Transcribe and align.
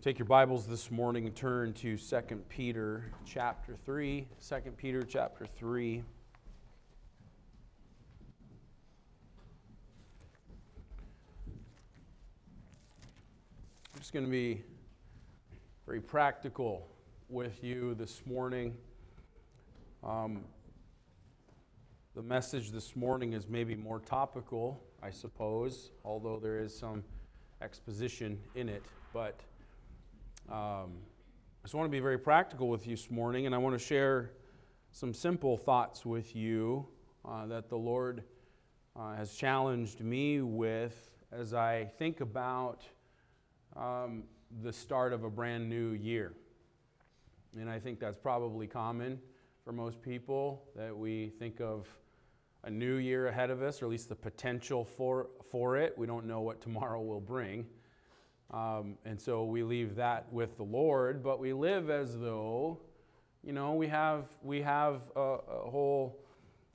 Take 0.00 0.20
your 0.20 0.26
Bibles 0.26 0.64
this 0.68 0.92
morning 0.92 1.26
and 1.26 1.34
turn 1.34 1.72
to 1.72 1.96
2 1.96 2.20
Peter 2.48 3.10
chapter 3.26 3.74
3. 3.74 4.28
2 4.48 4.56
Peter 4.76 5.02
chapter 5.02 5.44
3. 5.44 6.04
I'm 13.92 13.98
just 13.98 14.12
going 14.12 14.24
to 14.24 14.30
be 14.30 14.62
very 15.84 16.00
practical 16.00 16.86
with 17.28 17.64
you 17.64 17.96
this 17.96 18.22
morning. 18.24 18.76
Um, 20.04 20.44
the 22.14 22.22
message 22.22 22.70
this 22.70 22.94
morning 22.94 23.32
is 23.32 23.48
maybe 23.48 23.74
more 23.74 23.98
topical, 23.98 24.80
I 25.02 25.10
suppose, 25.10 25.90
although 26.04 26.38
there 26.38 26.60
is 26.60 26.78
some 26.78 27.02
exposition 27.60 28.38
in 28.54 28.68
it. 28.68 28.84
But 29.12 29.40
um, 30.50 30.92
I 31.62 31.64
just 31.64 31.74
want 31.74 31.86
to 31.86 31.90
be 31.90 32.00
very 32.00 32.18
practical 32.18 32.70
with 32.70 32.86
you 32.86 32.96
this 32.96 33.10
morning, 33.10 33.44
and 33.44 33.54
I 33.54 33.58
want 33.58 33.78
to 33.78 33.84
share 33.84 34.30
some 34.92 35.12
simple 35.12 35.58
thoughts 35.58 36.06
with 36.06 36.34
you 36.34 36.86
uh, 37.22 37.44
that 37.46 37.68
the 37.68 37.76
Lord 37.76 38.22
uh, 38.96 39.14
has 39.14 39.34
challenged 39.34 40.00
me 40.00 40.40
with 40.40 41.10
as 41.32 41.52
I 41.52 41.84
think 41.98 42.22
about 42.22 42.82
um, 43.76 44.22
the 44.62 44.72
start 44.72 45.12
of 45.12 45.24
a 45.24 45.28
brand 45.28 45.68
new 45.68 45.90
year. 45.90 46.32
And 47.58 47.68
I 47.68 47.78
think 47.78 48.00
that's 48.00 48.16
probably 48.16 48.66
common 48.66 49.20
for 49.62 49.72
most 49.72 50.00
people 50.00 50.64
that 50.76 50.96
we 50.96 51.28
think 51.38 51.60
of 51.60 51.86
a 52.64 52.70
new 52.70 52.94
year 52.94 53.26
ahead 53.26 53.50
of 53.50 53.60
us, 53.60 53.82
or 53.82 53.84
at 53.84 53.90
least 53.90 54.08
the 54.08 54.16
potential 54.16 54.82
for, 54.82 55.28
for 55.50 55.76
it. 55.76 55.92
We 55.98 56.06
don't 56.06 56.24
know 56.24 56.40
what 56.40 56.62
tomorrow 56.62 57.02
will 57.02 57.20
bring. 57.20 57.66
Um, 58.50 58.96
and 59.04 59.20
so 59.20 59.44
we 59.44 59.62
leave 59.62 59.96
that 59.96 60.32
with 60.32 60.56
the 60.56 60.62
Lord, 60.62 61.22
but 61.22 61.38
we 61.38 61.52
live 61.52 61.90
as 61.90 62.18
though, 62.18 62.78
you 63.44 63.52
know, 63.52 63.74
we 63.74 63.88
have, 63.88 64.24
we 64.42 64.62
have 64.62 65.02
a, 65.14 65.20
a 65.20 65.70
whole 65.70 66.18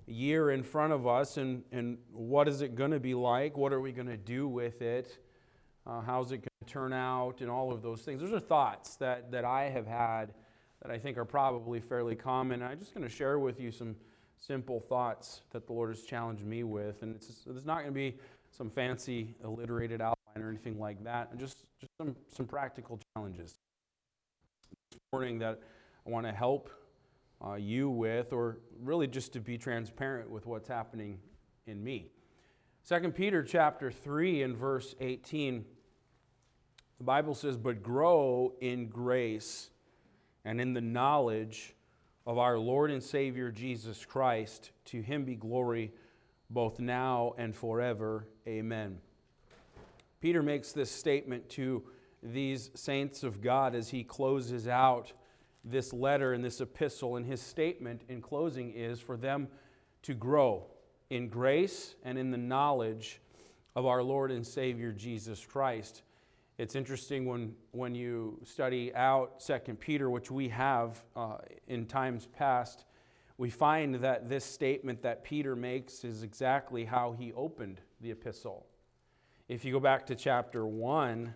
year 0.05 0.51
in 0.51 0.61
front 0.61 0.93
of 0.93 1.07
us, 1.07 1.37
and, 1.37 1.63
and 1.71 1.97
what 2.11 2.47
is 2.47 2.61
it 2.61 2.75
going 2.75 2.91
to 2.91 2.99
be 2.99 3.15
like? 3.15 3.57
What 3.57 3.73
are 3.73 3.81
we 3.81 3.91
going 3.91 4.07
to 4.07 4.17
do 4.17 4.47
with 4.47 4.81
it? 4.81 5.17
Uh, 5.87 6.01
how's 6.01 6.31
it 6.31 6.37
going 6.37 6.65
to 6.65 6.71
turn 6.71 6.93
out? 6.93 7.41
And 7.41 7.49
all 7.49 7.71
of 7.71 7.81
those 7.81 8.01
things. 8.03 8.21
Those 8.21 8.33
are 8.33 8.39
thoughts 8.39 8.95
that, 8.97 9.31
that 9.31 9.43
I 9.43 9.63
have 9.69 9.87
had 9.87 10.33
that 10.81 10.91
I 10.91 10.99
think 10.99 11.17
are 11.17 11.25
probably 11.25 11.79
fairly 11.79 12.15
common. 12.15 12.61
I'm 12.61 12.77
just 12.77 12.93
going 12.93 13.07
to 13.07 13.13
share 13.13 13.39
with 13.39 13.59
you 13.59 13.71
some 13.71 13.95
simple 14.37 14.79
thoughts 14.79 15.41
that 15.51 15.65
the 15.65 15.73
Lord 15.73 15.89
has 15.89 16.03
challenged 16.03 16.43
me 16.43 16.63
with. 16.63 17.01
And 17.01 17.15
it's, 17.15 17.29
it's 17.29 17.65
not 17.65 17.77
going 17.77 17.87
to 17.87 17.91
be 17.91 18.17
some 18.51 18.69
fancy, 18.69 19.33
alliterated 19.43 20.01
outline 20.01 20.12
or 20.41 20.49
anything 20.49 20.79
like 20.79 21.03
that, 21.03 21.29
and 21.31 21.39
just, 21.39 21.57
just 21.79 21.91
some, 21.99 22.15
some 22.35 22.45
practical 22.45 22.99
challenges 23.15 23.55
this 24.91 24.99
morning 25.11 25.39
that 25.39 25.59
I 26.05 26.09
want 26.09 26.25
to 26.25 26.31
help 26.31 26.69
uh, 27.45 27.55
you 27.55 27.89
with, 27.89 28.33
or 28.33 28.59
really 28.81 29.07
just 29.07 29.33
to 29.33 29.39
be 29.39 29.57
transparent 29.57 30.29
with 30.29 30.45
what's 30.45 30.67
happening 30.67 31.19
in 31.67 31.83
me. 31.83 32.07
2 32.87 33.11
Peter 33.11 33.43
chapter 33.43 33.91
3 33.91 34.43
and 34.43 34.57
verse 34.57 34.95
18, 34.99 35.65
the 36.97 37.03
Bible 37.03 37.33
says, 37.33 37.57
But 37.57 37.83
grow 37.83 38.53
in 38.59 38.87
grace 38.87 39.69
and 40.45 40.59
in 40.59 40.73
the 40.73 40.81
knowledge 40.81 41.75
of 42.25 42.37
our 42.37 42.57
Lord 42.57 42.91
and 42.91 43.03
Savior 43.03 43.51
Jesus 43.51 44.05
Christ. 44.05 44.71
To 44.85 45.01
him 45.01 45.25
be 45.25 45.35
glory 45.35 45.93
both 46.49 46.79
now 46.79 47.33
and 47.37 47.55
forever. 47.55 48.27
Amen. 48.47 48.99
Peter 50.23 50.41
makes 50.41 50.71
this 50.71 50.89
statement 50.89 51.49
to 51.49 51.83
these 52.23 52.71
saints 52.75 53.23
of 53.23 53.41
God 53.41 53.75
as 53.75 53.89
he 53.89 54.05
closes 54.05 54.69
out 54.69 55.11
this 55.65 55.91
letter 55.91 56.31
and 56.31 56.41
this 56.41 56.61
epistle. 56.61 57.17
And 57.17 57.25
his 57.25 57.41
statement 57.41 58.03
in 58.07 58.21
closing 58.21 58.71
is 58.71 59.01
for 59.01 59.17
them 59.17 59.49
to 60.03 60.13
grow 60.13 60.67
in 61.09 61.27
grace 61.27 61.95
and 62.05 62.17
in 62.17 62.31
the 62.31 62.37
knowledge 62.37 63.19
of 63.75 63.85
our 63.85 64.01
Lord 64.01 64.31
and 64.31 64.47
Savior 64.47 64.93
Jesus 64.93 65.45
Christ. 65.45 66.03
It's 66.57 66.75
interesting 66.77 67.25
when, 67.25 67.53
when 67.71 67.93
you 67.93 68.39
study 68.45 68.95
out 68.95 69.43
Second 69.43 69.81
Peter, 69.81 70.09
which 70.09 70.31
we 70.31 70.47
have 70.47 71.03
uh, 71.17 71.39
in 71.67 71.85
times 71.85 72.27
past, 72.27 72.85
we 73.37 73.49
find 73.49 73.95
that 73.95 74.29
this 74.29 74.45
statement 74.45 75.01
that 75.01 75.25
Peter 75.25 75.53
makes 75.53 76.05
is 76.05 76.23
exactly 76.23 76.85
how 76.85 77.11
he 77.11 77.33
opened 77.33 77.81
the 77.99 78.11
epistle. 78.11 78.65
If 79.49 79.65
you 79.65 79.73
go 79.73 79.79
back 79.81 80.05
to 80.05 80.15
chapter 80.15 80.65
1, 80.65 81.33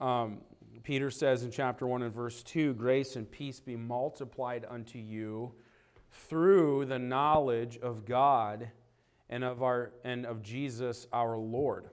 um, 0.00 0.38
Peter 0.82 1.10
says 1.10 1.42
in 1.42 1.50
chapter 1.50 1.86
1 1.86 2.00
and 2.00 2.12
verse 2.12 2.42
2 2.42 2.72
Grace 2.72 3.14
and 3.14 3.30
peace 3.30 3.60
be 3.60 3.76
multiplied 3.76 4.64
unto 4.66 4.98
you 4.98 5.52
through 6.10 6.86
the 6.86 6.98
knowledge 6.98 7.76
of 7.76 8.06
God 8.06 8.70
and 9.28 9.44
of, 9.44 9.62
our, 9.62 9.92
and 10.02 10.24
of 10.24 10.42
Jesus 10.42 11.06
our 11.12 11.36
Lord. 11.36 11.90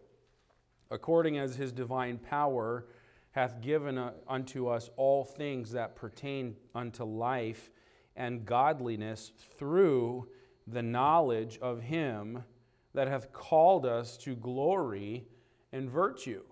According 0.90 1.38
as 1.38 1.58
his 1.58 1.74
divine 1.74 2.18
power 2.18 2.86
hath 3.32 3.60
given 3.60 4.02
unto 4.30 4.70
us 4.70 4.90
all 4.96 5.26
things 5.26 5.72
that 5.72 5.98
pertain 5.98 6.56
unto 6.74 7.04
life 7.04 7.70
and 8.16 8.46
godliness 8.46 9.34
through 9.58 10.30
the 10.66 10.82
knowledge 10.82 11.60
of 11.62 11.82
him 11.82 12.46
that 12.94 13.08
hath 13.08 13.32
called 13.32 13.86
us 13.86 14.18
to 14.18 14.36
glory 14.36 15.26
and 15.72 15.90
virtue. 15.90 16.44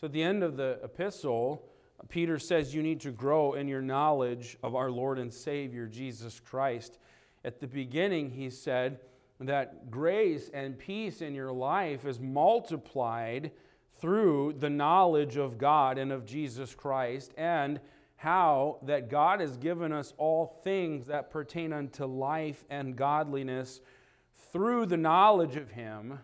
So 0.00 0.06
at 0.06 0.12
the 0.12 0.22
end 0.22 0.42
of 0.42 0.56
the 0.56 0.78
epistle, 0.82 1.68
Peter 2.08 2.38
says 2.38 2.74
you 2.74 2.82
need 2.82 3.00
to 3.00 3.10
grow 3.10 3.54
in 3.54 3.68
your 3.68 3.82
knowledge 3.82 4.56
of 4.62 4.74
our 4.74 4.90
Lord 4.90 5.18
and 5.18 5.32
Savior 5.32 5.86
Jesus 5.86 6.40
Christ. 6.40 6.98
At 7.44 7.60
the 7.60 7.66
beginning, 7.66 8.30
he 8.30 8.50
said, 8.50 9.00
that 9.40 9.90
grace 9.90 10.48
and 10.54 10.78
peace 10.78 11.20
in 11.20 11.34
your 11.34 11.52
life 11.52 12.06
is 12.06 12.20
multiplied 12.20 13.50
through 14.00 14.54
the 14.58 14.70
knowledge 14.70 15.36
of 15.36 15.58
God 15.58 15.98
and 15.98 16.12
of 16.12 16.24
Jesus 16.24 16.74
Christ, 16.74 17.32
and 17.36 17.80
how 18.16 18.78
that 18.82 19.10
God 19.10 19.40
has 19.40 19.56
given 19.56 19.92
us 19.92 20.12
all 20.18 20.60
things 20.62 21.06
that 21.06 21.30
pertain 21.30 21.72
unto 21.72 22.04
life 22.04 22.64
and 22.70 22.96
godliness 22.96 23.80
through 24.54 24.86
the 24.86 24.96
knowledge 24.96 25.56
of 25.56 25.72
Him, 25.72 26.20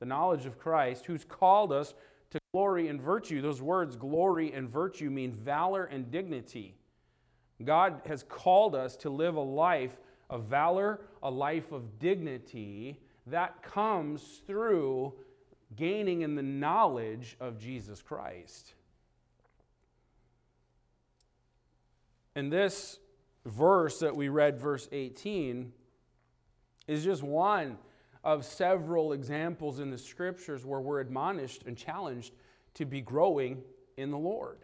the 0.00 0.06
knowledge 0.06 0.44
of 0.44 0.58
Christ, 0.58 1.06
who's 1.06 1.24
called 1.24 1.72
us 1.72 1.94
to 2.30 2.38
glory 2.52 2.88
and 2.88 3.00
virtue. 3.00 3.40
Those 3.40 3.62
words, 3.62 3.96
glory 3.96 4.52
and 4.52 4.68
virtue, 4.68 5.08
mean 5.08 5.32
valor 5.32 5.84
and 5.84 6.10
dignity. 6.10 6.74
God 7.64 8.02
has 8.04 8.22
called 8.22 8.74
us 8.74 8.96
to 8.96 9.08
live 9.08 9.34
a 9.34 9.40
life 9.40 9.98
of 10.28 10.44
valor, 10.44 11.00
a 11.22 11.30
life 11.30 11.72
of 11.72 11.98
dignity 11.98 13.00
that 13.26 13.62
comes 13.62 14.42
through 14.46 15.14
gaining 15.74 16.20
in 16.20 16.34
the 16.34 16.42
knowledge 16.42 17.34
of 17.40 17.58
Jesus 17.58 18.02
Christ. 18.02 18.74
And 22.34 22.52
this 22.52 22.98
verse 23.46 24.00
that 24.00 24.14
we 24.14 24.28
read, 24.28 24.58
verse 24.60 24.86
18, 24.92 25.72
is 26.90 27.04
just 27.04 27.22
one 27.22 27.78
of 28.24 28.44
several 28.44 29.12
examples 29.12 29.78
in 29.78 29.90
the 29.90 29.98
scriptures 29.98 30.66
where 30.66 30.80
we're 30.80 30.98
admonished 30.98 31.62
and 31.66 31.76
challenged 31.76 32.34
to 32.74 32.84
be 32.84 33.00
growing 33.00 33.62
in 33.96 34.10
the 34.10 34.18
Lord. 34.18 34.58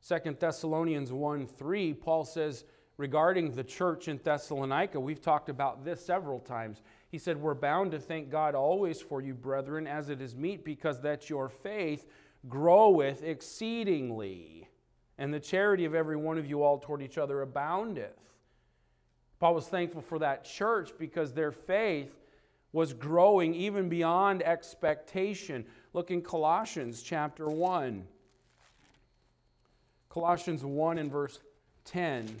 Second 0.00 0.38
Thessalonians 0.38 1.12
1 1.12 1.46
3, 1.46 1.94
Paul 1.94 2.24
says 2.24 2.64
regarding 2.98 3.52
the 3.52 3.64
church 3.64 4.08
in 4.08 4.20
Thessalonica, 4.22 5.00
we've 5.00 5.22
talked 5.22 5.48
about 5.48 5.86
this 5.86 6.04
several 6.04 6.38
times. 6.38 6.82
He 7.08 7.16
said, 7.16 7.40
We're 7.40 7.54
bound 7.54 7.92
to 7.92 7.98
thank 7.98 8.28
God 8.28 8.54
always 8.54 9.00
for 9.00 9.22
you, 9.22 9.32
brethren, 9.32 9.86
as 9.86 10.10
it 10.10 10.20
is 10.20 10.36
meet, 10.36 10.66
because 10.66 11.00
that 11.00 11.30
your 11.30 11.48
faith 11.48 12.06
groweth 12.46 13.22
exceedingly, 13.22 14.68
and 15.16 15.32
the 15.32 15.40
charity 15.40 15.86
of 15.86 15.94
every 15.94 16.16
one 16.16 16.36
of 16.36 16.46
you 16.46 16.62
all 16.62 16.78
toward 16.78 17.00
each 17.00 17.16
other 17.16 17.40
aboundeth. 17.40 18.35
Paul 19.38 19.54
was 19.54 19.66
thankful 19.66 20.02
for 20.02 20.18
that 20.18 20.44
church 20.44 20.92
because 20.98 21.32
their 21.32 21.52
faith 21.52 22.16
was 22.72 22.92
growing 22.92 23.54
even 23.54 23.88
beyond 23.88 24.42
expectation. 24.42 25.66
Look 25.92 26.10
in 26.10 26.22
Colossians 26.22 27.02
chapter 27.02 27.48
1. 27.48 28.06
Colossians 30.08 30.64
1 30.64 30.98
and 30.98 31.10
verse 31.10 31.40
10. 31.84 32.40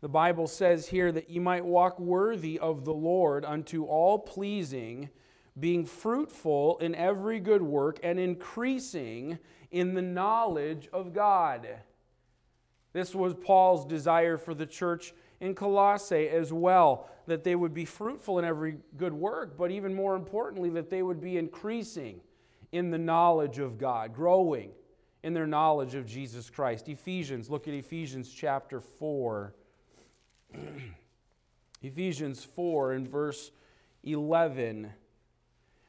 The 0.00 0.08
Bible 0.08 0.46
says 0.46 0.88
here 0.88 1.12
that 1.12 1.28
you 1.28 1.40
might 1.40 1.64
walk 1.64 1.98
worthy 1.98 2.58
of 2.58 2.84
the 2.84 2.94
Lord 2.94 3.44
unto 3.44 3.84
all 3.84 4.18
pleasing, 4.18 5.10
being 5.58 5.84
fruitful 5.84 6.78
in 6.78 6.94
every 6.94 7.38
good 7.38 7.62
work 7.62 7.98
and 8.02 8.18
increasing 8.18 9.38
in 9.70 9.94
the 9.94 10.02
knowledge 10.02 10.88
of 10.92 11.12
God. 11.12 11.68
This 12.92 13.14
was 13.14 13.34
Paul's 13.34 13.84
desire 13.84 14.38
for 14.38 14.54
the 14.54 14.66
church 14.66 15.12
in 15.40 15.54
Colossae 15.54 16.28
as 16.28 16.52
well, 16.52 17.08
that 17.26 17.44
they 17.44 17.54
would 17.54 17.72
be 17.72 17.84
fruitful 17.84 18.38
in 18.38 18.44
every 18.44 18.76
good 18.96 19.12
work, 19.12 19.56
but 19.56 19.70
even 19.70 19.94
more 19.94 20.14
importantly, 20.14 20.70
that 20.70 20.90
they 20.90 21.02
would 21.02 21.20
be 21.20 21.38
increasing 21.38 22.20
in 22.72 22.90
the 22.90 22.98
knowledge 22.98 23.58
of 23.58 23.78
God, 23.78 24.14
growing 24.14 24.70
in 25.22 25.34
their 25.34 25.46
knowledge 25.46 25.94
of 25.94 26.06
Jesus 26.06 26.50
Christ. 26.50 26.88
Ephesians, 26.88 27.50
look 27.50 27.68
at 27.68 27.74
Ephesians 27.74 28.32
chapter 28.32 28.80
4. 28.80 29.54
Ephesians 31.82 32.44
4 32.44 32.94
in 32.94 33.08
verse 33.08 33.50
11. 34.04 34.90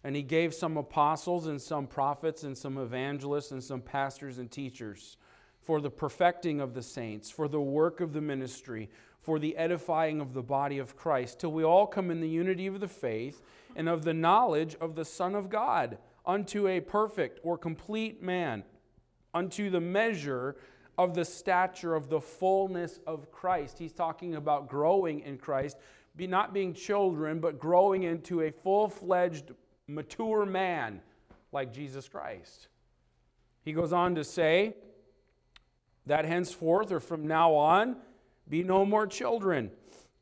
And 0.03 0.15
he 0.15 0.23
gave 0.23 0.53
some 0.53 0.77
apostles 0.77 1.47
and 1.47 1.61
some 1.61 1.87
prophets 1.87 2.43
and 2.43 2.57
some 2.57 2.77
evangelists 2.77 3.51
and 3.51 3.63
some 3.63 3.81
pastors 3.81 4.37
and 4.39 4.49
teachers 4.49 5.17
for 5.61 5.79
the 5.79 5.91
perfecting 5.91 6.59
of 6.59 6.73
the 6.73 6.81
saints, 6.81 7.29
for 7.29 7.47
the 7.47 7.61
work 7.61 8.01
of 8.01 8.13
the 8.13 8.21
ministry, 8.21 8.89
for 9.21 9.37
the 9.37 9.55
edifying 9.55 10.19
of 10.19 10.33
the 10.33 10.41
body 10.41 10.79
of 10.79 10.95
Christ, 10.95 11.39
till 11.39 11.51
we 11.51 11.63
all 11.63 11.87
come 11.87 12.09
in 12.09 12.21
the 12.21 12.29
unity 12.29 12.67
of 12.67 12.79
the 12.79 12.87
faith 12.87 13.41
and 13.75 13.87
of 13.87 14.03
the 14.03 14.13
knowledge 14.13 14.75
of 14.81 14.95
the 14.95 15.05
Son 15.05 15.35
of 15.35 15.49
God, 15.49 15.97
unto 16.25 16.67
a 16.67 16.79
perfect 16.79 17.39
or 17.43 17.57
complete 17.57 18.21
man, 18.21 18.63
unto 19.33 19.69
the 19.69 19.81
measure 19.81 20.55
of 20.97 21.13
the 21.13 21.25
stature 21.25 21.95
of 21.95 22.09
the 22.09 22.19
fullness 22.19 22.99
of 23.07 23.31
Christ. 23.31 23.77
He's 23.79 23.93
talking 23.93 24.35
about 24.35 24.67
growing 24.67 25.21
in 25.21 25.37
Christ, 25.37 25.77
be 26.15 26.27
not 26.27 26.53
being 26.53 26.73
children, 26.73 27.39
but 27.39 27.59
growing 27.59 28.03
into 28.03 28.41
a 28.41 28.51
full 28.51 28.89
fledged, 28.89 29.51
mature 29.87 30.45
man 30.45 31.01
like 31.51 31.73
Jesus 31.73 32.09
Christ. 32.09 32.67
He 33.63 33.73
goes 33.73 33.93
on 33.93 34.15
to 34.15 34.23
say 34.23 34.75
that 36.05 36.25
henceforth 36.25 36.91
or 36.91 36.99
from 36.99 37.27
now 37.27 37.53
on, 37.53 37.97
be 38.51 38.61
no 38.63 38.85
more 38.85 39.07
children, 39.07 39.71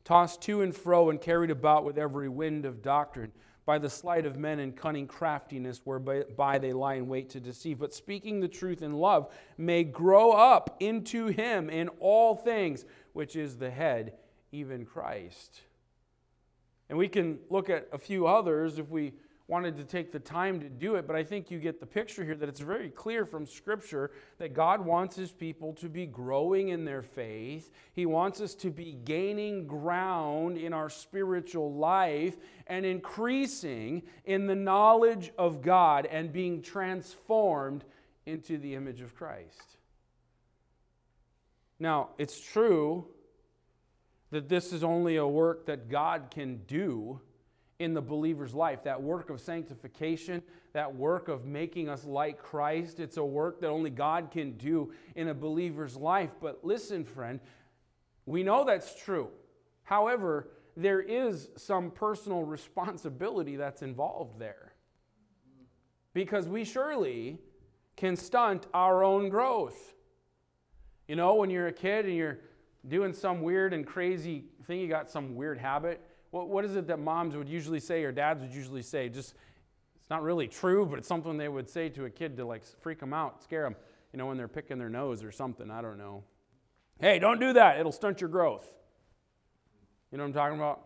tossed 0.06 0.42
to 0.44 0.62
and 0.62 0.74
fro 0.76 1.10
and 1.10 1.20
carried 1.20 1.50
about 1.50 1.84
with 1.84 1.98
every 1.98 2.30
wind 2.30 2.64
of 2.64 2.84
doctrine 2.84 3.32
by 3.66 3.80
the 3.80 3.90
sleight 3.90 4.26
of 4.26 4.38
men 4.38 4.60
and 4.60 4.76
cunning 4.76 5.08
craftiness 5.08 5.82
whereby 5.84 6.60
they 6.60 6.72
lie 6.72 6.94
in 6.94 7.08
wait 7.08 7.32
to 7.32 7.40
deceive, 7.40 7.80
but 7.80 7.94
speaking 7.94 8.40
the 8.40 8.48
truth 8.48 8.84
in 8.84 8.94
love 8.94 9.34
may 9.58 9.84
grow 9.84 10.32
up 10.32 10.78
into 10.80 11.28
him 11.28 11.70
in 11.72 11.88
all 12.00 12.36
things, 12.36 12.86
which 13.14 13.36
is 13.36 13.58
the 13.58 13.72
head, 13.72 14.14
even 14.52 14.86
Christ. 14.86 15.62
And 16.88 16.98
we 16.98 17.08
can 17.08 17.40
look 17.50 17.70
at 17.70 17.88
a 17.92 17.98
few 17.98 18.28
others 18.28 18.78
if 18.78 18.90
we 18.90 19.14
wanted 19.50 19.76
to 19.78 19.84
take 19.84 20.12
the 20.12 20.20
time 20.20 20.60
to 20.60 20.70
do 20.70 20.94
it, 20.94 21.08
but 21.08 21.16
I 21.16 21.24
think 21.24 21.50
you 21.50 21.58
get 21.58 21.80
the 21.80 21.86
picture 21.88 22.24
here 22.24 22.36
that 22.36 22.48
it's 22.48 22.60
very 22.60 22.92
clear 22.92 23.26
from 23.26 23.48
Scripture 23.48 24.12
that 24.38 24.54
God 24.54 24.86
wants 24.86 25.16
His 25.16 25.32
people 25.32 25.74
to 25.74 25.90
be 25.90 26.06
growing 26.06 26.70
in 26.70 26.86
their 26.86 27.02
faith. 27.02 27.72
He 27.94 28.06
wants 28.06 28.42
us 28.42 28.54
to 28.56 28.70
be 28.70 28.94
gaining 29.04 29.66
ground 29.66 30.58
in 30.58 30.72
our 30.72 30.88
spiritual 30.88 31.74
life 31.74 32.38
and 32.68 32.86
increasing 32.86 34.04
in 34.24 34.46
the 34.46 34.56
knowledge 34.56 35.32
of 35.36 35.64
God 35.64 36.06
and 36.06 36.32
being 36.32 36.62
transformed 36.62 37.86
into 38.28 38.60
the 38.60 38.76
image 38.76 39.02
of 39.02 39.16
Christ. 39.16 39.78
Now, 41.80 42.10
it's 42.20 42.40
true 42.40 43.08
that 44.30 44.48
this 44.48 44.72
is 44.72 44.84
only 44.84 45.16
a 45.16 45.26
work 45.26 45.66
that 45.66 45.90
God 45.90 46.28
can 46.30 46.58
do 46.68 47.20
in 47.80 47.94
the 47.94 48.02
believer's 48.02 48.54
life. 48.54 48.84
That 48.84 49.02
work 49.02 49.30
of 49.30 49.40
sanctification, 49.40 50.44
that 50.74 50.94
work 50.94 51.30
of 51.30 51.46
making 51.46 51.90
us 51.90 52.04
like 52.06 52.38
Christ, 52.38 53.00
it's 53.00 53.18
a 53.18 53.24
work 53.24 53.62
that 53.62 53.70
only 53.70 53.90
God 53.90 54.30
can 54.32 54.52
do 54.58 54.94
in 55.16 55.30
a 55.30 55.34
believer's 55.34 55.96
life. 55.96 56.36
But 56.40 56.64
listen, 56.64 57.06
friend, 57.06 57.40
we 58.26 58.44
know 58.44 58.66
that's 58.66 59.02
true. 59.02 59.30
However, 59.84 60.50
there 60.76 61.02
is 61.02 61.50
some 61.56 61.90
personal 61.90 62.44
responsibility 62.44 63.56
that's 63.56 63.82
involved 63.82 64.40
there. 64.40 64.74
Because 66.14 66.48
we 66.48 66.64
surely 66.64 67.40
can 67.96 68.16
stunt 68.16 68.68
our 68.74 69.04
own 69.04 69.30
growth. 69.30 69.94
You 71.08 71.16
know, 71.16 71.36
when 71.36 71.50
you're 71.50 71.68
a 71.68 71.74
kid 71.74 72.06
and 72.06 72.16
you're 72.16 72.40
doing 72.88 73.14
some 73.14 73.42
weird 73.42 73.74
and 73.74 73.86
crazy 73.86 74.46
thing, 74.66 74.80
you 74.80 74.88
got 74.88 75.10
some 75.10 75.36
weird 75.36 75.58
habit, 75.58 76.02
what, 76.32 76.50
what 76.50 76.66
is 76.66 76.76
it 76.76 76.88
that 76.88 77.00
moms 77.00 77.36
would 77.36 77.50
usually 77.50 77.80
say 77.80 78.04
or 78.04 78.12
dads 78.12 78.42
would 78.42 78.54
usually 78.54 78.82
say? 78.82 79.10
Just, 79.10 79.34
it's 80.00 80.10
not 80.10 80.24
really 80.24 80.48
true, 80.48 80.86
but 80.86 81.00
it's 81.00 81.08
something 81.08 81.38
they 81.38 81.50
would 81.50 81.70
say 81.70 81.90
to 81.90 82.06
a 82.06 82.10
kid 82.10 82.38
to 82.38 82.46
like 82.46 82.64
freak 82.82 83.00
them 83.00 83.14
out, 83.14 83.44
scare 83.44 83.64
them, 83.64 83.76
you 84.14 84.18
know, 84.18 84.28
when 84.28 84.38
they're 84.38 84.48
picking 84.48 84.78
their 84.78 84.90
nose 84.90 85.24
or 85.24 85.32
something. 85.32 85.72
I 85.72 85.82
don't 85.82 85.98
know. 85.98 86.24
Hey, 87.00 87.20
don't 87.20 87.40
do 87.40 87.54
that. 87.54 87.80
It'll 87.80 87.92
stunt 87.92 88.22
your 88.22 88.30
growth. 88.30 88.68
You 90.12 90.18
know 90.18 90.24
what 90.24 90.30
I'm 90.30 90.34
talking 90.34 90.58
about? 90.58 90.86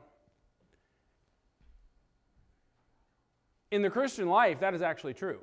In 3.71 3.81
the 3.81 3.89
Christian 3.89 4.27
life, 4.27 4.59
that 4.59 4.73
is 4.73 4.81
actually 4.81 5.13
true. 5.13 5.39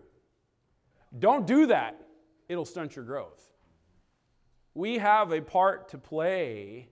Don't 1.18 1.46
do 1.46 1.66
that, 1.66 2.00
it'll 2.48 2.64
stunt 2.64 2.94
your 2.94 3.04
growth. 3.04 3.50
We 4.74 4.98
have 4.98 5.32
a 5.32 5.40
part 5.40 5.88
to 5.88 5.98
play 5.98 6.88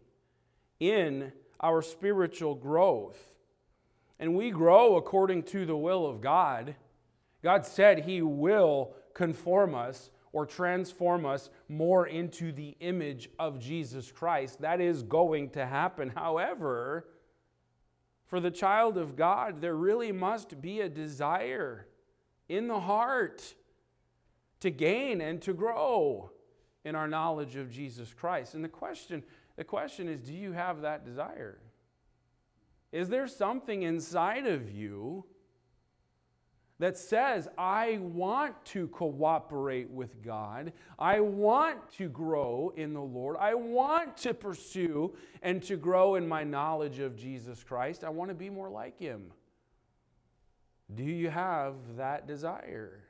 in 0.80 1.32
our 1.60 1.82
spiritual 1.82 2.54
growth. 2.54 3.34
And 4.18 4.36
we 4.36 4.50
grow 4.50 4.96
according 4.96 5.44
to 5.44 5.64
the 5.64 5.76
will 5.76 6.06
of 6.06 6.20
God. 6.20 6.74
God 7.42 7.64
said 7.64 8.00
He 8.00 8.22
will 8.22 8.94
conform 9.14 9.74
us 9.74 10.10
or 10.32 10.44
transform 10.44 11.24
us 11.24 11.50
more 11.68 12.06
into 12.06 12.52
the 12.52 12.76
image 12.80 13.30
of 13.38 13.58
Jesus 13.58 14.12
Christ. 14.12 14.60
That 14.60 14.80
is 14.80 15.02
going 15.02 15.50
to 15.50 15.64
happen. 15.64 16.12
However, 16.14 17.06
for 18.26 18.40
the 18.40 18.50
child 18.50 18.98
of 18.98 19.16
God, 19.16 19.60
there 19.60 19.74
really 19.74 20.12
must 20.12 20.60
be 20.60 20.80
a 20.80 20.88
desire 20.88 21.86
in 22.48 22.68
the 22.68 22.80
heart 22.80 23.54
to 24.60 24.70
gain 24.70 25.20
and 25.20 25.40
to 25.42 25.54
grow 25.54 26.30
in 26.84 26.94
our 26.94 27.08
knowledge 27.08 27.56
of 27.56 27.70
Jesus 27.70 28.12
Christ. 28.12 28.54
And 28.54 28.62
the 28.62 28.68
question 28.68 29.22
the 29.58 29.64
question 29.64 30.08
is 30.08 30.20
do 30.20 30.32
you 30.32 30.52
have 30.52 30.80
that 30.82 31.04
desire? 31.04 31.58
Is 32.92 33.10
there 33.10 33.26
something 33.26 33.82
inside 33.82 34.46
of 34.46 34.70
you 34.70 35.24
that 36.78 36.96
says, 36.96 37.48
I 37.58 37.98
want 38.00 38.64
to 38.66 38.86
cooperate 38.88 39.90
with 39.90 40.22
God. 40.22 40.72
I 40.96 41.18
want 41.18 41.90
to 41.96 42.08
grow 42.08 42.72
in 42.76 42.94
the 42.94 43.02
Lord. 43.02 43.36
I 43.40 43.54
want 43.54 44.16
to 44.18 44.32
pursue 44.32 45.12
and 45.42 45.60
to 45.64 45.76
grow 45.76 46.14
in 46.14 46.28
my 46.28 46.44
knowledge 46.44 47.00
of 47.00 47.16
Jesus 47.16 47.64
Christ. 47.64 48.04
I 48.04 48.10
want 48.10 48.30
to 48.30 48.34
be 48.34 48.48
more 48.48 48.70
like 48.70 48.96
Him. 48.96 49.32
Do 50.94 51.02
you 51.02 51.30
have 51.30 51.74
that 51.96 52.28
desire? 52.28 53.00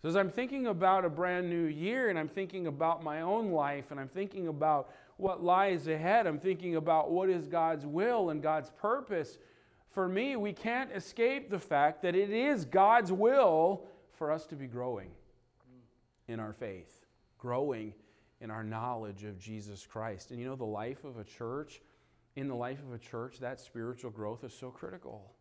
So, 0.00 0.08
as 0.08 0.16
I'm 0.16 0.30
thinking 0.30 0.68
about 0.68 1.04
a 1.04 1.08
brand 1.08 1.50
new 1.50 1.64
year 1.64 2.08
and 2.08 2.18
I'm 2.18 2.28
thinking 2.28 2.68
about 2.68 3.02
my 3.02 3.22
own 3.22 3.50
life 3.50 3.90
and 3.90 3.98
I'm 3.98 4.08
thinking 4.08 4.46
about 4.46 4.90
what 5.16 5.42
lies 5.42 5.88
ahead, 5.88 6.26
I'm 6.26 6.38
thinking 6.38 6.76
about 6.76 7.10
what 7.10 7.28
is 7.28 7.48
God's 7.48 7.84
will 7.84 8.30
and 8.30 8.40
God's 8.40 8.70
purpose. 8.70 9.38
For 9.88 10.08
me, 10.08 10.36
we 10.36 10.52
can't 10.52 10.92
escape 10.92 11.50
the 11.50 11.58
fact 11.58 12.02
that 12.02 12.14
it 12.14 12.30
is 12.30 12.64
God's 12.64 13.10
will 13.10 13.86
for 14.12 14.30
us 14.30 14.46
to 14.46 14.54
be 14.54 14.68
growing 14.68 15.10
in 16.28 16.38
our 16.38 16.52
faith, 16.52 17.04
growing 17.36 17.92
in 18.40 18.52
our 18.52 18.62
knowledge 18.62 19.24
of 19.24 19.36
Jesus 19.40 19.84
Christ. 19.84 20.30
And 20.30 20.38
you 20.38 20.46
know, 20.46 20.54
the 20.54 20.64
life 20.64 21.02
of 21.02 21.18
a 21.18 21.24
church, 21.24 21.80
in 22.36 22.46
the 22.46 22.54
life 22.54 22.78
of 22.86 22.92
a 22.92 22.98
church, 22.98 23.40
that 23.40 23.58
spiritual 23.58 24.12
growth 24.12 24.44
is 24.44 24.54
so 24.54 24.70
critical. 24.70 25.32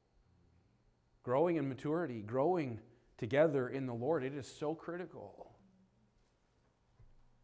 Growing 1.21 1.57
in 1.57 1.69
maturity, 1.69 2.21
growing 2.21 2.79
together 3.17 3.67
in 3.69 3.85
the 3.85 3.93
Lord. 3.93 4.23
It 4.23 4.33
is 4.33 4.47
so 4.47 4.75
critical. 4.75 5.51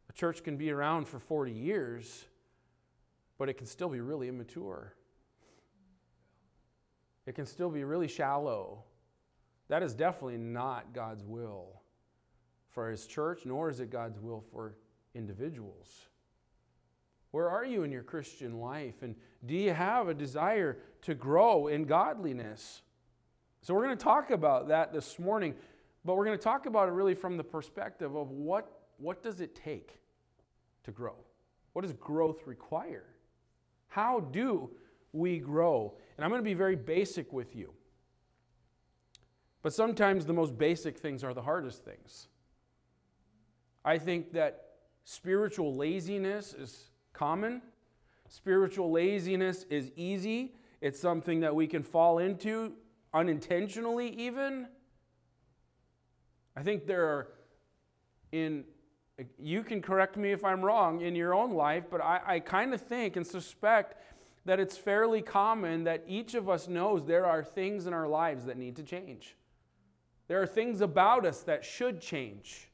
A 0.09 0.13
church 0.13 0.43
can 0.43 0.57
be 0.57 0.69
around 0.71 1.07
for 1.07 1.19
40 1.19 1.51
years, 1.51 2.25
but 3.37 3.49
it 3.49 3.57
can 3.57 3.65
still 3.65 3.89
be 3.89 3.99
really 3.99 4.27
immature. 4.27 4.93
It 7.25 7.35
can 7.35 7.45
still 7.45 7.69
be 7.69 7.83
really 7.83 8.07
shallow. 8.07 8.83
That 9.69 9.81
is 9.81 9.95
definitely 9.95 10.37
not 10.37 10.93
God's 10.93 11.23
will 11.23 11.81
for 12.69 12.91
His 12.91 13.07
church, 13.07 13.41
nor 13.45 13.69
is 13.69 13.79
it 13.79 13.89
God's 13.89 14.19
will 14.19 14.43
for 14.51 14.75
individuals. 15.15 16.07
Where 17.31 17.49
are 17.49 17.65
you 17.65 17.81
in 17.81 17.91
your 17.91 18.03
Christian 18.03 18.59
life? 18.59 19.01
And 19.01 19.15
do 19.43 19.55
you 19.55 19.73
have 19.73 20.07
a 20.07 20.13
desire 20.13 20.77
to 21.01 21.15
grow 21.15 21.65
in 21.65 21.85
godliness? 21.85 22.82
So, 23.63 23.73
we're 23.73 23.85
going 23.85 23.97
to 23.97 24.03
talk 24.03 24.29
about 24.29 24.67
that 24.67 24.91
this 24.91 25.17
morning, 25.17 25.55
but 26.03 26.17
we're 26.17 26.25
going 26.25 26.37
to 26.37 26.43
talk 26.43 26.65
about 26.65 26.89
it 26.89 26.91
really 26.91 27.15
from 27.15 27.37
the 27.37 27.45
perspective 27.45 28.13
of 28.13 28.29
what, 28.29 28.69
what 28.97 29.23
does 29.23 29.39
it 29.39 29.55
take 29.55 30.01
to 30.83 30.91
grow? 30.91 31.15
What 31.71 31.83
does 31.83 31.93
growth 31.93 32.45
require? 32.45 33.05
How 33.87 34.19
do 34.19 34.69
we 35.13 35.39
grow? 35.39 35.93
And 36.17 36.25
I'm 36.25 36.29
going 36.29 36.41
to 36.41 36.45
be 36.45 36.53
very 36.53 36.75
basic 36.75 37.31
with 37.31 37.55
you. 37.55 37.71
But 39.61 39.73
sometimes 39.73 40.25
the 40.25 40.33
most 40.33 40.57
basic 40.57 40.97
things 40.97 41.23
are 41.23 41.33
the 41.33 41.41
hardest 41.41 41.85
things. 41.85 42.27
I 43.85 43.97
think 43.97 44.33
that 44.33 44.71
spiritual 45.05 45.73
laziness 45.73 46.53
is 46.53 46.89
common. 47.13 47.61
Spiritual 48.27 48.91
laziness 48.91 49.65
is 49.69 49.89
easy. 49.95 50.55
It's 50.81 50.99
something 50.99 51.39
that 51.39 51.55
we 51.55 51.65
can 51.65 51.81
fall 51.81 52.17
into 52.17 52.73
unintentionally, 53.13 54.09
even. 54.09 54.67
I 56.55 56.63
think 56.63 56.85
there 56.85 57.05
are 57.05 57.27
in, 58.31 58.63
you 59.37 59.63
can 59.63 59.81
correct 59.81 60.17
me 60.17 60.31
if 60.31 60.43
I'm 60.43 60.61
wrong 60.61 61.01
in 61.01 61.15
your 61.15 61.33
own 61.33 61.51
life, 61.51 61.85
but 61.89 62.01
I, 62.01 62.21
I 62.25 62.39
kind 62.39 62.73
of 62.73 62.81
think 62.81 63.15
and 63.15 63.25
suspect 63.25 64.01
that 64.45 64.59
it's 64.59 64.77
fairly 64.77 65.21
common 65.21 65.83
that 65.85 66.03
each 66.07 66.33
of 66.33 66.49
us 66.49 66.67
knows 66.67 67.05
there 67.05 67.25
are 67.25 67.43
things 67.43 67.87
in 67.87 67.93
our 67.93 68.07
lives 68.07 68.45
that 68.45 68.57
need 68.57 68.75
to 68.75 68.83
change. 68.83 69.35
There 70.27 70.41
are 70.41 70.47
things 70.47 70.81
about 70.81 71.25
us 71.25 71.41
that 71.43 71.63
should 71.63 72.01
change. 72.01 72.69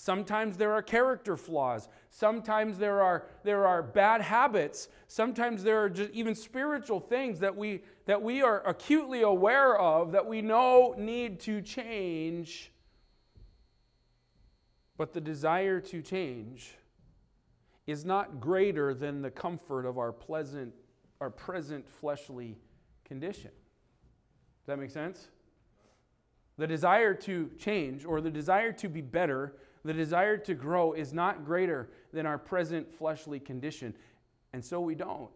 Sometimes 0.00 0.56
there 0.56 0.72
are 0.72 0.80
character 0.80 1.36
flaws. 1.36 1.86
Sometimes 2.08 2.78
there 2.78 3.02
are, 3.02 3.26
there 3.44 3.66
are 3.66 3.82
bad 3.82 4.22
habits. 4.22 4.88
Sometimes 5.08 5.62
there 5.62 5.84
are 5.84 5.90
just 5.90 6.10
even 6.12 6.34
spiritual 6.34 7.00
things 7.00 7.38
that 7.40 7.54
we, 7.54 7.82
that 8.06 8.22
we 8.22 8.40
are 8.40 8.66
acutely 8.66 9.20
aware 9.20 9.78
of 9.78 10.12
that 10.12 10.24
we 10.24 10.40
know 10.40 10.94
need 10.96 11.38
to 11.40 11.60
change. 11.60 12.72
But 14.96 15.12
the 15.12 15.20
desire 15.20 15.80
to 15.80 16.00
change 16.00 16.78
is 17.86 18.02
not 18.02 18.40
greater 18.40 18.94
than 18.94 19.20
the 19.20 19.30
comfort 19.30 19.84
of 19.84 19.98
our 19.98 20.12
pleasant, 20.12 20.72
our 21.20 21.28
present 21.28 21.86
fleshly 21.86 22.56
condition. 23.04 23.50
Does 24.62 24.66
that 24.66 24.78
make 24.78 24.92
sense? 24.92 25.28
The 26.60 26.66
desire 26.66 27.14
to 27.14 27.50
change 27.58 28.04
or 28.04 28.20
the 28.20 28.30
desire 28.30 28.70
to 28.72 28.88
be 28.88 29.00
better 29.00 29.54
the 29.84 29.94
desire 29.94 30.36
to 30.36 30.54
grow 30.54 30.92
is 30.92 31.12
not 31.12 31.44
greater 31.44 31.88
than 32.12 32.26
our 32.26 32.38
present 32.38 32.92
fleshly 32.92 33.40
condition, 33.40 33.94
and 34.52 34.64
so 34.64 34.80
we 34.80 34.94
don't. 34.94 35.30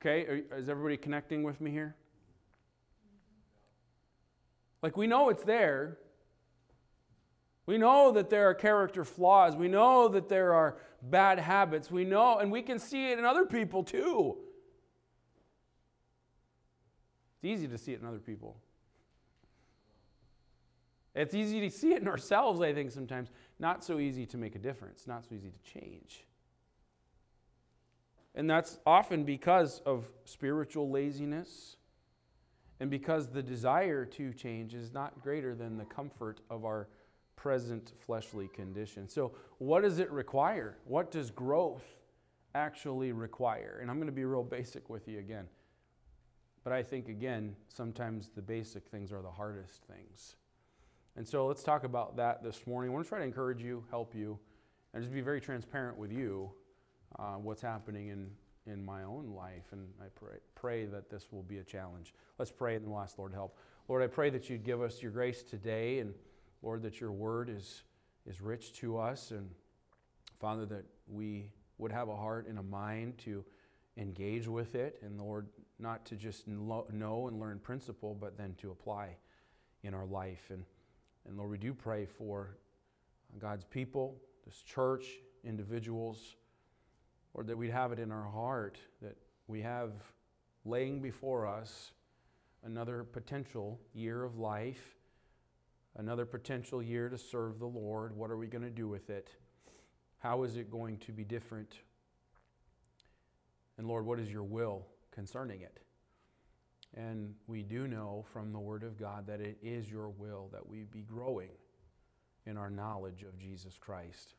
Okay, 0.00 0.44
is 0.56 0.68
everybody 0.68 0.96
connecting 0.96 1.42
with 1.42 1.60
me 1.60 1.70
here? 1.70 1.96
Like, 4.80 4.96
we 4.96 5.06
know 5.06 5.28
it's 5.28 5.42
there. 5.42 5.98
We 7.66 7.76
know 7.76 8.12
that 8.12 8.30
there 8.30 8.48
are 8.48 8.54
character 8.54 9.04
flaws. 9.04 9.56
We 9.56 9.68
know 9.68 10.08
that 10.08 10.28
there 10.28 10.54
are 10.54 10.78
bad 11.02 11.38
habits. 11.38 11.90
We 11.90 12.04
know, 12.04 12.38
and 12.38 12.50
we 12.50 12.62
can 12.62 12.78
see 12.78 13.10
it 13.10 13.18
in 13.18 13.24
other 13.26 13.44
people 13.44 13.82
too. 13.82 14.38
It's 17.36 17.44
easy 17.44 17.68
to 17.68 17.76
see 17.76 17.92
it 17.92 18.00
in 18.00 18.06
other 18.06 18.18
people. 18.18 18.56
It's 21.18 21.34
easy 21.34 21.60
to 21.60 21.70
see 21.70 21.94
it 21.94 22.00
in 22.00 22.06
ourselves, 22.06 22.60
I 22.60 22.72
think, 22.72 22.92
sometimes. 22.92 23.30
Not 23.58 23.82
so 23.82 23.98
easy 23.98 24.24
to 24.26 24.36
make 24.36 24.54
a 24.54 24.58
difference, 24.58 25.06
not 25.08 25.24
so 25.24 25.34
easy 25.34 25.50
to 25.50 25.72
change. 25.72 26.24
And 28.36 28.48
that's 28.48 28.78
often 28.86 29.24
because 29.24 29.80
of 29.84 30.08
spiritual 30.24 30.90
laziness 30.90 31.76
and 32.78 32.88
because 32.88 33.26
the 33.26 33.42
desire 33.42 34.04
to 34.04 34.32
change 34.32 34.74
is 34.74 34.92
not 34.92 35.20
greater 35.20 35.56
than 35.56 35.76
the 35.76 35.84
comfort 35.84 36.40
of 36.50 36.64
our 36.64 36.86
present 37.34 37.92
fleshly 38.06 38.46
condition. 38.46 39.08
So, 39.08 39.32
what 39.58 39.82
does 39.82 39.98
it 39.98 40.12
require? 40.12 40.78
What 40.84 41.10
does 41.10 41.32
growth 41.32 41.84
actually 42.54 43.10
require? 43.10 43.80
And 43.82 43.90
I'm 43.90 43.96
going 43.96 44.06
to 44.06 44.12
be 44.12 44.24
real 44.24 44.44
basic 44.44 44.88
with 44.88 45.08
you 45.08 45.18
again. 45.18 45.48
But 46.62 46.72
I 46.72 46.84
think, 46.84 47.08
again, 47.08 47.56
sometimes 47.66 48.30
the 48.36 48.42
basic 48.42 48.86
things 48.86 49.10
are 49.12 49.22
the 49.22 49.32
hardest 49.32 49.82
things. 49.82 50.36
And 51.18 51.26
so 51.26 51.48
let's 51.48 51.64
talk 51.64 51.82
about 51.82 52.16
that 52.18 52.44
this 52.44 52.64
morning. 52.64 52.92
I 52.92 52.94
want 52.94 53.04
to 53.04 53.08
try 53.08 53.18
to 53.18 53.24
encourage 53.24 53.60
you, 53.60 53.82
help 53.90 54.14
you, 54.14 54.38
and 54.94 55.02
just 55.02 55.12
be 55.12 55.20
very 55.20 55.40
transparent 55.40 55.98
with 55.98 56.12
you 56.12 56.48
uh, 57.18 57.32
what's 57.32 57.60
happening 57.60 58.06
in, 58.06 58.30
in 58.72 58.84
my 58.84 59.02
own 59.02 59.32
life. 59.34 59.64
And 59.72 59.88
I 60.00 60.04
pray, 60.14 60.36
pray 60.54 60.84
that 60.84 61.10
this 61.10 61.26
will 61.32 61.42
be 61.42 61.58
a 61.58 61.64
challenge. 61.64 62.14
Let's 62.38 62.52
pray 62.52 62.76
and 62.76 62.84
then 62.84 62.92
we'll 62.92 63.00
ask 63.00 63.18
Lord 63.18 63.34
help. 63.34 63.58
Lord, 63.88 64.00
I 64.00 64.06
pray 64.06 64.30
that 64.30 64.48
you'd 64.48 64.62
give 64.62 64.80
us 64.80 65.02
your 65.02 65.10
grace 65.10 65.42
today, 65.42 65.98
and 65.98 66.14
Lord, 66.62 66.82
that 66.82 67.00
your 67.00 67.10
word 67.10 67.50
is, 67.50 67.82
is 68.24 68.40
rich 68.40 68.72
to 68.74 68.96
us. 68.96 69.32
And 69.32 69.50
Father, 70.38 70.66
that 70.66 70.84
we 71.08 71.50
would 71.78 71.90
have 71.90 72.08
a 72.08 72.16
heart 72.16 72.46
and 72.46 72.60
a 72.60 72.62
mind 72.62 73.18
to 73.24 73.44
engage 73.96 74.46
with 74.46 74.76
it. 74.76 75.00
And 75.02 75.18
Lord, 75.20 75.48
not 75.80 76.06
to 76.06 76.14
just 76.14 76.46
know 76.46 77.26
and 77.26 77.40
learn 77.40 77.58
principle, 77.58 78.14
but 78.14 78.38
then 78.38 78.54
to 78.58 78.70
apply 78.70 79.16
in 79.82 79.94
our 79.94 80.06
life. 80.06 80.50
And 80.50 80.62
and 81.28 81.36
Lord, 81.36 81.50
we 81.50 81.58
do 81.58 81.74
pray 81.74 82.06
for 82.06 82.56
God's 83.38 83.64
people, 83.64 84.16
this 84.46 84.62
church, 84.62 85.04
individuals, 85.44 86.36
or 87.34 87.44
that 87.44 87.56
we'd 87.56 87.70
have 87.70 87.92
it 87.92 87.98
in 87.98 88.10
our 88.10 88.28
heart 88.28 88.78
that 89.02 89.16
we 89.46 89.60
have 89.60 89.92
laying 90.64 91.00
before 91.00 91.46
us 91.46 91.92
another 92.64 93.04
potential 93.04 93.78
year 93.92 94.24
of 94.24 94.38
life, 94.38 94.96
another 95.96 96.24
potential 96.24 96.82
year 96.82 97.08
to 97.08 97.18
serve 97.18 97.58
the 97.58 97.66
Lord. 97.66 98.16
What 98.16 98.30
are 98.30 98.36
we 98.36 98.46
going 98.46 98.64
to 98.64 98.70
do 98.70 98.88
with 98.88 99.10
it? 99.10 99.28
How 100.18 100.42
is 100.42 100.56
it 100.56 100.70
going 100.70 100.96
to 100.98 101.12
be 101.12 101.24
different? 101.24 101.74
And 103.76 103.86
Lord, 103.86 104.06
what 104.06 104.18
is 104.18 104.30
your 104.30 104.42
will 104.42 104.86
concerning 105.12 105.60
it? 105.60 105.78
And 106.96 107.34
we 107.46 107.62
do 107.62 107.86
know 107.86 108.24
from 108.32 108.52
the 108.52 108.58
Word 108.58 108.82
of 108.82 108.98
God 108.98 109.26
that 109.26 109.40
it 109.40 109.58
is 109.62 109.90
your 109.90 110.08
will 110.08 110.48
that 110.52 110.66
we 110.66 110.84
be 110.84 111.02
growing 111.02 111.50
in 112.46 112.56
our 112.56 112.70
knowledge 112.70 113.22
of 113.22 113.38
Jesus 113.38 113.76
Christ. 113.78 114.34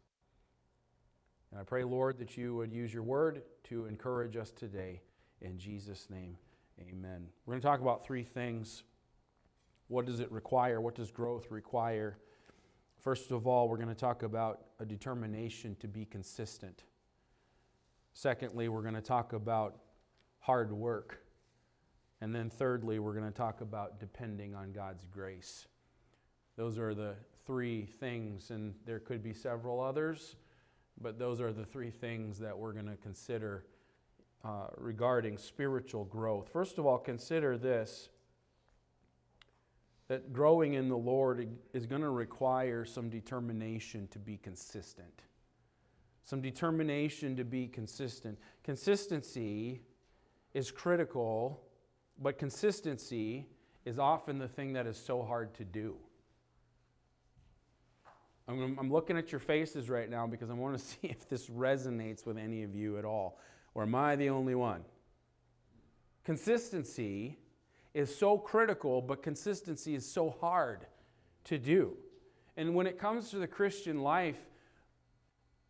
And 1.51 1.60
I 1.60 1.63
pray, 1.63 1.84
Lord, 1.84 2.18
that 2.20 2.38
you 2.38 2.56
would 2.56 2.74
use 2.74 2.94
your 2.94 3.03
Word 3.03 3.44
to 3.65 3.86
encourage 3.86 4.36
us 4.36 4.51
today. 4.51 5.01
In 5.41 5.58
Jesus' 5.58 6.10
name, 6.10 6.38
amen. 6.79 7.27
We're 7.46 7.53
going 7.53 7.62
to 7.62 7.68
talk 7.68 7.82
about 7.82 8.03
three 8.03 8.24
things. 8.24 8.84
What 9.88 10.06
does 10.06 10.20
it 10.20 10.32
require? 10.32 10.82
What 10.82 10.96
does 10.96 11.12
growth 11.12 11.50
require? 11.50 12.18
First 13.00 13.32
of 13.32 13.48
all, 13.48 13.70
we're 13.70 13.77
going 13.77 13.89
to 13.89 13.96
talk 13.96 14.24
about 14.24 14.65
a 14.79 14.86
determination 14.86 15.77
to 15.79 15.88
be 15.88 16.06
consistent. 16.06 16.84
Secondly, 18.13 18.68
we're 18.68 18.82
going 18.82 18.96
to 18.96 19.01
talk 19.01 19.34
about 19.34 19.77
hard 20.39 20.72
work. 20.72 21.20
And 22.21 22.35
then, 22.35 22.49
thirdly, 22.49 22.99
we're 22.99 23.13
going 23.13 23.31
to 23.31 23.38
talk 23.38 23.61
about 23.61 23.99
depending 23.99 24.53
on 24.53 24.71
God's 24.71 25.05
grace. 25.05 25.67
Those 26.57 26.77
are 26.77 26.93
the 26.93 27.15
three 27.45 27.85
things, 27.85 28.51
and 28.51 28.75
there 28.85 28.99
could 28.99 29.23
be 29.23 29.33
several 29.33 29.79
others, 29.79 30.35
but 30.99 31.17
those 31.17 31.39
are 31.39 31.53
the 31.53 31.65
three 31.65 31.91
things 31.91 32.38
that 32.39 32.57
we're 32.57 32.73
going 32.73 32.88
to 32.89 32.97
consider 32.97 33.65
uh, 34.43 34.67
regarding 34.77 35.38
spiritual 35.38 36.05
growth. 36.05 36.49
First 36.49 36.77
of 36.77 36.85
all, 36.85 36.97
consider 36.97 37.57
this 37.57 38.09
that 40.09 40.33
growing 40.33 40.73
in 40.73 40.89
the 40.89 40.97
Lord 40.97 41.47
is 41.71 41.85
going 41.85 42.01
to 42.01 42.09
require 42.09 42.83
some 42.83 43.09
determination 43.09 44.07
to 44.07 44.17
be 44.17 44.38
consistent. 44.38 45.21
Some 46.25 46.41
determination 46.41 47.35
to 47.38 47.43
be 47.43 47.67
consistent. 47.67 48.39
Consistency 48.63 49.81
is 50.53 50.71
critical 50.71 51.61
but 52.21 52.38
consistency 52.38 53.47
is 53.85 53.97
often 53.97 54.38
the 54.38 54.47
thing 54.47 54.73
that 54.73 54.85
is 54.85 54.97
so 54.97 55.23
hard 55.23 55.53
to 55.55 55.63
do. 55.63 55.95
I'm, 58.47 58.77
I'm 58.79 58.91
looking 58.91 59.17
at 59.17 59.31
your 59.31 59.39
faces 59.39 59.89
right 59.89 60.09
now 60.09 60.25
because 60.27 60.49
I 60.49 60.53
want 60.53 60.77
to 60.77 60.83
see 60.85 60.99
if 61.03 61.29
this 61.29 61.47
resonates 61.47 62.25
with 62.25 62.38
any 62.38 62.63
of 62.63 62.75
you 62.75 62.97
at 62.97 63.05
all. 63.05 63.39
Or 63.73 63.83
am 63.83 63.95
I 63.95 64.15
the 64.15 64.29
only 64.29 64.55
one? 64.55 64.81
Consistency 66.23 67.38
is 67.93 68.15
so 68.15 68.38
critical, 68.38 69.01
but 69.01 69.23
consistency 69.23 69.95
is 69.95 70.09
so 70.09 70.35
hard 70.41 70.85
to 71.45 71.57
do. 71.57 71.95
And 72.57 72.75
when 72.75 72.88
it 72.88 72.99
comes 72.99 73.29
to 73.29 73.38
the 73.38 73.47
Christian 73.47 74.01
life, 74.01 74.38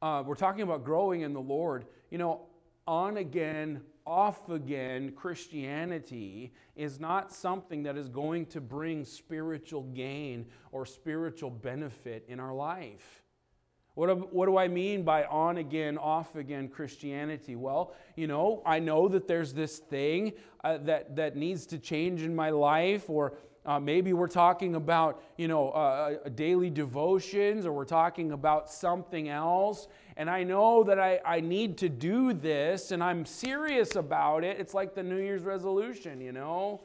uh, 0.02 0.24
we're 0.26 0.36
talking 0.36 0.62
about 0.62 0.84
growing 0.84 1.22
in 1.22 1.34
the 1.34 1.42
Lord. 1.42 1.86
You 2.10 2.18
know, 2.18 2.48
on 2.88 3.18
again, 3.18 3.82
off 4.10 4.50
again 4.50 5.12
Christianity 5.12 6.52
is 6.76 7.00
not 7.00 7.32
something 7.32 7.84
that 7.84 7.96
is 7.96 8.10
going 8.10 8.48
to 8.48 8.60
bring 8.60 9.06
spiritual 9.06 9.84
gain 9.84 10.48
or 10.72 10.86
spiritual 10.86 11.52
benefit 11.52 12.26
in 12.28 12.40
our 12.40 12.54
life. 12.54 13.24
What, 13.94 14.34
what 14.34 14.48
do 14.48 14.58
I 14.58 14.68
mean 14.68 15.04
by 15.04 15.26
on 15.26 15.58
again, 15.58 15.98
off 15.98 16.36
again 16.36 16.70
Christianity? 16.70 17.56
Well, 17.56 17.94
you 18.16 18.28
know, 18.28 18.64
I 18.66 18.80
know 18.80 19.08
that 19.10 19.28
there's 19.28 19.54
this 19.54 19.78
thing 19.78 20.34
uh, 20.64 20.78
that, 20.84 21.16
that 21.18 21.36
needs 21.36 21.66
to 21.68 21.78
change 21.78 22.24
in 22.24 22.36
my 22.36 22.50
life, 22.50 23.10
or 23.10 23.34
uh, 23.66 23.80
maybe 23.80 24.14
we're 24.14 24.28
talking 24.28 24.76
about, 24.76 25.22
you 25.38 25.48
know, 25.48 25.70
uh, 25.70 26.16
uh 26.26 26.30
daily 26.30 26.70
devotions, 26.70 27.66
or 27.66 27.72
we're 27.72 27.86
talking 27.86 28.32
about 28.32 28.70
something 28.70 29.30
else 29.30 29.88
and 30.20 30.30
I 30.30 30.44
know 30.44 30.84
that 30.84 31.00
I, 31.00 31.22
I 31.26 31.40
need 31.40 31.78
to 31.78 31.88
do 31.88 32.34
this 32.34 32.92
and 32.92 33.02
I'm 33.02 33.26
serious 33.26 33.96
about 33.96 34.44
it. 34.44 34.60
It's 34.60 34.74
like 34.74 34.94
the 34.94 35.02
New 35.02 35.16
Year's 35.16 35.44
resolution, 35.44 36.20
you 36.20 36.34
know? 36.34 36.82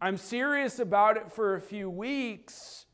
I'm 0.00 0.16
serious 0.16 0.80
about 0.80 1.16
it 1.16 1.30
for 1.30 1.54
a 1.54 1.60
few 1.60 1.88
weeks, 1.88 2.86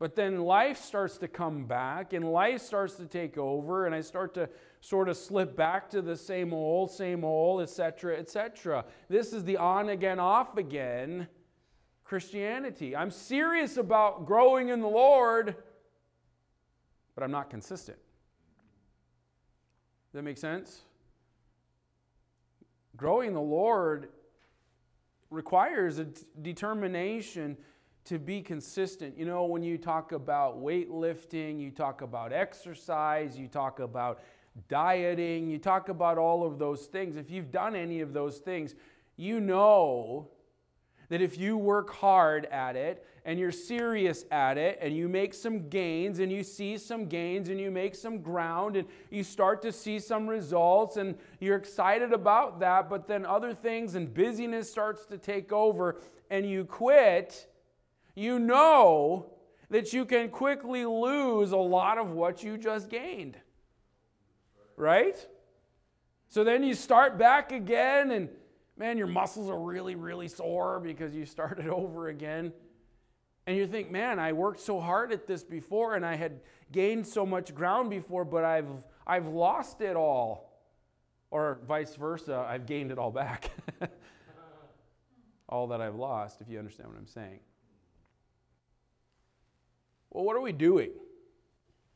but 0.00 0.16
then 0.16 0.40
life 0.40 0.76
starts 0.76 1.18
to 1.18 1.28
come 1.28 1.66
back 1.66 2.14
and 2.14 2.32
life 2.32 2.62
starts 2.62 2.94
to 2.94 3.06
take 3.06 3.38
over, 3.38 3.86
and 3.86 3.94
I 3.94 4.00
start 4.00 4.34
to 4.34 4.48
sort 4.80 5.08
of 5.08 5.16
slip 5.16 5.54
back 5.54 5.88
to 5.90 6.02
the 6.02 6.16
same 6.16 6.52
old, 6.52 6.90
same 6.90 7.24
old, 7.24 7.62
etc., 7.62 8.18
etc. 8.18 8.84
This 9.08 9.32
is 9.32 9.44
the 9.44 9.56
on 9.56 9.90
again, 9.90 10.18
off 10.18 10.56
again 10.56 11.28
Christianity. 12.10 12.96
I'm 12.96 13.10
serious 13.10 13.76
about 13.76 14.26
growing 14.26 14.68
in 14.68 14.80
the 14.80 14.88
Lord 14.88 15.54
but 17.20 17.24
I'm 17.24 17.32
not 17.32 17.50
consistent. 17.50 17.98
Does 20.10 20.14
that 20.14 20.22
make 20.22 20.38
sense? 20.38 20.80
Growing 22.96 23.34
the 23.34 23.40
Lord 23.42 24.08
requires 25.28 25.98
a 25.98 26.06
determination 26.40 27.58
to 28.06 28.18
be 28.18 28.40
consistent. 28.40 29.18
You 29.18 29.26
know, 29.26 29.44
when 29.44 29.62
you 29.62 29.76
talk 29.76 30.12
about 30.12 30.62
weightlifting, 30.62 31.60
you 31.60 31.70
talk 31.70 32.00
about 32.00 32.32
exercise, 32.32 33.36
you 33.38 33.48
talk 33.48 33.80
about 33.80 34.22
dieting, 34.68 35.46
you 35.46 35.58
talk 35.58 35.90
about 35.90 36.16
all 36.16 36.46
of 36.46 36.58
those 36.58 36.86
things. 36.86 37.16
If 37.16 37.30
you've 37.30 37.52
done 37.52 37.76
any 37.76 38.00
of 38.00 38.14
those 38.14 38.38
things, 38.38 38.74
you 39.18 39.40
know 39.40 40.30
that 41.10 41.20
if 41.20 41.36
you 41.36 41.58
work 41.58 41.90
hard 41.90 42.46
at 42.46 42.76
it 42.76 43.04
and 43.24 43.38
you're 43.38 43.52
serious 43.52 44.24
at 44.30 44.56
it 44.56 44.78
and 44.80 44.96
you 44.96 45.08
make 45.08 45.34
some 45.34 45.68
gains 45.68 46.20
and 46.20 46.32
you 46.32 46.42
see 46.42 46.78
some 46.78 47.06
gains 47.06 47.48
and 47.48 47.60
you 47.60 47.70
make 47.70 47.94
some 47.94 48.22
ground 48.22 48.76
and 48.76 48.88
you 49.10 49.22
start 49.22 49.60
to 49.60 49.72
see 49.72 49.98
some 49.98 50.26
results 50.26 50.96
and 50.96 51.18
you're 51.40 51.56
excited 51.56 52.12
about 52.12 52.60
that, 52.60 52.88
but 52.88 53.08
then 53.08 53.26
other 53.26 53.52
things 53.52 53.96
and 53.96 54.14
busyness 54.14 54.70
starts 54.70 55.04
to 55.04 55.18
take 55.18 55.52
over 55.52 56.00
and 56.30 56.48
you 56.48 56.64
quit, 56.64 57.48
you 58.14 58.38
know 58.38 59.26
that 59.68 59.92
you 59.92 60.04
can 60.04 60.28
quickly 60.28 60.86
lose 60.86 61.50
a 61.50 61.56
lot 61.56 61.98
of 61.98 62.12
what 62.12 62.42
you 62.42 62.56
just 62.56 62.88
gained. 62.88 63.36
Right? 64.76 65.26
So 66.28 66.44
then 66.44 66.62
you 66.62 66.74
start 66.74 67.18
back 67.18 67.50
again 67.50 68.12
and 68.12 68.28
man, 68.80 68.96
your 68.96 69.06
muscles 69.06 69.50
are 69.50 69.60
really, 69.60 69.94
really 69.94 70.26
sore 70.26 70.80
because 70.80 71.14
you 71.14 71.26
started 71.26 71.68
over 71.68 72.08
again. 72.08 72.50
And 73.46 73.56
you 73.56 73.66
think, 73.66 73.90
man, 73.90 74.18
I 74.18 74.32
worked 74.32 74.60
so 74.60 74.80
hard 74.80 75.12
at 75.12 75.26
this 75.26 75.44
before 75.44 75.94
and 75.94 76.04
I 76.04 76.16
had 76.16 76.40
gained 76.72 77.06
so 77.06 77.26
much 77.26 77.54
ground 77.54 77.90
before, 77.90 78.24
but 78.24 78.42
I've, 78.42 78.84
I've 79.06 79.28
lost 79.28 79.82
it 79.82 79.96
all. 79.96 80.48
Or 81.30 81.60
vice 81.68 81.94
versa, 81.94 82.44
I've 82.48 82.66
gained 82.66 82.90
it 82.90 82.98
all 82.98 83.10
back. 83.10 83.50
all 85.48 85.68
that 85.68 85.80
I've 85.80 85.94
lost, 85.94 86.40
if 86.40 86.48
you 86.48 86.58
understand 86.58 86.88
what 86.88 86.98
I'm 86.98 87.06
saying. 87.06 87.40
Well, 90.10 90.24
what 90.24 90.36
are 90.36 90.40
we 90.40 90.52
doing 90.52 90.90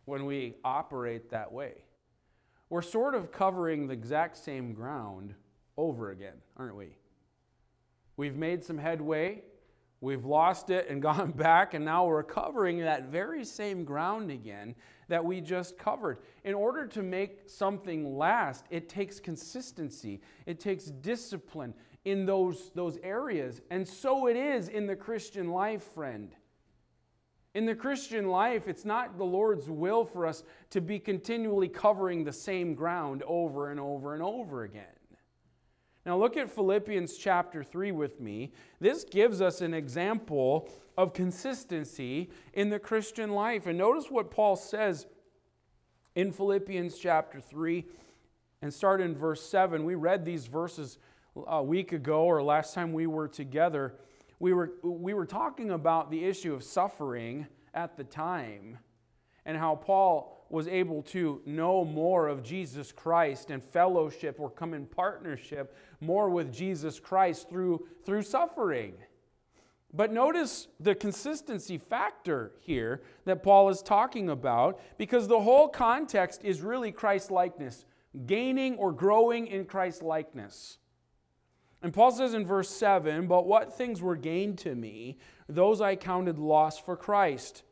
when 0.04 0.26
we 0.26 0.54
operate 0.64 1.30
that 1.30 1.50
way? 1.50 1.84
We're 2.68 2.82
sort 2.82 3.14
of 3.14 3.32
covering 3.32 3.86
the 3.86 3.94
exact 3.94 4.36
same 4.36 4.72
ground 4.72 5.34
over 5.76 6.10
again, 6.10 6.36
aren't 6.56 6.76
we? 6.76 6.96
We've 8.16 8.36
made 8.36 8.64
some 8.64 8.78
headway, 8.78 9.42
we've 10.00 10.24
lost 10.24 10.70
it 10.70 10.88
and 10.88 11.02
gone 11.02 11.32
back, 11.32 11.74
and 11.74 11.84
now 11.84 12.06
we're 12.06 12.22
covering 12.22 12.78
that 12.80 13.04
very 13.04 13.44
same 13.44 13.84
ground 13.84 14.30
again 14.30 14.74
that 15.08 15.24
we 15.24 15.40
just 15.40 15.78
covered. 15.78 16.18
In 16.44 16.54
order 16.54 16.86
to 16.86 17.02
make 17.02 17.48
something 17.48 18.16
last, 18.16 18.64
it 18.70 18.88
takes 18.88 19.20
consistency, 19.20 20.20
it 20.46 20.60
takes 20.60 20.84
discipline 20.84 21.74
in 22.04 22.26
those, 22.26 22.70
those 22.74 22.98
areas. 23.02 23.60
And 23.70 23.86
so 23.86 24.26
it 24.26 24.36
is 24.36 24.68
in 24.68 24.86
the 24.86 24.96
Christian 24.96 25.50
life, 25.50 25.82
friend. 25.94 26.34
In 27.54 27.66
the 27.66 27.74
Christian 27.74 28.28
life, 28.28 28.66
it's 28.66 28.84
not 28.84 29.16
the 29.16 29.24
Lord's 29.24 29.70
will 29.70 30.04
for 30.04 30.26
us 30.26 30.42
to 30.70 30.80
be 30.80 30.98
continually 30.98 31.68
covering 31.68 32.24
the 32.24 32.32
same 32.32 32.74
ground 32.74 33.22
over 33.26 33.70
and 33.70 33.78
over 33.78 34.12
and 34.12 34.22
over 34.22 34.64
again. 34.64 34.84
Now, 36.06 36.18
look 36.18 36.36
at 36.36 36.50
Philippians 36.50 37.16
chapter 37.16 37.62
3 37.62 37.92
with 37.92 38.20
me. 38.20 38.52
This 38.78 39.04
gives 39.04 39.40
us 39.40 39.62
an 39.62 39.72
example 39.72 40.68
of 40.98 41.14
consistency 41.14 42.30
in 42.52 42.68
the 42.68 42.78
Christian 42.78 43.30
life. 43.30 43.66
And 43.66 43.78
notice 43.78 44.10
what 44.10 44.30
Paul 44.30 44.56
says 44.56 45.06
in 46.14 46.30
Philippians 46.30 46.98
chapter 46.98 47.40
3 47.40 47.86
and 48.60 48.72
start 48.72 49.00
in 49.00 49.14
verse 49.14 49.42
7. 49.42 49.84
We 49.84 49.94
read 49.94 50.26
these 50.26 50.46
verses 50.46 50.98
uh, 51.36 51.42
a 51.46 51.62
week 51.62 51.92
ago 51.92 52.24
or 52.24 52.42
last 52.42 52.74
time 52.74 52.92
we 52.92 53.06
were 53.06 53.28
together. 53.28 53.94
We 54.38 54.52
were, 54.52 54.72
we 54.82 55.14
were 55.14 55.26
talking 55.26 55.70
about 55.70 56.10
the 56.10 56.24
issue 56.24 56.52
of 56.52 56.62
suffering 56.62 57.46
at 57.72 57.96
the 57.96 58.04
time 58.04 58.78
and 59.46 59.56
how 59.56 59.76
Paul 59.76 60.43
was 60.54 60.68
able 60.68 61.02
to 61.02 61.42
know 61.44 61.84
more 61.84 62.28
of 62.28 62.44
Jesus 62.44 62.92
Christ 62.92 63.50
and 63.50 63.60
fellowship 63.60 64.36
or 64.38 64.48
come 64.48 64.72
in 64.72 64.86
partnership 64.86 65.76
more 66.00 66.30
with 66.30 66.52
Jesus 66.52 67.00
Christ 67.00 67.50
through, 67.50 67.88
through 68.06 68.22
suffering. 68.22 68.94
But 69.92 70.12
notice 70.12 70.68
the 70.78 70.94
consistency 70.94 71.76
factor 71.76 72.52
here 72.60 73.02
that 73.24 73.42
Paul 73.42 73.68
is 73.68 73.82
talking 73.82 74.30
about 74.30 74.80
because 74.96 75.26
the 75.26 75.40
whole 75.40 75.68
context 75.68 76.42
is 76.44 76.60
really 76.60 76.92
Christ 76.92 77.32
likeness, 77.32 77.84
gaining 78.24 78.76
or 78.76 78.92
growing 78.92 79.48
in 79.48 79.64
Christ 79.64 80.02
likeness. 80.02 80.78
And 81.82 81.92
Paul 81.92 82.12
says 82.12 82.32
in 82.32 82.46
verse 82.46 82.70
7 82.70 83.26
But 83.26 83.46
what 83.46 83.76
things 83.76 84.00
were 84.00 84.16
gained 84.16 84.58
to 84.58 84.76
me, 84.76 85.18
those 85.48 85.80
I 85.80 85.96
counted 85.96 86.38
loss 86.38 86.78
for 86.78 86.96
Christ. 86.96 87.64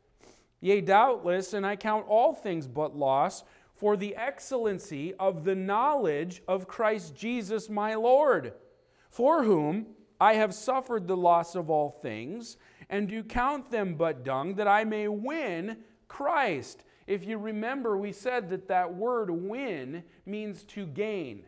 Yea, 0.63 0.79
doubtless, 0.79 1.53
and 1.53 1.65
I 1.65 1.75
count 1.75 2.05
all 2.07 2.33
things 2.33 2.69
but 2.69 2.95
loss 2.95 3.43
for 3.75 3.97
the 3.97 4.15
excellency 4.15 5.13
of 5.15 5.43
the 5.43 5.55
knowledge 5.55 6.41
of 6.47 6.69
Christ 6.69 7.13
Jesus 7.13 7.69
my 7.69 7.95
Lord, 7.95 8.53
for 9.09 9.43
whom 9.43 9.87
I 10.21 10.35
have 10.35 10.53
suffered 10.53 11.05
the 11.05 11.17
loss 11.17 11.55
of 11.55 11.69
all 11.69 11.89
things, 12.01 12.55
and 12.89 13.09
do 13.09 13.23
count 13.23 13.71
them 13.71 13.95
but 13.95 14.23
dung, 14.23 14.55
that 14.55 14.69
I 14.69 14.85
may 14.85 15.09
win 15.09 15.79
Christ. 16.07 16.85
If 17.07 17.25
you 17.25 17.39
remember, 17.39 17.97
we 17.97 18.13
said 18.13 18.49
that 18.51 18.69
that 18.69 18.95
word 18.95 19.31
win 19.31 20.05
means 20.25 20.63
to 20.63 20.85
gain. 20.85 21.43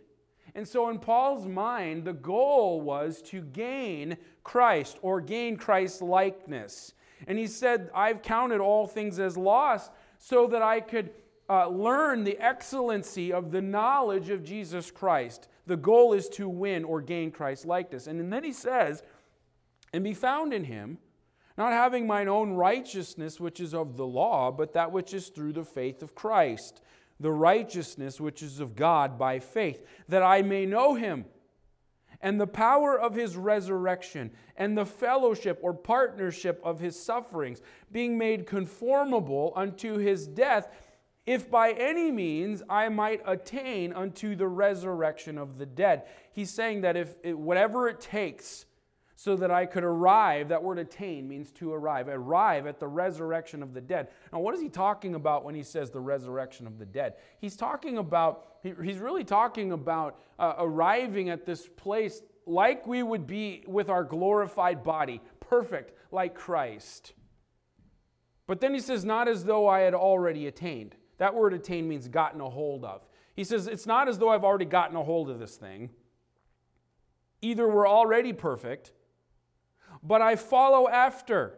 And 0.56 0.68
so, 0.68 0.90
in 0.90 1.00
Paul's 1.00 1.48
mind, 1.48 2.04
the 2.04 2.12
goal 2.12 2.82
was 2.82 3.22
to 3.28 3.40
gain 3.40 4.18
Christ 4.44 4.98
or 5.02 5.22
gain 5.22 5.56
Christ's 5.56 6.02
likeness. 6.02 6.92
And 7.28 7.38
he 7.38 7.48
said, 7.48 7.90
I've 7.94 8.22
counted 8.22 8.60
all 8.60 8.88
things 8.88 9.20
as 9.20 9.38
loss 9.38 9.90
so 10.18 10.48
that 10.48 10.62
I 10.62 10.80
could 10.80 11.12
uh, 11.50 11.68
learn 11.68 12.24
the 12.24 12.38
excellency 12.40 13.32
of 13.32 13.52
the 13.52 13.62
knowledge 13.62 14.30
of 14.30 14.44
Jesus 14.44 14.92
Christ. 14.92 15.48
The 15.68 15.78
goal 15.78 16.14
is 16.14 16.30
to 16.30 16.48
win 16.48 16.84
or 16.84 17.02
gain 17.02 17.32
Christ's 17.32 17.66
likeness. 17.66 18.08
And 18.08 18.32
then 18.32 18.44
he 18.44 18.54
says, 18.54 19.04
and 19.94 20.04
be 20.04 20.14
found 20.14 20.54
in 20.54 20.66
him, 20.66 20.98
not 21.58 21.72
having 21.72 22.06
mine 22.06 22.28
own 22.28 22.52
righteousness, 22.52 23.40
which 23.40 23.60
is 23.60 23.74
of 23.74 23.96
the 23.96 24.06
law, 24.06 24.52
but 24.52 24.74
that 24.74 24.92
which 24.92 25.14
is 25.14 25.30
through 25.30 25.54
the 25.54 25.64
faith 25.64 26.04
of 26.04 26.14
Christ, 26.14 26.82
the 27.20 27.32
righteousness 27.32 28.20
which 28.20 28.44
is 28.44 28.60
of 28.60 28.76
God 28.76 29.18
by 29.18 29.40
faith, 29.40 29.86
that 30.10 30.22
I 30.22 30.42
may 30.42 30.66
know 30.66 30.96
him 30.96 31.26
and 32.22 32.40
the 32.40 32.48
power 32.48 33.00
of 33.00 33.16
his 33.16 33.36
resurrection, 33.36 34.32
and 34.58 34.78
the 34.78 34.86
fellowship 34.86 35.60
or 35.62 35.74
partnership 35.74 36.60
of 36.64 36.80
his 36.80 37.00
sufferings, 37.00 37.62
being 37.92 38.18
made 38.18 38.46
conformable 38.46 39.54
unto 39.56 39.98
his 39.98 40.28
death, 40.28 40.70
if 41.26 41.50
by 41.50 41.72
any 41.72 42.12
means 42.12 42.62
I 42.70 42.90
might 42.90 43.22
attain 43.26 43.94
unto 43.94 44.36
the 44.36 44.48
resurrection 44.48 45.38
of 45.38 45.58
the 45.58 45.66
dead. 45.66 46.04
He's 46.32 46.52
saying 46.52 46.82
that 46.82 46.96
if 46.96 47.16
it, 47.24 47.38
whatever 47.38 47.88
it 47.90 48.00
takes 48.00 48.66
so 49.16 49.36
that 49.38 49.50
I 49.50 49.66
could 49.66 49.86
arrive, 49.86 50.50
that 50.50 50.62
word 50.62 50.78
attain 50.78 51.28
means 51.28 51.52
to 51.54 51.74
arrive, 51.74 52.10
arrive 52.10 52.68
at 52.68 52.80
the 52.80 52.88
resurrection 52.88 53.64
of 53.64 53.74
the 53.74 53.80
dead. 53.80 54.10
Now, 54.34 54.40
what 54.40 54.54
is 54.54 54.62
he 54.62 54.68
talking 54.68 55.16
about 55.16 55.46
when 55.46 55.56
he 55.56 55.64
says 55.64 55.90
the 55.90 56.02
resurrection 56.02 56.68
of 56.68 56.78
the 56.78 56.86
dead? 56.86 57.14
He's 57.40 57.56
talking 57.56 57.98
about, 57.98 58.58
he's 58.62 58.98
really 58.98 59.24
talking 59.24 59.72
about 59.72 60.20
uh, 60.38 60.56
arriving 60.58 61.30
at 61.30 61.46
this 61.46 61.68
place 61.68 62.22
like 62.46 62.86
we 62.86 63.04
would 63.04 63.26
be 63.26 63.64
with 63.68 63.90
our 63.90 64.04
glorified 64.04 64.84
body, 64.84 65.22
perfect 65.40 65.94
like 66.12 66.36
Christ. 66.36 67.14
But 68.48 68.60
then 68.60 68.74
he 68.74 68.80
says, 68.80 69.06
not 69.06 69.28
as 69.28 69.46
though 69.46 69.68
I 69.68 69.80
had 69.80 69.94
already 69.94 70.46
attained. 70.48 70.96
That 71.18 71.34
word 71.34 71.54
attain 71.54 71.88
means 71.88 72.08
gotten 72.10 72.42
a 72.42 72.50
hold 72.50 72.84
of. 72.84 73.08
He 73.34 73.44
says, 73.44 73.68
it's 73.68 73.88
not 73.88 74.08
as 74.08 74.20
though 74.20 74.30
I've 74.30 74.44
already 74.44 74.66
gotten 74.66 74.96
a 74.98 75.04
hold 75.04 75.30
of 75.30 75.40
this 75.40 75.56
thing. 75.56 75.90
Either 77.42 77.68
we're 77.68 77.88
already 77.88 78.34
perfect, 78.34 78.92
but 80.06 80.22
I 80.22 80.36
follow 80.36 80.88
after, 80.88 81.58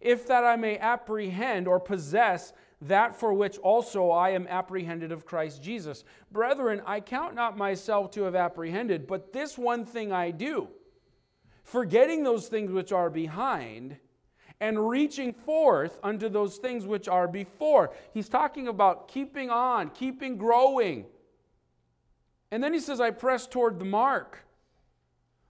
if 0.00 0.26
that 0.26 0.44
I 0.44 0.56
may 0.56 0.78
apprehend 0.78 1.68
or 1.68 1.78
possess 1.78 2.52
that 2.80 3.14
for 3.14 3.32
which 3.32 3.58
also 3.58 4.10
I 4.10 4.30
am 4.30 4.48
apprehended 4.48 5.12
of 5.12 5.24
Christ 5.24 5.62
Jesus. 5.62 6.02
Brethren, 6.32 6.82
I 6.84 7.00
count 7.00 7.34
not 7.34 7.56
myself 7.56 8.10
to 8.12 8.22
have 8.22 8.34
apprehended, 8.34 9.06
but 9.06 9.32
this 9.32 9.56
one 9.56 9.84
thing 9.84 10.12
I 10.12 10.30
do, 10.30 10.68
forgetting 11.62 12.24
those 12.24 12.48
things 12.48 12.72
which 12.72 12.90
are 12.90 13.10
behind 13.10 13.98
and 14.60 14.88
reaching 14.88 15.32
forth 15.32 16.00
unto 16.02 16.28
those 16.28 16.56
things 16.56 16.86
which 16.86 17.08
are 17.08 17.28
before. 17.28 17.92
He's 18.14 18.28
talking 18.28 18.68
about 18.68 19.08
keeping 19.08 19.50
on, 19.50 19.90
keeping 19.90 20.36
growing. 20.36 21.06
And 22.50 22.62
then 22.62 22.72
he 22.72 22.80
says, 22.80 23.00
I 23.00 23.10
press 23.10 23.46
toward 23.46 23.78
the 23.78 23.84
mark 23.84 24.40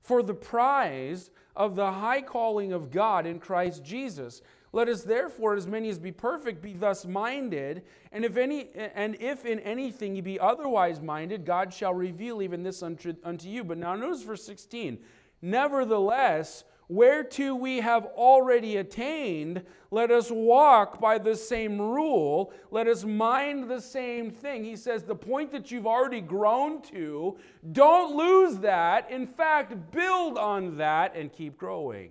for 0.01 0.23
the 0.23 0.35
prize 0.35 1.31
of 1.55 1.77
the 1.77 1.93
high 1.93 2.23
calling 2.23 2.73
of 2.73 2.91
God 2.91 3.27
in 3.27 3.38
Christ 3.38 3.85
Jesus. 3.85 4.43
Let 4.73 4.88
us 4.88 5.03
therefore, 5.03 5.55
as 5.55 5.67
many 5.67 5.91
as 5.91 5.99
be 5.99 6.12
perfect, 6.12 6.62
be 6.62 6.73
thus 6.73 7.05
minded. 7.05 7.83
And 8.11 8.25
if 8.25 8.38
any, 8.38 8.71
and 8.75 9.17
if 9.21 9.45
in 9.45 9.59
anything 9.61 10.15
ye 10.15 10.23
be 10.23 10.41
otherwise 10.41 11.03
minded, 11.03 11.45
God 11.45 11.75
shall 11.75 11.93
reveal 11.93 12.41
even 12.41 12.62
this 12.62 12.83
unto, 12.83 13.15
unto 13.23 13.49
you. 13.49 13.65
But 13.65 13.77
now 13.77 13.95
notice 13.95 14.23
verse 14.23 14.45
16. 14.45 14.99
Nevertheless, 15.43 16.65
whereto 16.92 17.55
we 17.55 17.81
have 17.81 18.07
already 18.16 18.76
attained, 18.76 19.62
let 19.90 20.11
us 20.11 20.31
walk 20.31 21.00
by 21.00 21.18
the 21.18 21.37
same 21.37 21.81
rule. 21.81 22.52
Let 22.70 22.87
us 22.87 23.05
mind 23.05 23.70
the 23.70 23.81
same 23.81 24.31
thing. 24.31 24.64
He 24.64 24.76
says, 24.76 25.02
the 25.02 25.14
point 25.14 25.52
that 25.52 25.70
you've 25.70 25.87
already 25.87 26.20
grown 26.20 26.83
to, 26.83 27.38
don't 27.72 28.16
lose 28.16 28.59
that. 28.59 29.11
In 29.11 29.26
fact, 29.26 29.90
build 29.90 30.38
on 30.38 30.76
that 30.78 31.16
and 31.16 31.33
keep 31.33 31.57
growing. 31.57 32.11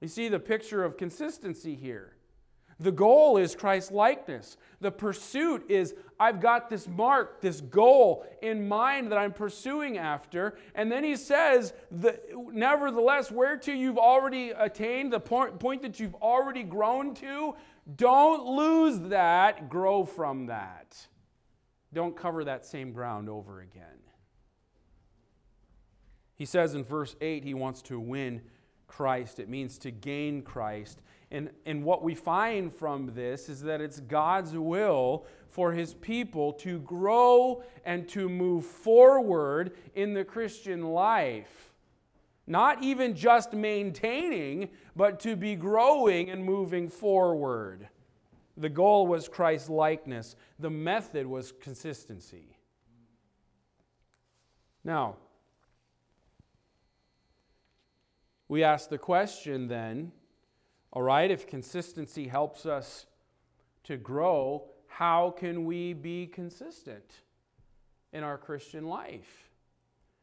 You 0.00 0.08
see 0.08 0.28
the 0.28 0.40
picture 0.40 0.84
of 0.84 0.96
consistency 0.96 1.74
here. 1.74 2.13
The 2.80 2.92
goal 2.92 3.36
is 3.36 3.54
Christ 3.54 3.92
likeness. 3.92 4.56
The 4.80 4.90
pursuit 4.90 5.70
is 5.70 5.94
I've 6.18 6.40
got 6.40 6.68
this 6.68 6.88
mark, 6.88 7.40
this 7.40 7.60
goal 7.60 8.26
in 8.42 8.66
mind 8.66 9.12
that 9.12 9.18
I'm 9.18 9.32
pursuing 9.32 9.98
after. 9.98 10.56
And 10.74 10.90
then 10.90 11.04
he 11.04 11.16
says, 11.16 11.72
the, 11.90 12.18
nevertheless, 12.34 13.30
whereto 13.30 13.72
you've 13.72 13.98
already 13.98 14.50
attained, 14.50 15.12
the 15.12 15.20
point, 15.20 15.58
point 15.60 15.82
that 15.82 16.00
you've 16.00 16.14
already 16.16 16.62
grown 16.62 17.14
to, 17.14 17.54
don't 17.96 18.46
lose 18.46 18.98
that, 19.10 19.68
grow 19.68 20.04
from 20.04 20.46
that. 20.46 20.96
Don't 21.92 22.16
cover 22.16 22.44
that 22.44 22.66
same 22.66 22.92
ground 22.92 23.28
over 23.28 23.60
again. 23.60 24.00
He 26.34 26.44
says 26.44 26.74
in 26.74 26.82
verse 26.82 27.14
8 27.20 27.44
he 27.44 27.54
wants 27.54 27.82
to 27.82 28.00
win 28.00 28.42
Christ, 28.86 29.38
it 29.38 29.48
means 29.48 29.78
to 29.78 29.90
gain 29.90 30.42
Christ. 30.42 31.00
And, 31.30 31.50
and 31.66 31.84
what 31.84 32.02
we 32.02 32.14
find 32.14 32.72
from 32.72 33.12
this 33.14 33.48
is 33.48 33.62
that 33.62 33.80
it's 33.80 34.00
God's 34.00 34.52
will 34.52 35.26
for 35.48 35.72
his 35.72 35.94
people 35.94 36.52
to 36.54 36.80
grow 36.80 37.62
and 37.84 38.08
to 38.10 38.28
move 38.28 38.64
forward 38.64 39.72
in 39.94 40.14
the 40.14 40.24
Christian 40.24 40.92
life. 40.92 41.72
Not 42.46 42.82
even 42.82 43.16
just 43.16 43.52
maintaining, 43.52 44.68
but 44.94 45.18
to 45.20 45.34
be 45.34 45.56
growing 45.56 46.30
and 46.30 46.44
moving 46.44 46.88
forward. 46.88 47.88
The 48.56 48.68
goal 48.68 49.06
was 49.06 49.28
Christ's 49.28 49.70
likeness, 49.70 50.36
the 50.58 50.70
method 50.70 51.26
was 51.26 51.52
consistency. 51.60 52.56
Now, 54.84 55.16
We 58.48 58.62
ask 58.62 58.88
the 58.88 58.98
question 58.98 59.68
then 59.68 60.12
all 60.94 61.02
right, 61.02 61.30
if 61.30 61.46
consistency 61.46 62.28
helps 62.28 62.64
us 62.64 63.06
to 63.82 63.96
grow, 63.96 64.70
how 64.86 65.34
can 65.36 65.64
we 65.64 65.92
be 65.92 66.26
consistent 66.26 67.22
in 68.12 68.22
our 68.22 68.38
Christian 68.38 68.86
life? 68.86 69.50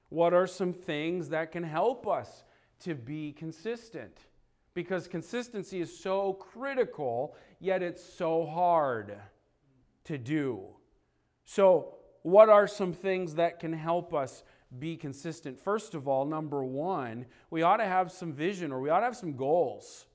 What 0.09 0.33
are 0.33 0.47
some 0.47 0.73
things 0.73 1.29
that 1.29 1.51
can 1.51 1.63
help 1.63 2.07
us 2.07 2.43
to 2.79 2.95
be 2.95 3.33
consistent? 3.33 4.17
Because 4.73 5.07
consistency 5.07 5.81
is 5.81 5.95
so 5.95 6.33
critical, 6.33 7.35
yet 7.59 7.83
it's 7.83 8.03
so 8.03 8.45
hard 8.45 9.17
to 10.05 10.17
do. 10.17 10.63
So, 11.45 11.95
what 12.23 12.49
are 12.49 12.67
some 12.67 12.93
things 12.93 13.35
that 13.35 13.59
can 13.59 13.73
help 13.73 14.13
us 14.13 14.43
be 14.79 14.95
consistent. 14.95 15.59
First 15.59 15.93
of 15.93 16.07
all, 16.07 16.25
number 16.25 16.63
one, 16.63 17.25
we 17.49 17.61
ought 17.61 17.77
to 17.77 17.85
have 17.85 18.11
some 18.11 18.31
vision 18.31 18.71
or 18.71 18.79
we 18.79 18.89
ought 18.89 18.99
to 18.99 19.05
have 19.05 19.17
some 19.17 19.35
goals. 19.35 20.05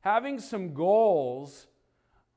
Having 0.00 0.40
some 0.40 0.74
goals 0.74 1.66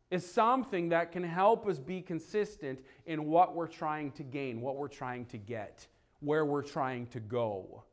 is 0.10 0.30
something 0.30 0.90
that 0.90 1.12
can 1.12 1.24
help 1.24 1.66
us 1.68 1.80
be 1.80 2.02
consistent 2.02 2.80
in 3.06 3.26
what 3.26 3.56
we're 3.56 3.68
trying 3.68 4.12
to 4.12 4.24
gain, 4.24 4.60
what 4.60 4.76
we're 4.76 4.88
trying 4.88 5.26
to 5.28 5.38
get, 5.38 5.88
where 6.20 6.46
we're 6.46 6.62
trying 6.62 7.08
to 7.08 7.20
go. 7.20 7.84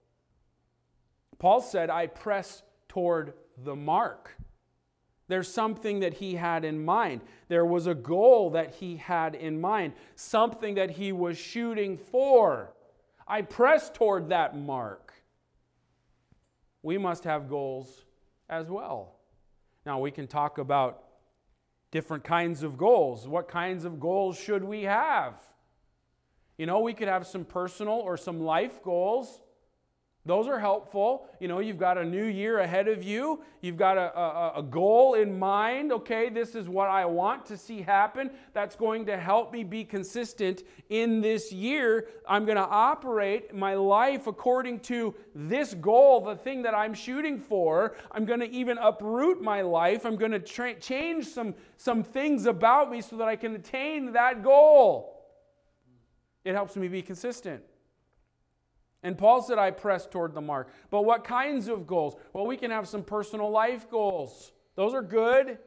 Paul 1.38 1.60
said, 1.60 1.90
I 1.90 2.08
press 2.08 2.62
toward 2.88 3.34
the 3.56 3.76
mark. 3.76 4.36
There's 5.28 5.46
something 5.46 6.00
that 6.00 6.14
he 6.14 6.34
had 6.34 6.64
in 6.64 6.84
mind. 6.84 7.20
There 7.48 7.66
was 7.66 7.86
a 7.86 7.94
goal 7.94 8.50
that 8.50 8.76
he 8.76 8.96
had 8.96 9.34
in 9.34 9.60
mind, 9.60 9.92
something 10.16 10.74
that 10.74 10.90
he 10.90 11.12
was 11.12 11.38
shooting 11.38 11.98
for. 11.98 12.72
I 13.26 13.42
press 13.42 13.90
toward 13.90 14.30
that 14.30 14.56
mark. 14.56 15.12
We 16.82 16.96
must 16.96 17.24
have 17.24 17.48
goals 17.48 18.04
as 18.48 18.68
well. 18.68 19.17
Now, 19.88 19.98
we 19.98 20.10
can 20.10 20.26
talk 20.26 20.58
about 20.58 21.02
different 21.92 22.22
kinds 22.22 22.62
of 22.62 22.76
goals. 22.76 23.26
What 23.26 23.48
kinds 23.48 23.86
of 23.86 23.98
goals 23.98 24.38
should 24.38 24.62
we 24.62 24.82
have? 24.82 25.40
You 26.58 26.66
know, 26.66 26.80
we 26.80 26.92
could 26.92 27.08
have 27.08 27.26
some 27.26 27.46
personal 27.46 27.94
or 27.94 28.18
some 28.18 28.38
life 28.38 28.82
goals. 28.82 29.40
Those 30.28 30.46
are 30.46 30.58
helpful. 30.58 31.26
You 31.40 31.48
know, 31.48 31.60
you've 31.60 31.78
got 31.78 31.96
a 31.96 32.04
new 32.04 32.26
year 32.26 32.58
ahead 32.58 32.86
of 32.86 33.02
you. 33.02 33.42
You've 33.62 33.78
got 33.78 33.96
a, 33.96 34.14
a, 34.14 34.52
a, 34.56 34.62
goal 34.62 35.14
in 35.14 35.38
mind. 35.38 35.90
Okay, 35.90 36.28
this 36.28 36.54
is 36.54 36.68
what 36.68 36.90
I 36.90 37.06
want 37.06 37.46
to 37.46 37.56
see 37.56 37.80
happen. 37.80 38.30
That's 38.52 38.76
going 38.76 39.06
to 39.06 39.16
help 39.16 39.54
me 39.54 39.64
be 39.64 39.84
consistent 39.84 40.64
in 40.90 41.22
this 41.22 41.50
year. 41.50 42.08
I'm 42.28 42.44
going 42.44 42.58
to 42.58 42.68
operate 42.68 43.54
my 43.54 43.72
life 43.72 44.26
according 44.26 44.80
to 44.80 45.14
this 45.34 45.72
goal, 45.72 46.20
the 46.20 46.36
thing 46.36 46.60
that 46.60 46.74
I'm 46.74 46.92
shooting 46.92 47.38
for. 47.38 47.96
I'm 48.12 48.26
going 48.26 48.40
to 48.40 48.50
even 48.50 48.76
uproot 48.76 49.40
my 49.40 49.62
life. 49.62 50.04
I'm 50.04 50.16
going 50.16 50.32
to 50.32 50.40
tra- 50.40 50.78
change 50.78 51.26
some, 51.26 51.54
some 51.78 52.02
things 52.02 52.44
about 52.44 52.90
me 52.90 53.00
so 53.00 53.16
that 53.16 53.28
I 53.28 53.36
can 53.36 53.54
attain 53.54 54.12
that 54.12 54.42
goal. 54.42 55.24
It 56.44 56.52
helps 56.52 56.76
me 56.76 56.88
be 56.88 57.00
consistent. 57.00 57.62
And 59.02 59.16
Paul 59.16 59.42
said, 59.42 59.58
I 59.58 59.70
press 59.70 60.06
toward 60.06 60.34
the 60.34 60.40
mark. 60.40 60.68
But 60.90 61.04
what 61.04 61.24
kinds 61.24 61.68
of 61.68 61.86
goals? 61.86 62.16
Well, 62.32 62.46
we 62.46 62.56
can 62.56 62.70
have 62.70 62.88
some 62.88 63.04
personal 63.04 63.50
life 63.50 63.88
goals. 63.88 64.52
Those 64.74 64.92
are 64.92 65.02
good. 65.02 65.58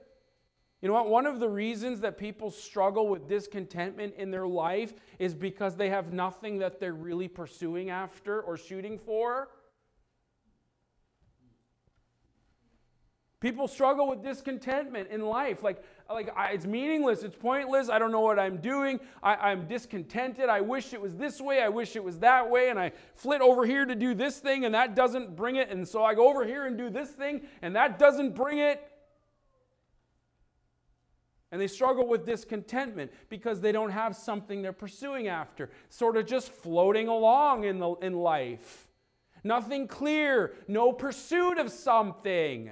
You 0.82 0.88
know 0.88 0.96
what? 0.96 1.10
One 1.10 1.26
of 1.26 1.40
the 1.40 1.48
reasons 1.48 2.02
that 2.02 2.18
people 2.18 2.50
struggle 2.50 3.08
with 3.08 3.28
discontentment 3.28 4.16
in 4.18 4.32
their 4.32 4.48
life 4.48 4.94
is 5.20 5.34
because 5.34 5.76
they 5.76 5.90
have 5.90 6.12
nothing 6.12 6.58
that 6.58 6.80
they're 6.80 6.94
really 6.94 7.28
pursuing 7.28 7.90
after 7.90 8.42
or 8.42 8.58
shooting 8.58 8.98
for. 8.98 9.50
People 13.40 13.68
struggle 13.68 14.08
with 14.08 14.24
discontentment 14.24 15.10
in 15.10 15.22
life. 15.22 15.64
Like, 15.64 15.84
like 16.14 16.32
I, 16.36 16.52
it's 16.52 16.66
meaningless, 16.66 17.24
it's 17.24 17.36
pointless, 17.36 17.90
I 17.90 18.00
don't 18.00 18.12
know 18.12 18.22
what 18.22 18.40
I'm 18.40 18.58
doing, 18.58 19.00
I, 19.22 19.36
I'm 19.36 19.68
discontented, 19.68 20.50
I 20.50 20.62
wish 20.62 20.94
it 20.94 21.02
was 21.02 21.16
this 21.16 21.42
way, 21.42 21.62
I 21.62 21.70
wish 21.70 21.96
it 21.96 22.04
was 22.04 22.20
that 22.20 22.50
way, 22.50 22.70
and 22.70 22.80
I 22.80 22.92
flit 23.14 23.42
over 23.42 23.66
here 23.66 23.86
to 23.86 23.96
do 23.96 24.14
this 24.14 24.40
thing, 24.40 24.66
and 24.66 24.74
that 24.74 24.96
doesn't 24.96 25.36
bring 25.36 25.56
it, 25.56 25.70
and 25.70 25.88
so 25.88 26.04
I 26.04 26.14
go 26.14 26.30
over 26.30 26.46
here 26.46 26.66
and 26.66 26.78
do 26.78 26.90
this 26.90 27.10
thing, 27.10 27.42
and 27.62 27.76
that 27.76 28.00
doesn't 28.00 28.36
bring 28.36 28.60
it. 28.60 28.82
And 31.52 31.60
they 31.60 31.68
struggle 31.68 32.08
with 32.08 32.26
discontentment 32.26 33.12
because 33.28 33.60
they 33.60 33.74
don't 33.74 33.92
have 33.92 34.16
something 34.16 34.62
they're 34.62 34.72
pursuing 34.72 35.28
after, 35.28 35.70
sort 35.90 36.16
of 36.16 36.26
just 36.26 36.50
floating 36.50 37.10
along 37.10 37.66
in, 37.66 37.80
the, 37.80 37.92
in 37.96 38.14
life. 38.14 38.88
Nothing 39.44 39.88
clear, 39.88 40.54
no 40.68 40.94
pursuit 40.94 41.58
of 41.58 41.72
something. 41.72 42.72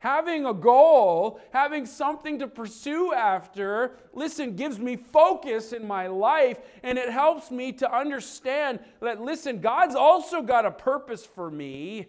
Having 0.00 0.46
a 0.46 0.54
goal, 0.54 1.40
having 1.52 1.84
something 1.84 2.38
to 2.38 2.46
pursue 2.46 3.12
after, 3.12 3.96
listen, 4.12 4.54
gives 4.54 4.78
me 4.78 4.94
focus 4.94 5.72
in 5.72 5.86
my 5.86 6.06
life 6.06 6.58
and 6.84 6.96
it 6.96 7.10
helps 7.10 7.50
me 7.50 7.72
to 7.72 7.92
understand 7.92 8.78
that, 9.00 9.20
listen, 9.20 9.60
God's 9.60 9.96
also 9.96 10.40
got 10.40 10.64
a 10.64 10.70
purpose 10.70 11.26
for 11.26 11.50
me. 11.50 12.06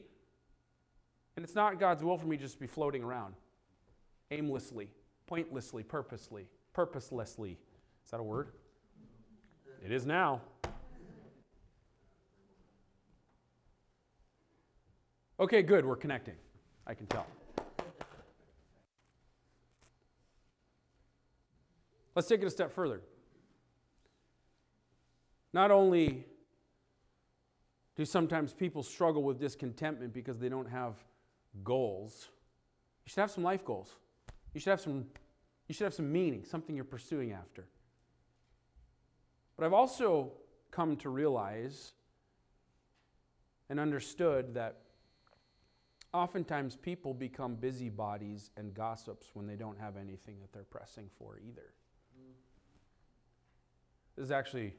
And 1.35 1.43
it's 1.43 1.55
not 1.55 1.79
God's 1.79 2.03
will 2.03 2.17
for 2.17 2.27
me 2.27 2.37
just 2.37 2.55
to 2.55 2.59
be 2.59 2.67
floating 2.67 3.03
around 3.03 3.33
aimlessly, 4.29 4.91
pointlessly, 5.25 5.81
purposely, 5.81 6.47
purposelessly. 6.73 7.57
Is 8.05 8.11
that 8.11 8.19
a 8.19 8.23
word? 8.23 8.49
It 9.83 9.91
is 9.91 10.05
now. 10.05 10.41
Okay, 15.39 15.63
good, 15.63 15.85
we're 15.85 15.95
connecting. 15.95 16.35
I 16.85 16.93
can 16.93 17.07
tell. 17.07 17.25
Let's 22.19 22.27
take 22.27 22.41
it 22.41 22.47
a 22.47 22.51
step 22.51 22.73
further. 22.73 22.99
Not 25.53 25.71
only 25.71 26.25
do 27.95 28.03
sometimes 28.03 28.51
people 28.51 28.83
struggle 28.83 29.23
with 29.23 29.39
discontentment 29.39 30.13
because 30.13 30.37
they 30.37 30.49
don't 30.49 30.67
have 30.67 30.95
goals, 31.63 32.27
you 33.05 33.09
should 33.09 33.21
have 33.21 33.31
some 33.31 33.45
life 33.45 33.63
goals. 33.63 33.95
You 34.53 34.59
should 34.59 34.71
have 34.71 34.81
some, 34.81 35.05
you 35.69 35.73
should 35.73 35.85
have 35.85 35.93
some 35.93 36.11
meaning, 36.11 36.43
something 36.43 36.75
you're 36.75 36.83
pursuing 36.83 37.31
after. 37.31 37.69
But 39.55 39.65
I've 39.65 39.71
also 39.71 40.33
come 40.71 40.97
to 40.97 41.09
realize 41.09 41.93
and 43.69 43.79
understood 43.79 44.55
that 44.55 44.75
Oftentimes, 46.11 46.75
people 46.75 47.13
become 47.13 47.53
busybodies 47.53 48.49
and 48.57 48.73
gossips 48.73 49.27
when 49.35 49.45
they 49.45 49.55
don't 49.55 49.79
have 49.79 49.95
anything 49.95 50.39
that 50.41 50.51
they're 50.51 50.63
pressing 50.63 51.07
for 51.19 51.37
either. 51.37 51.75
This 54.15 54.25
is 54.25 54.31
actually 54.31 54.73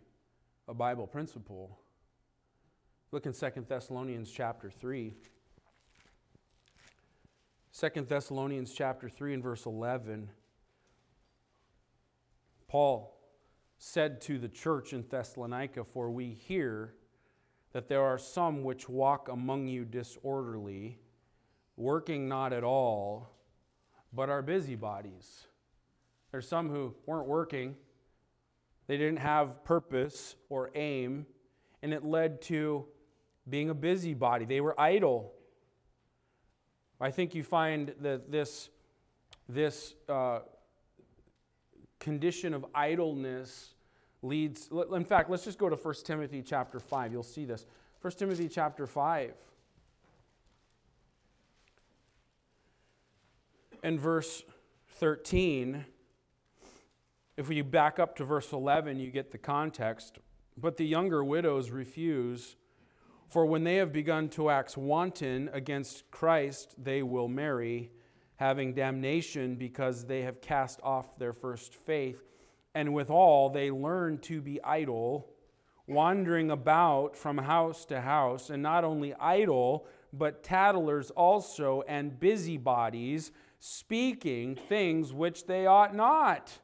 a 0.68 0.74
Bible 0.74 1.06
principle. 1.06 1.78
Look 3.12 3.26
in 3.26 3.32
2 3.32 3.64
Thessalonians 3.66 4.30
chapter 4.30 4.70
3. 4.70 5.14
2 7.78 7.88
Thessalonians 8.02 8.72
chapter 8.72 9.08
3 9.08 9.34
and 9.34 9.42
verse 9.42 9.64
11. 9.66 10.30
Paul 12.68 13.16
said 13.78 14.20
to 14.22 14.38
the 14.38 14.48
church 14.48 14.92
in 14.92 15.04
Thessalonica, 15.08 15.84
For 15.84 16.10
we 16.10 16.30
hear 16.30 16.94
that 17.72 17.88
there 17.88 18.02
are 18.02 18.18
some 18.18 18.62
which 18.62 18.88
walk 18.88 19.28
among 19.28 19.66
you 19.66 19.84
disorderly, 19.84 20.98
working 21.76 22.28
not 22.28 22.52
at 22.52 22.62
all, 22.62 23.30
but 24.12 24.28
are 24.28 24.42
busybodies. 24.42 25.46
There's 26.30 26.48
some 26.48 26.70
who 26.70 26.94
weren't 27.06 27.26
working, 27.26 27.76
they 28.86 28.96
didn't 28.96 29.18
have 29.18 29.64
purpose 29.64 30.36
or 30.48 30.70
aim, 30.74 31.26
and 31.82 31.92
it 31.92 32.04
led 32.04 32.42
to 32.42 32.86
being 33.48 33.70
a 33.70 33.74
busybody. 33.74 34.44
They 34.44 34.60
were 34.60 34.78
idle. 34.80 35.32
I 37.00 37.10
think 37.10 37.34
you 37.34 37.42
find 37.42 37.94
that 38.00 38.30
this, 38.30 38.68
this 39.48 39.94
uh, 40.08 40.40
condition 42.00 42.54
of 42.54 42.66
idleness 42.74 43.74
leads 44.22 44.68
in 44.94 45.04
fact 45.04 45.30
let's 45.30 45.44
just 45.44 45.58
go 45.58 45.68
to 45.68 45.76
1 45.76 45.94
timothy 46.04 46.42
chapter 46.42 46.78
5 46.78 47.12
you'll 47.12 47.22
see 47.22 47.44
this 47.44 47.66
1 48.02 48.12
timothy 48.14 48.48
chapter 48.48 48.86
5 48.86 49.32
and 53.82 53.98
verse 53.98 54.42
13 54.96 55.84
if 57.40 57.48
we 57.48 57.62
back 57.62 57.98
up 57.98 58.14
to 58.14 58.24
verse 58.24 58.52
11 58.52 59.00
you 59.00 59.10
get 59.10 59.32
the 59.32 59.38
context 59.38 60.18
but 60.56 60.76
the 60.76 60.86
younger 60.86 61.24
widows 61.24 61.70
refuse 61.70 62.56
for 63.28 63.46
when 63.46 63.64
they 63.64 63.76
have 63.76 63.92
begun 63.92 64.28
to 64.28 64.44
wax 64.44 64.76
wanton 64.76 65.48
against 65.52 66.10
christ 66.10 66.74
they 66.78 67.02
will 67.02 67.28
marry 67.28 67.90
having 68.40 68.72
damnation 68.72 69.54
because 69.54 70.06
they 70.06 70.22
have 70.22 70.40
cast 70.40 70.80
off 70.82 71.18
their 71.18 71.34
first 71.34 71.74
faith. 71.74 72.24
And 72.74 72.94
withal, 72.94 73.50
they 73.50 73.70
learn 73.70 74.16
to 74.20 74.40
be 74.40 74.62
idle, 74.64 75.28
wandering 75.86 76.50
about 76.50 77.14
from 77.14 77.36
house 77.36 77.84
to 77.86 78.00
house, 78.00 78.48
and 78.48 78.62
not 78.62 78.82
only 78.82 79.12
idle, 79.20 79.86
but 80.10 80.42
tattlers 80.42 81.10
also, 81.10 81.82
and 81.86 82.18
busybodies, 82.18 83.30
speaking 83.58 84.56
things 84.56 85.12
which 85.12 85.46
they 85.46 85.66
ought 85.66 85.94
not. 85.94 86.60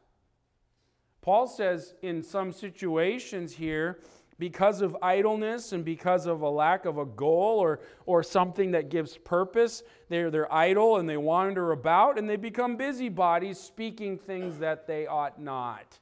Paul 1.27 1.49
says 1.49 1.95
in 2.03 2.23
some 2.23 2.53
situations 2.53 3.53
here, 3.53 3.99
because 4.39 4.81
of 4.81 4.97
idleness 5.03 5.73
and 5.73 5.85
because 5.85 6.25
of 6.27 6.43
a 6.43 6.49
lack 6.49 6.85
of 6.85 6.99
a 6.99 7.05
goal 7.05 7.59
or, 7.59 7.81
or 8.05 8.23
something 8.23 8.71
that 8.71 8.91
gives 8.91 9.17
purpose, 9.17 9.83
they're, 10.09 10.31
they're 10.31 10.53
idle 10.55 10.99
and 10.99 11.09
they 11.09 11.17
wander 11.17 11.73
about 11.73 12.17
and 12.17 12.31
they 12.31 12.37
become 12.37 12.77
busybodies 12.77 13.59
speaking 13.59 14.17
things 14.17 14.61
that 14.61 14.87
they 14.87 15.09
ought 15.09 15.41
not. 15.43 15.99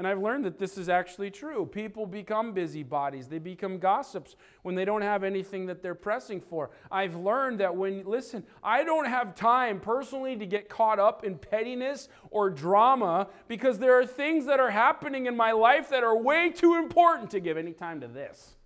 And 0.00 0.06
I've 0.06 0.22
learned 0.22 0.46
that 0.46 0.58
this 0.58 0.78
is 0.78 0.88
actually 0.88 1.30
true. 1.30 1.66
People 1.66 2.06
become 2.06 2.54
busybodies, 2.54 3.28
they 3.28 3.38
become 3.38 3.78
gossips 3.78 4.34
when 4.62 4.74
they 4.74 4.86
don't 4.86 5.02
have 5.02 5.22
anything 5.22 5.66
that 5.66 5.82
they're 5.82 5.94
pressing 5.94 6.40
for. 6.40 6.70
I've 6.90 7.16
learned 7.16 7.60
that 7.60 7.76
when, 7.76 8.04
listen, 8.06 8.44
I 8.64 8.82
don't 8.82 9.04
have 9.04 9.34
time 9.34 9.78
personally 9.78 10.36
to 10.36 10.46
get 10.46 10.70
caught 10.70 10.98
up 10.98 11.22
in 11.22 11.36
pettiness 11.36 12.08
or 12.30 12.48
drama 12.48 13.28
because 13.46 13.78
there 13.78 14.00
are 14.00 14.06
things 14.06 14.46
that 14.46 14.58
are 14.58 14.70
happening 14.70 15.26
in 15.26 15.36
my 15.36 15.52
life 15.52 15.90
that 15.90 16.02
are 16.02 16.16
way 16.16 16.48
too 16.48 16.76
important 16.76 17.30
to 17.32 17.40
give 17.40 17.58
any 17.58 17.74
time 17.74 18.00
to 18.00 18.08
this. 18.08 18.56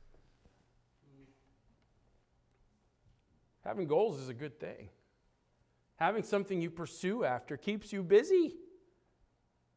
Having 3.65 3.89
goals 3.89 4.21
is 4.21 4.29
a 4.29 4.35
good 4.35 4.61
thing. 4.61 4.89
Having 5.97 6.23
something 6.23 6.61
you 6.61 6.71
pursue 6.71 7.25
after 7.25 7.57
keeps 7.57 7.93
you 7.93 8.05
busy. 8.05 8.55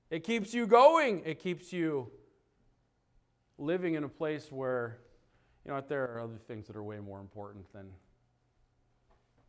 It 0.09 0.23
keeps 0.23 0.53
you 0.53 0.67
going. 0.67 1.21
It 1.25 1.39
keeps 1.39 1.73
you 1.73 2.11
living 3.57 3.95
in 3.95 4.03
a 4.03 4.09
place 4.09 4.51
where, 4.51 4.99
you 5.65 5.71
know, 5.71 5.83
there 5.87 6.03
are 6.03 6.21
other 6.21 6.37
things 6.47 6.67
that 6.67 6.75
are 6.75 6.83
way 6.83 6.99
more 6.99 7.19
important 7.19 7.71
than 7.73 7.89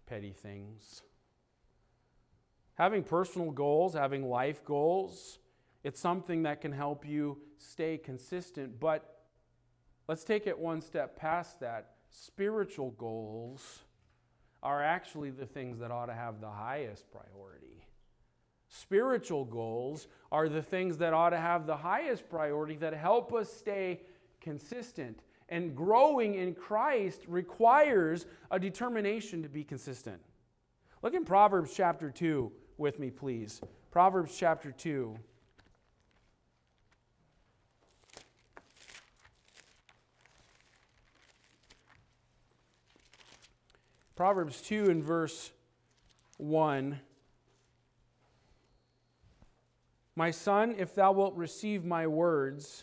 petty 0.06 0.32
things. 0.32 1.02
Having 2.74 3.04
personal 3.04 3.50
goals, 3.50 3.94
having 3.94 4.28
life 4.28 4.64
goals, 4.64 5.38
it's 5.84 6.00
something 6.00 6.42
that 6.42 6.60
can 6.60 6.72
help 6.72 7.06
you 7.06 7.38
stay 7.58 7.98
consistent. 7.98 8.80
But 8.80 9.22
let's 10.08 10.24
take 10.24 10.46
it 10.46 10.58
one 10.58 10.80
step 10.80 11.16
past 11.16 11.60
that. 11.60 11.90
Spiritual 12.10 12.92
goals 12.92 13.80
are 14.62 14.82
actually 14.82 15.30
the 15.30 15.46
things 15.46 15.78
that 15.78 15.90
ought 15.90 16.06
to 16.06 16.14
have 16.14 16.40
the 16.40 16.50
highest 16.50 17.04
priority. 17.12 17.77
Spiritual 18.68 19.44
goals 19.44 20.08
are 20.30 20.48
the 20.48 20.62
things 20.62 20.98
that 20.98 21.14
ought 21.14 21.30
to 21.30 21.38
have 21.38 21.66
the 21.66 21.76
highest 21.76 22.28
priority 22.28 22.76
that 22.76 22.92
help 22.92 23.32
us 23.32 23.50
stay 23.50 24.00
consistent. 24.40 25.20
And 25.48 25.74
growing 25.74 26.34
in 26.34 26.54
Christ 26.54 27.22
requires 27.26 28.26
a 28.50 28.58
determination 28.58 29.42
to 29.42 29.48
be 29.48 29.64
consistent. 29.64 30.20
Look 31.02 31.14
in 31.14 31.24
Proverbs 31.24 31.72
chapter 31.74 32.10
2 32.10 32.52
with 32.76 32.98
me, 32.98 33.10
please. 33.10 33.60
Proverbs 33.90 34.36
chapter 34.36 34.70
2. 34.70 35.18
Proverbs 44.14 44.60
2 44.62 44.90
and 44.90 45.02
verse 45.02 45.52
1. 46.38 46.98
My 50.18 50.32
son, 50.32 50.74
if 50.76 50.96
thou 50.96 51.12
wilt 51.12 51.36
receive 51.36 51.84
my 51.84 52.08
words 52.08 52.82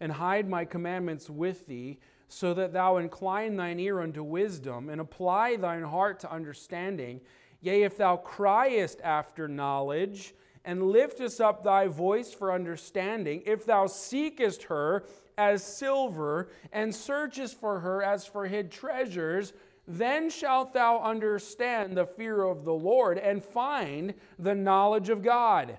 and 0.00 0.10
hide 0.10 0.48
my 0.48 0.64
commandments 0.64 1.30
with 1.30 1.68
thee, 1.68 2.00
so 2.26 2.52
that 2.54 2.72
thou 2.72 2.96
incline 2.96 3.54
thine 3.54 3.78
ear 3.78 4.00
unto 4.00 4.24
wisdom 4.24 4.88
and 4.88 5.00
apply 5.00 5.54
thine 5.54 5.84
heart 5.84 6.18
to 6.20 6.32
understanding, 6.32 7.20
yea, 7.60 7.84
if 7.84 7.96
thou 7.96 8.16
criest 8.16 9.00
after 9.04 9.46
knowledge 9.46 10.34
and 10.64 10.82
liftest 10.90 11.40
up 11.40 11.62
thy 11.62 11.86
voice 11.86 12.34
for 12.34 12.52
understanding, 12.52 13.44
if 13.46 13.64
thou 13.64 13.86
seekest 13.86 14.64
her 14.64 15.04
as 15.38 15.62
silver 15.62 16.48
and 16.72 16.92
searchest 16.92 17.60
for 17.60 17.78
her 17.78 18.02
as 18.02 18.26
for 18.26 18.48
hid 18.48 18.72
treasures, 18.72 19.52
then 19.86 20.28
shalt 20.28 20.72
thou 20.72 21.00
understand 21.00 21.96
the 21.96 22.06
fear 22.06 22.42
of 22.42 22.64
the 22.64 22.74
Lord 22.74 23.18
and 23.18 23.44
find 23.44 24.14
the 24.36 24.56
knowledge 24.56 25.10
of 25.10 25.22
God. 25.22 25.78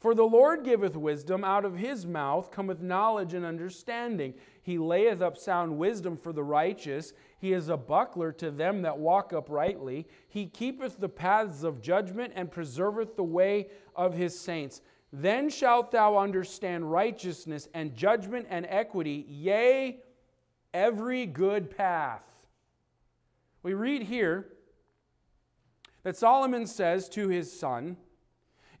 For 0.00 0.14
the 0.14 0.24
Lord 0.24 0.64
giveth 0.64 0.96
wisdom, 0.96 1.44
out 1.44 1.66
of 1.66 1.76
his 1.76 2.06
mouth 2.06 2.50
cometh 2.50 2.80
knowledge 2.80 3.34
and 3.34 3.44
understanding. 3.44 4.32
He 4.62 4.78
layeth 4.78 5.20
up 5.20 5.36
sound 5.36 5.76
wisdom 5.76 6.16
for 6.16 6.32
the 6.32 6.42
righteous. 6.42 7.12
He 7.38 7.52
is 7.52 7.68
a 7.68 7.76
buckler 7.76 8.32
to 8.32 8.50
them 8.50 8.80
that 8.80 8.98
walk 8.98 9.34
uprightly. 9.34 10.06
He 10.26 10.46
keepeth 10.46 10.98
the 10.98 11.10
paths 11.10 11.64
of 11.64 11.82
judgment 11.82 12.32
and 12.34 12.50
preserveth 12.50 13.14
the 13.14 13.22
way 13.24 13.68
of 13.94 14.14
his 14.14 14.38
saints. 14.38 14.80
Then 15.12 15.50
shalt 15.50 15.90
thou 15.90 16.16
understand 16.16 16.90
righteousness 16.90 17.68
and 17.74 17.94
judgment 17.94 18.46
and 18.48 18.64
equity, 18.70 19.26
yea, 19.28 20.00
every 20.72 21.26
good 21.26 21.76
path. 21.76 22.24
We 23.62 23.74
read 23.74 24.04
here 24.04 24.46
that 26.04 26.16
Solomon 26.16 26.66
says 26.66 27.06
to 27.10 27.28
his 27.28 27.52
son, 27.52 27.98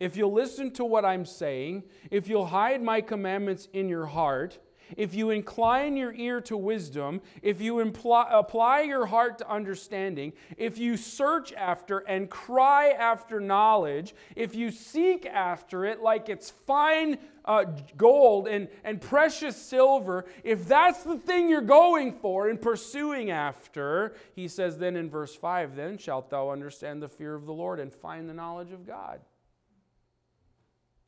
if 0.00 0.16
you'll 0.16 0.32
listen 0.32 0.72
to 0.72 0.84
what 0.84 1.04
I'm 1.04 1.26
saying, 1.26 1.84
if 2.10 2.26
you'll 2.26 2.46
hide 2.46 2.82
my 2.82 3.02
commandments 3.02 3.68
in 3.72 3.88
your 3.88 4.06
heart, 4.06 4.58
if 4.96 5.14
you 5.14 5.30
incline 5.30 5.96
your 5.96 6.12
ear 6.14 6.40
to 6.42 6.56
wisdom, 6.56 7.20
if 7.42 7.60
you 7.60 7.80
apply 7.80 8.80
your 8.82 9.06
heart 9.06 9.38
to 9.38 9.48
understanding, 9.48 10.32
if 10.56 10.78
you 10.78 10.96
search 10.96 11.52
after 11.52 11.98
and 11.98 12.28
cry 12.28 12.90
after 12.90 13.40
knowledge, 13.40 14.14
if 14.36 14.54
you 14.54 14.70
seek 14.70 15.26
after 15.26 15.84
it 15.84 16.00
like 16.00 16.28
it's 16.28 16.50
fine 16.50 17.18
uh, 17.44 17.64
gold 17.96 18.48
and, 18.48 18.68
and 18.84 19.00
precious 19.00 19.56
silver, 19.56 20.24
if 20.44 20.66
that's 20.66 21.02
the 21.04 21.16
thing 21.16 21.48
you're 21.48 21.60
going 21.60 22.12
for 22.12 22.48
and 22.48 22.60
pursuing 22.60 23.30
after, 23.30 24.14
he 24.34 24.48
says 24.48 24.78
then 24.78 24.96
in 24.96 25.08
verse 25.08 25.34
5, 25.34 25.76
then 25.76 25.98
shalt 25.98 26.30
thou 26.30 26.50
understand 26.50 27.02
the 27.02 27.08
fear 27.08 27.34
of 27.34 27.46
the 27.46 27.52
Lord 27.52 27.80
and 27.80 27.92
find 27.92 28.28
the 28.28 28.34
knowledge 28.34 28.72
of 28.72 28.86
God. 28.86 29.20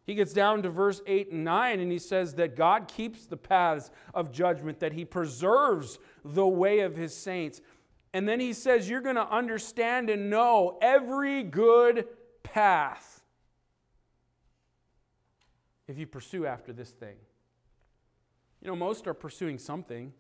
He 0.05 0.15
gets 0.15 0.33
down 0.33 0.63
to 0.63 0.69
verse 0.69 1.01
8 1.07 1.31
and 1.31 1.45
9, 1.45 1.81
and 1.81 1.93
he 1.93 1.99
says 1.99 2.35
that 2.35 2.57
God 2.57 2.89
keeps 2.89 3.27
the 3.27 3.37
paths 3.37 3.91
of 4.13 4.33
judgment, 4.33 4.81
that 4.81 4.93
he 4.93 5.05
preserves 5.05 5.99
the 6.25 6.47
way 6.47 6.81
of 6.81 6.97
his 6.97 7.17
saints. 7.17 7.61
And 8.13 8.29
then 8.29 8.41
he 8.41 8.53
says, 8.53 8.89
You're 8.89 9.01
going 9.01 9.17
to 9.17 9.29
understand 9.29 10.11
and 10.11 10.29
know 10.29 10.79
every 10.83 11.45
good 11.45 12.07
path 12.43 13.23
if 15.87 15.99
you 15.99 16.07
pursue 16.07 16.47
after 16.47 16.73
this 16.73 16.91
thing. 16.91 17.17
You 18.61 18.69
know, 18.69 18.77
most 18.77 19.07
are 19.07 19.15
pursuing 19.15 19.59
something, 19.59 20.13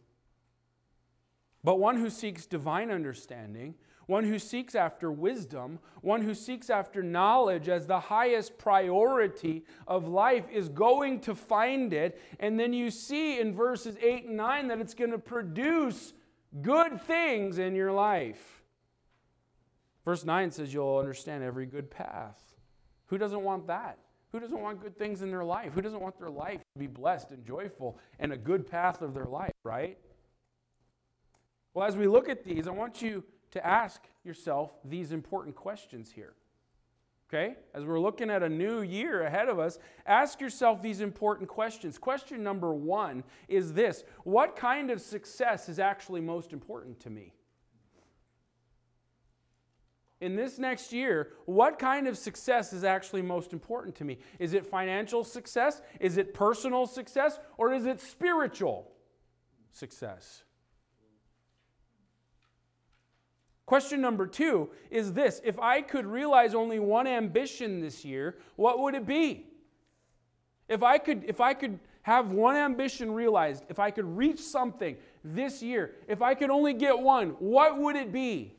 but 1.64 1.78
one 1.78 1.96
who 1.96 2.10
seeks 2.10 2.46
divine 2.46 2.90
understanding, 2.90 3.74
one 4.06 4.24
who 4.24 4.38
seeks 4.38 4.74
after 4.74 5.10
wisdom, 5.10 5.78
one 6.00 6.22
who 6.22 6.34
seeks 6.34 6.70
after 6.70 7.02
knowledge 7.02 7.68
as 7.68 7.86
the 7.86 8.00
highest 8.00 8.58
priority 8.58 9.64
of 9.86 10.08
life 10.08 10.44
is 10.52 10.68
going 10.68 11.20
to 11.20 11.34
find 11.34 11.92
it. 11.92 12.20
And 12.40 12.58
then 12.58 12.72
you 12.72 12.90
see 12.90 13.40
in 13.40 13.54
verses 13.54 13.96
8 14.00 14.26
and 14.26 14.36
9 14.36 14.68
that 14.68 14.80
it's 14.80 14.94
going 14.94 15.12
to 15.12 15.18
produce 15.18 16.12
good 16.60 17.00
things 17.02 17.58
in 17.58 17.74
your 17.74 17.92
life. 17.92 18.62
Verse 20.04 20.24
9 20.24 20.50
says 20.50 20.74
you'll 20.74 20.98
understand 20.98 21.44
every 21.44 21.66
good 21.66 21.90
path. 21.90 22.40
Who 23.06 23.18
doesn't 23.18 23.42
want 23.42 23.66
that? 23.68 23.98
Who 24.32 24.40
doesn't 24.40 24.60
want 24.60 24.80
good 24.80 24.98
things 24.98 25.22
in 25.22 25.30
their 25.30 25.44
life? 25.44 25.74
Who 25.74 25.82
doesn't 25.82 26.00
want 26.00 26.18
their 26.18 26.30
life 26.30 26.60
to 26.60 26.78
be 26.78 26.86
blessed 26.86 27.30
and 27.32 27.44
joyful 27.44 27.98
and 28.18 28.32
a 28.32 28.36
good 28.36 28.68
path 28.68 29.02
of 29.02 29.12
their 29.12 29.26
life, 29.26 29.52
right? 29.62 29.98
Well, 31.74 31.86
as 31.86 31.96
we 31.96 32.06
look 32.06 32.28
at 32.28 32.42
these, 32.42 32.66
I 32.66 32.70
want 32.70 33.02
you 33.02 33.22
to 33.52 33.66
ask 33.66 34.02
yourself 34.24 34.74
these 34.84 35.12
important 35.12 35.54
questions 35.54 36.10
here. 36.12 36.34
Okay? 37.32 37.54
As 37.74 37.84
we're 37.84 38.00
looking 38.00 38.28
at 38.28 38.42
a 38.42 38.48
new 38.48 38.82
year 38.82 39.22
ahead 39.22 39.48
of 39.48 39.58
us, 39.58 39.78
ask 40.06 40.40
yourself 40.40 40.82
these 40.82 41.00
important 41.00 41.48
questions. 41.48 41.96
Question 41.96 42.42
number 42.42 42.74
one 42.74 43.24
is 43.48 43.72
this 43.72 44.04
What 44.24 44.56
kind 44.56 44.90
of 44.90 45.00
success 45.00 45.68
is 45.68 45.78
actually 45.78 46.20
most 46.20 46.52
important 46.52 47.00
to 47.00 47.10
me? 47.10 47.32
In 50.20 50.36
this 50.36 50.58
next 50.58 50.92
year, 50.92 51.32
what 51.46 51.80
kind 51.80 52.06
of 52.06 52.16
success 52.16 52.72
is 52.72 52.84
actually 52.84 53.22
most 53.22 53.52
important 53.52 53.96
to 53.96 54.04
me? 54.04 54.18
Is 54.38 54.52
it 54.54 54.64
financial 54.64 55.24
success? 55.24 55.82
Is 55.98 56.16
it 56.16 56.32
personal 56.32 56.86
success? 56.86 57.40
Or 57.56 57.72
is 57.72 57.86
it 57.86 58.00
spiritual 58.00 58.92
success? 59.72 60.44
Question 63.72 64.02
number 64.02 64.26
two 64.26 64.68
is 64.90 65.14
this 65.14 65.40
If 65.42 65.58
I 65.58 65.80
could 65.80 66.04
realize 66.04 66.54
only 66.54 66.78
one 66.78 67.06
ambition 67.06 67.80
this 67.80 68.04
year, 68.04 68.36
what 68.56 68.80
would 68.80 68.94
it 68.94 69.06
be? 69.06 69.46
If 70.68 70.82
I 70.82 70.98
could, 70.98 71.24
if 71.26 71.40
I 71.40 71.54
could 71.54 71.78
have 72.02 72.32
one 72.32 72.54
ambition 72.54 73.10
realized, 73.12 73.64
if 73.70 73.78
I 73.78 73.90
could 73.90 74.04
reach 74.04 74.40
something 74.40 74.98
this 75.24 75.62
year, 75.62 75.92
if 76.06 76.20
I 76.20 76.34
could 76.34 76.50
only 76.50 76.74
get 76.74 76.98
one, 76.98 77.30
what 77.38 77.78
would 77.78 77.96
it 77.96 78.12
be? 78.12 78.56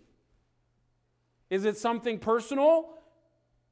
Is 1.51 1.65
it 1.65 1.77
something 1.77 2.17
personal? 2.17 2.97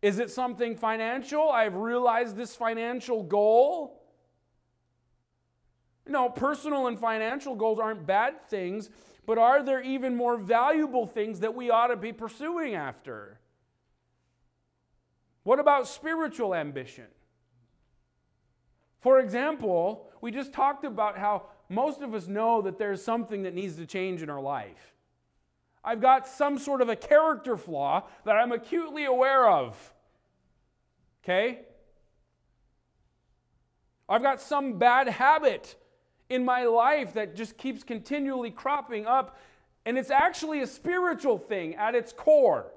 Is 0.04 0.20
it 0.20 0.30
something 0.30 0.76
financial? 0.76 1.50
I've 1.50 1.74
realized 1.74 2.38
this 2.38 2.56
financial 2.56 3.24
goal. 3.24 4.04
No, 6.06 6.30
personal 6.30 6.86
and 6.86 7.00
financial 7.00 7.56
goals 7.56 7.80
aren't 7.80 8.06
bad 8.06 8.48
things, 8.48 8.92
but 9.26 9.38
are 9.38 9.64
there 9.64 9.82
even 9.82 10.16
more 10.16 10.38
valuable 10.38 11.06
things 11.06 11.40
that 11.42 11.56
we 11.56 11.70
ought 11.70 11.88
to 11.88 11.96
be 11.96 12.12
pursuing 12.12 12.76
after? 12.76 13.40
What 15.44 15.60
about 15.60 15.88
spiritual 15.88 16.54
ambition? 16.54 17.08
For 19.00 19.20
example, 19.20 20.10
we 20.22 20.32
just 20.32 20.54
talked 20.54 20.86
about 20.86 21.18
how 21.18 21.48
most 21.70 22.02
of 22.02 22.14
us 22.14 22.28
know 22.28 22.62
that 22.62 22.78
there's 22.78 23.04
something 23.04 23.44
that 23.44 23.54
needs 23.54 23.76
to 23.78 23.86
change 23.86 24.22
in 24.22 24.30
our 24.30 24.42
life. 24.42 24.94
I've 25.84 26.02
got 26.02 26.28
some 26.28 26.60
sort 26.60 26.82
of 26.82 26.90
a 26.90 26.96
character 26.96 27.58
flaw 27.58 28.04
that 28.26 28.36
I'm 28.36 28.52
acutely 28.52 29.06
aware 29.06 29.50
of. 29.50 29.94
Okay? 31.24 31.62
I've 34.08 34.22
got 34.22 34.42
some 34.42 34.78
bad 34.78 35.08
habit 35.08 35.76
in 36.32 36.46
my 36.46 36.64
life 36.64 37.14
that 37.14 37.36
just 37.36 37.58
keeps 37.58 37.84
continually 37.84 38.52
cropping 38.52 39.06
up, 39.06 39.38
and 39.86 39.98
it's 39.98 40.10
actually 40.10 40.62
a 40.62 40.68
spiritual 40.68 41.38
thing 41.38 41.76
at 41.76 41.94
its 41.94 42.14
core. 42.14 42.72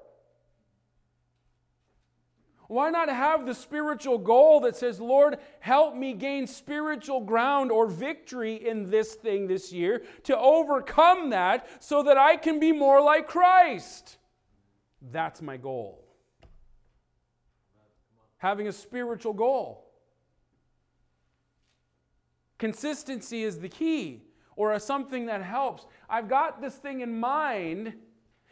Why 2.67 2.89
not 2.89 3.09
have 3.09 3.45
the 3.45 3.53
spiritual 3.53 4.17
goal 4.17 4.59
that 4.61 4.75
says, 4.75 4.99
Lord, 4.99 5.37
help 5.59 5.95
me 5.95 6.13
gain 6.13 6.47
spiritual 6.47 7.21
ground 7.21 7.71
or 7.71 7.87
victory 7.87 8.55
in 8.55 8.89
this 8.89 9.13
thing 9.13 9.47
this 9.47 9.71
year 9.71 10.03
to 10.23 10.37
overcome 10.37 11.29
that 11.29 11.67
so 11.79 12.03
that 12.03 12.17
I 12.17 12.35
can 12.35 12.59
be 12.59 12.71
more 12.71 13.01
like 13.01 13.27
Christ? 13.27 14.17
That's 15.11 15.41
my 15.41 15.57
goal. 15.57 16.03
Having 18.37 18.67
a 18.67 18.73
spiritual 18.73 19.33
goal. 19.33 19.84
Consistency 22.57 23.43
is 23.43 23.59
the 23.59 23.69
key, 23.69 24.23
or 24.55 24.71
a 24.73 24.79
something 24.79 25.25
that 25.25 25.43
helps. 25.43 25.85
I've 26.09 26.29
got 26.29 26.61
this 26.61 26.75
thing 26.75 27.01
in 27.01 27.19
mind. 27.19 27.93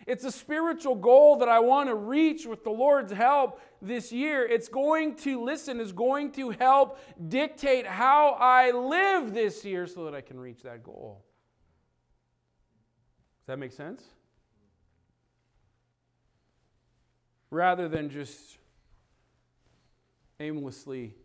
It's 0.06 0.26
a 0.26 0.32
spiritual 0.32 0.96
goal 0.96 1.38
that 1.38 1.48
I 1.48 1.60
want 1.60 1.88
to 1.88 1.96
reach 1.96 2.46
with 2.46 2.66
the 2.66 2.70
Lord's 2.70 3.14
help 3.14 3.62
this 3.82 4.12
year. 4.12 4.46
It's 4.46 4.68
going 4.68 5.16
to, 5.18 5.42
listen, 5.42 5.80
is 5.80 5.94
going 5.94 6.34
to 6.34 6.50
help 6.50 7.00
dictate 7.30 7.88
how 7.88 8.32
I 8.40 8.72
live 8.72 9.34
this 9.34 9.64
year 9.64 9.88
so 9.88 10.04
that 10.04 10.14
I 10.14 10.20
can 10.20 10.38
reach 10.38 10.62
that 10.64 10.84
goal. 10.84 11.24
Does 13.42 13.48
that 13.48 13.60
make 13.60 13.72
sense? 13.72 14.04
Rather 17.50 17.88
than 17.88 18.10
just 18.10 18.58
aimlessly 20.40 21.16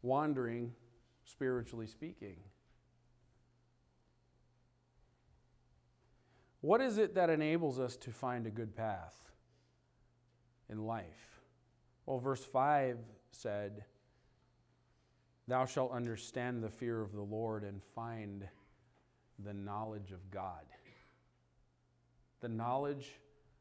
wandering 0.00 0.72
spiritually 1.30 1.86
speaking. 1.86 2.36
What 6.60 6.80
is 6.80 6.98
it 6.98 7.14
that 7.14 7.30
enables 7.30 7.78
us 7.78 7.96
to 7.98 8.10
find 8.10 8.46
a 8.46 8.50
good 8.50 8.74
path 8.74 9.16
in 10.68 10.86
life? 10.86 11.40
Well, 12.06 12.18
verse 12.18 12.44
5 12.44 12.98
said, 13.30 13.84
Thou 15.46 15.66
shalt 15.66 15.92
understand 15.92 16.62
the 16.62 16.70
fear 16.70 17.00
of 17.00 17.12
the 17.12 17.22
Lord 17.22 17.62
and 17.62 17.82
find 17.94 18.48
the 19.38 19.54
knowledge 19.54 20.10
of 20.10 20.30
God. 20.30 20.64
The 22.40 22.48
knowledge 22.48 23.06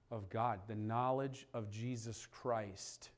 of 0.09 0.29
God, 0.29 0.61
the 0.67 0.75
knowledge 0.75 1.45
of 1.53 1.69
Jesus 1.69 2.25
Christ 2.31 3.09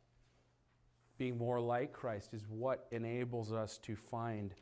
being 1.19 1.37
more 1.37 1.59
like 1.59 1.93
Christ 1.93 2.33
is 2.33 2.47
what 2.47 2.87
enables 2.91 3.51
us 3.51 3.77
to 3.79 3.95
find 3.95 4.55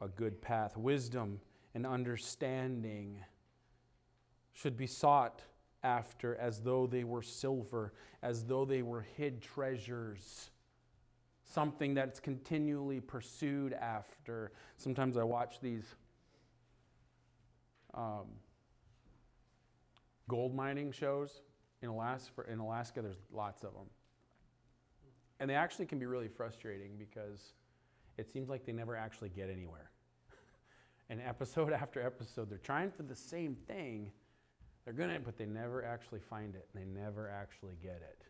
a 0.00 0.06
good 0.06 0.40
path. 0.40 0.76
Wisdom 0.76 1.40
and 1.74 1.86
understanding 1.86 3.24
should 4.52 4.76
be 4.76 4.86
sought 4.86 5.42
after 5.82 6.36
as 6.36 6.60
though 6.60 6.86
they 6.86 7.04
were 7.04 7.22
silver, 7.22 7.94
as 8.22 8.44
though 8.44 8.66
they 8.66 8.82
were 8.82 9.00
hid 9.16 9.40
treasures, 9.40 10.50
something 11.42 11.94
that's 11.94 12.20
continually 12.20 13.00
pursued 13.00 13.72
after. 13.72 14.52
Sometimes 14.76 15.16
I 15.16 15.22
watch 15.22 15.58
these 15.60 15.86
um, 17.94 18.26
gold 20.28 20.54
mining 20.54 20.92
shows 20.92 21.40
in 21.80 21.88
Alaska. 21.88 22.42
In 22.46 22.58
Alaska, 22.58 23.00
there's 23.00 23.22
lots 23.32 23.64
of 23.64 23.72
them. 23.72 23.86
And 25.40 25.48
they 25.48 25.54
actually 25.54 25.86
can 25.86 25.98
be 25.98 26.06
really 26.06 26.28
frustrating 26.28 26.92
because 26.98 27.54
it 28.18 28.30
seems 28.30 28.50
like 28.50 28.66
they 28.66 28.72
never 28.72 28.94
actually 28.94 29.30
get 29.30 29.48
anywhere. 29.48 29.90
and 31.10 31.20
episode 31.22 31.72
after 31.82 32.04
episode, 32.04 32.50
they're 32.50 32.58
trying 32.58 32.90
for 32.92 33.02
the 33.02 33.16
same 33.16 33.56
thing. 33.66 34.12
They're 34.84 34.94
going 34.94 35.10
to, 35.10 35.18
but 35.18 35.38
they 35.38 35.46
never 35.46 35.84
actually 35.84 36.20
find 36.20 36.54
it. 36.54 36.68
They 36.74 36.84
never 36.84 37.28
actually 37.30 37.76
get 37.82 38.02
it. 38.02 38.22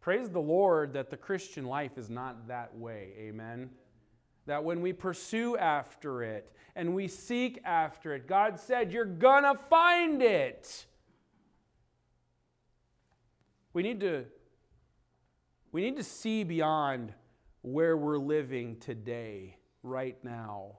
Praise 0.00 0.28
the 0.30 0.40
Lord 0.40 0.92
that 0.92 1.10
the 1.10 1.16
Christian 1.16 1.64
life 1.64 1.98
is 1.98 2.08
not 2.08 2.46
that 2.46 2.76
way. 2.76 3.12
Amen. 3.18 3.70
That 4.46 4.62
when 4.62 4.80
we 4.80 4.92
pursue 4.92 5.56
after 5.56 6.22
it 6.22 6.52
and 6.76 6.94
we 6.94 7.08
seek 7.08 7.60
after 7.64 8.14
it, 8.14 8.28
God 8.28 8.60
said, 8.60 8.92
You're 8.92 9.04
going 9.04 9.42
to 9.42 9.58
find 9.68 10.22
it. 10.22 10.86
We 13.72 13.82
need 13.82 13.98
to 14.00 14.26
we 15.76 15.82
need 15.82 15.96
to 15.98 16.02
see 16.02 16.42
beyond 16.42 17.12
where 17.60 17.98
we're 17.98 18.16
living 18.16 18.78
today, 18.78 19.58
right 19.82 20.16
now. 20.24 20.78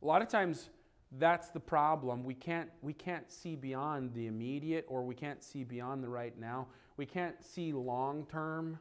A 0.00 0.06
lot 0.06 0.22
of 0.22 0.28
times, 0.28 0.70
that's 1.18 1.48
the 1.48 1.58
problem. 1.58 2.22
We 2.22 2.34
can't, 2.34 2.70
we 2.82 2.92
can't 2.92 3.28
see 3.32 3.56
beyond 3.56 4.14
the 4.14 4.28
immediate 4.28 4.84
or 4.86 5.02
we 5.02 5.16
can't 5.16 5.42
see 5.42 5.64
beyond 5.64 6.04
the 6.04 6.08
right 6.08 6.38
now. 6.38 6.68
We 6.96 7.04
can't 7.04 7.34
see 7.44 7.72
long 7.72 8.26
term. 8.30 8.78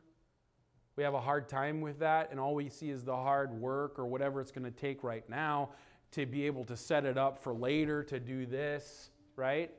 We 0.96 1.04
have 1.04 1.16
a 1.16 1.22
hard 1.22 1.50
time 1.50 1.82
with 1.82 1.98
that, 1.98 2.30
and 2.30 2.40
all 2.40 2.54
we 2.54 2.70
see 2.70 2.92
is 2.92 3.04
the 3.04 3.16
hard 3.16 3.52
work 3.60 3.98
or 3.98 4.06
whatever 4.06 4.42
it's 4.42 4.52
going 4.52 4.66
to 4.66 4.70
take 4.70 5.04
right 5.04 5.28
now 5.28 5.72
to 6.12 6.28
be 6.28 6.46
able 6.46 6.66
to 6.66 6.78
set 6.78 7.04
it 7.04 7.18
up 7.18 7.40
for 7.40 7.52
later 7.52 8.04
to 8.04 8.20
do 8.20 8.46
this, 8.46 9.10
right? 9.36 9.72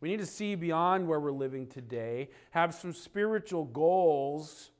We 0.00 0.10
need 0.10 0.20
to 0.20 0.26
see 0.26 0.54
beyond 0.54 1.08
where 1.08 1.18
we're 1.18 1.32
living 1.32 1.66
today, 1.66 2.30
have 2.50 2.74
some 2.74 2.92
spiritual 2.92 3.64
goals 3.64 4.70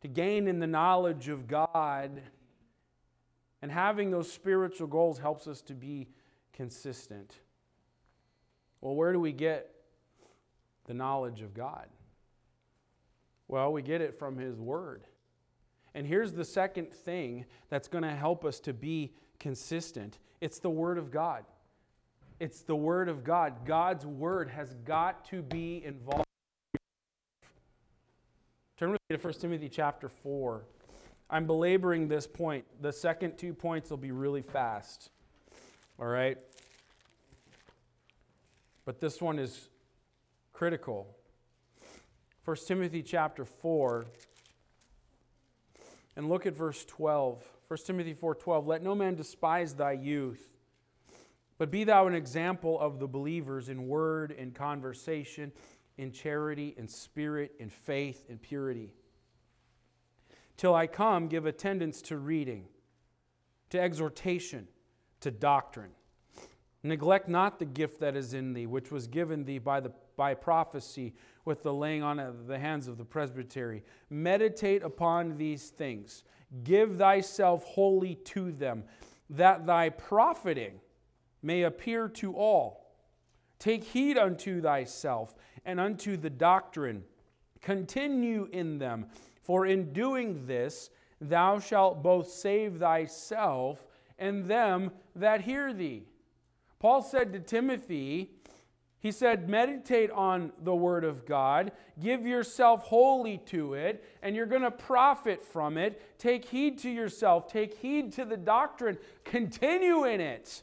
to 0.00 0.08
gain 0.08 0.48
in 0.48 0.58
the 0.58 0.66
knowledge 0.66 1.28
of 1.28 1.46
God. 1.46 2.22
And 3.60 3.70
having 3.70 4.10
those 4.10 4.30
spiritual 4.30 4.86
goals 4.86 5.18
helps 5.18 5.46
us 5.46 5.60
to 5.62 5.74
be 5.74 6.08
consistent. 6.52 7.34
Well, 8.80 8.94
where 8.94 9.12
do 9.12 9.20
we 9.20 9.32
get 9.32 9.70
the 10.86 10.94
knowledge 10.94 11.42
of 11.42 11.52
God? 11.52 11.86
Well, 13.48 13.72
we 13.72 13.82
get 13.82 14.00
it 14.00 14.14
from 14.14 14.38
His 14.38 14.58
Word. 14.58 15.04
And 15.94 16.06
here's 16.06 16.32
the 16.32 16.44
second 16.44 16.92
thing 16.92 17.46
that's 17.68 17.88
going 17.88 18.04
to 18.04 18.14
help 18.14 18.44
us 18.44 18.60
to 18.60 18.72
be 18.72 19.12
consistent 19.38 20.18
it's 20.40 20.60
the 20.60 20.70
Word 20.70 20.98
of 20.98 21.10
God. 21.10 21.44
It's 22.40 22.60
the 22.60 22.76
Word 22.76 23.08
of 23.08 23.24
God. 23.24 23.66
God's 23.66 24.06
Word 24.06 24.48
has 24.50 24.74
got 24.84 25.24
to 25.26 25.42
be 25.42 25.82
involved. 25.84 26.24
Turn 28.76 28.92
with 28.92 29.00
me 29.10 29.16
to 29.16 29.22
1 29.22 29.34
Timothy 29.34 29.68
chapter 29.68 30.08
4. 30.08 30.64
I'm 31.28 31.46
belaboring 31.46 32.06
this 32.06 32.28
point. 32.28 32.64
The 32.80 32.92
second 32.92 33.38
two 33.38 33.52
points 33.52 33.90
will 33.90 33.96
be 33.96 34.12
really 34.12 34.42
fast. 34.42 35.10
All 35.98 36.06
right? 36.06 36.38
But 38.84 39.00
this 39.00 39.20
one 39.20 39.40
is 39.40 39.68
critical. 40.52 41.08
1 42.44 42.56
Timothy 42.66 43.02
chapter 43.02 43.44
4 43.44 44.06
and 46.16 46.28
look 46.28 46.46
at 46.46 46.56
verse 46.56 46.84
12. 46.84 47.44
1 47.68 47.78
Timothy 47.84 48.14
4:12 48.14 48.66
Let 48.66 48.82
no 48.82 48.94
man 48.94 49.14
despise 49.14 49.74
thy 49.74 49.92
youth, 49.92 50.57
but 51.58 51.70
be 51.70 51.84
thou 51.84 52.06
an 52.06 52.14
example 52.14 52.78
of 52.80 53.00
the 53.00 53.08
believers 53.08 53.68
in 53.68 53.88
word, 53.88 54.30
in 54.30 54.52
conversation, 54.52 55.52
in 55.98 56.12
charity, 56.12 56.74
in 56.78 56.86
spirit, 56.88 57.52
in 57.58 57.68
faith, 57.68 58.24
in 58.28 58.38
purity. 58.38 58.94
Till 60.56 60.74
I 60.74 60.86
come, 60.86 61.28
give 61.28 61.46
attendance 61.46 62.00
to 62.02 62.16
reading, 62.16 62.66
to 63.70 63.80
exhortation, 63.80 64.68
to 65.20 65.30
doctrine. 65.30 65.90
Neglect 66.84 67.28
not 67.28 67.58
the 67.58 67.64
gift 67.64 68.00
that 68.00 68.16
is 68.16 68.34
in 68.34 68.52
thee, 68.52 68.66
which 68.66 68.92
was 68.92 69.08
given 69.08 69.44
thee 69.44 69.58
by, 69.58 69.80
the, 69.80 69.92
by 70.16 70.34
prophecy 70.34 71.14
with 71.44 71.62
the 71.64 71.74
laying 71.74 72.04
on 72.04 72.20
of 72.20 72.46
the 72.46 72.58
hands 72.58 72.86
of 72.86 72.98
the 72.98 73.04
presbytery. 73.04 73.82
Meditate 74.10 74.84
upon 74.84 75.36
these 75.36 75.70
things. 75.70 76.22
Give 76.62 76.96
thyself 76.96 77.64
wholly 77.64 78.14
to 78.14 78.52
them, 78.52 78.84
that 79.28 79.66
thy 79.66 79.88
profiting 79.90 80.80
may 81.42 81.62
appear 81.62 82.08
to 82.08 82.34
all. 82.34 82.94
Take 83.58 83.84
heed 83.84 84.16
unto 84.16 84.60
thyself 84.60 85.34
and 85.64 85.80
unto 85.80 86.16
the 86.16 86.30
doctrine. 86.30 87.04
Continue 87.60 88.48
in 88.52 88.78
them, 88.78 89.06
for 89.42 89.66
in 89.66 89.92
doing 89.92 90.46
this 90.46 90.90
thou 91.20 91.58
shalt 91.58 92.02
both 92.02 92.30
save 92.30 92.78
thyself 92.78 93.84
and 94.18 94.46
them 94.46 94.92
that 95.16 95.42
hear 95.42 95.72
thee. 95.72 96.04
Paul 96.78 97.02
said 97.02 97.32
to 97.32 97.40
Timothy, 97.40 98.30
he 99.00 99.12
said, 99.12 99.48
meditate 99.48 100.10
on 100.10 100.52
the 100.62 100.74
Word 100.74 101.04
of 101.04 101.24
God, 101.24 101.70
give 102.00 102.26
yourself 102.26 102.82
wholly 102.82 103.38
to 103.46 103.74
it, 103.74 104.04
and 104.22 104.34
you're 104.34 104.46
going 104.46 104.62
to 104.62 104.72
profit 104.72 105.44
from 105.44 105.78
it. 105.78 106.18
Take 106.18 106.44
heed 106.44 106.78
to 106.78 106.90
yourself, 106.90 107.46
take 107.46 107.74
heed 107.74 108.12
to 108.14 108.24
the 108.24 108.36
doctrine, 108.36 108.98
continue 109.24 110.04
in 110.04 110.20
it, 110.20 110.62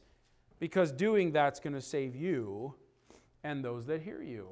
because 0.59 0.91
doing 0.91 1.31
that's 1.31 1.59
going 1.59 1.73
to 1.73 1.81
save 1.81 2.15
you 2.15 2.75
and 3.43 3.63
those 3.63 3.85
that 3.85 4.01
hear 4.01 4.21
you. 4.21 4.49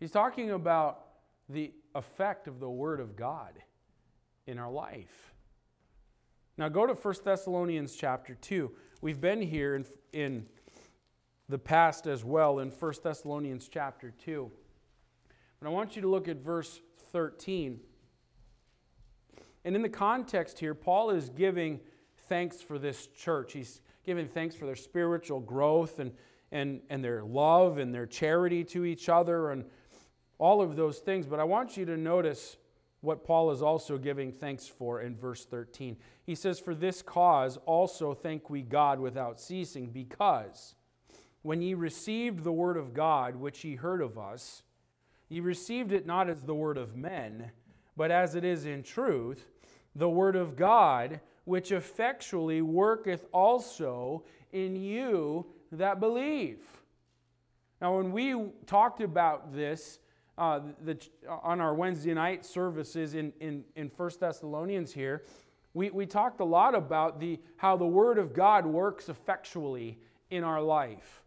He's 0.00 0.10
talking 0.10 0.50
about 0.50 1.04
the 1.48 1.72
effect 1.94 2.48
of 2.48 2.58
the 2.58 2.68
Word 2.68 2.98
of 2.98 3.14
God 3.14 3.58
in 4.46 4.58
our 4.58 4.70
life. 4.70 5.32
Now 6.58 6.68
go 6.68 6.86
to 6.86 6.94
1 6.94 7.14
Thessalonians 7.24 7.94
chapter 7.94 8.34
2. 8.34 8.70
We've 9.00 9.20
been 9.20 9.40
here 9.40 9.74
in, 9.76 9.86
in 10.12 10.46
the 11.48 11.58
past 11.58 12.06
as 12.06 12.24
well 12.24 12.58
in 12.58 12.70
1 12.70 12.94
Thessalonians 13.02 13.68
chapter 13.68 14.12
2. 14.24 14.50
But 15.60 15.68
I 15.68 15.70
want 15.70 15.94
you 15.94 16.02
to 16.02 16.08
look 16.08 16.28
at 16.28 16.38
verse 16.38 16.80
13. 17.12 17.78
And 19.64 19.76
in 19.76 19.82
the 19.82 19.88
context 19.88 20.58
here, 20.58 20.74
Paul 20.74 21.10
is 21.10 21.28
giving 21.28 21.80
thanks 22.28 22.60
for 22.60 22.78
this 22.78 23.06
church. 23.06 23.52
He's 23.52 23.80
giving 24.04 24.28
thanks 24.28 24.54
for 24.54 24.66
their 24.66 24.76
spiritual 24.76 25.40
growth 25.40 25.98
and, 25.98 26.12
and, 26.50 26.80
and 26.90 27.04
their 27.04 27.22
love 27.24 27.78
and 27.78 27.94
their 27.94 28.06
charity 28.06 28.64
to 28.64 28.84
each 28.84 29.08
other 29.08 29.50
and 29.50 29.64
all 30.38 30.60
of 30.60 30.76
those 30.76 30.98
things. 30.98 31.26
But 31.26 31.40
I 31.40 31.44
want 31.44 31.76
you 31.76 31.84
to 31.86 31.96
notice 31.96 32.56
what 33.00 33.24
Paul 33.24 33.50
is 33.50 33.62
also 33.62 33.98
giving 33.98 34.32
thanks 34.32 34.66
for 34.66 35.00
in 35.00 35.16
verse 35.16 35.44
13. 35.44 35.96
He 36.24 36.34
says, 36.34 36.60
For 36.60 36.74
this 36.74 37.02
cause 37.02 37.58
also 37.66 38.14
thank 38.14 38.48
we 38.48 38.62
God 38.62 39.00
without 39.00 39.40
ceasing, 39.40 39.90
because 39.90 40.74
when 41.42 41.60
ye 41.60 41.74
received 41.74 42.44
the 42.44 42.52
word 42.52 42.76
of 42.76 42.94
God, 42.94 43.36
which 43.36 43.64
ye 43.64 43.74
heard 43.74 44.00
of 44.00 44.16
us, 44.16 44.62
ye 45.28 45.40
received 45.40 45.92
it 45.92 46.06
not 46.06 46.30
as 46.30 46.42
the 46.42 46.54
word 46.54 46.78
of 46.78 46.96
men, 46.96 47.50
but 47.96 48.12
as 48.12 48.36
it 48.36 48.44
is 48.44 48.64
in 48.64 48.82
truth, 48.84 49.48
the 49.94 50.08
word 50.08 50.36
of 50.36 50.56
God, 50.56 51.20
which 51.44 51.72
effectually 51.72 52.62
worketh 52.62 53.26
also 53.32 54.24
in 54.52 54.76
you 54.76 55.46
that 55.72 56.00
believe. 56.00 56.60
Now, 57.80 57.96
when 57.96 58.12
we 58.12 58.50
talked 58.66 59.00
about 59.00 59.52
this, 59.52 59.98
uh, 60.38 60.60
the, 60.84 60.98
on 61.28 61.60
our 61.60 61.74
Wednesday 61.74 62.14
night 62.14 62.46
services 62.46 63.14
in, 63.14 63.32
in, 63.40 63.64
in 63.74 63.88
1 63.88 64.10
Thessalonians 64.20 64.92
here, 64.92 65.24
we, 65.74 65.90
we 65.90 66.06
talked 66.06 66.40
a 66.40 66.44
lot 66.44 66.74
about 66.74 67.18
the, 67.18 67.40
how 67.56 67.76
the 67.76 67.86
Word 67.86 68.18
of 68.18 68.34
God 68.34 68.66
works 68.66 69.08
effectually 69.08 69.98
in 70.30 70.44
our 70.44 70.62
life. 70.62 71.22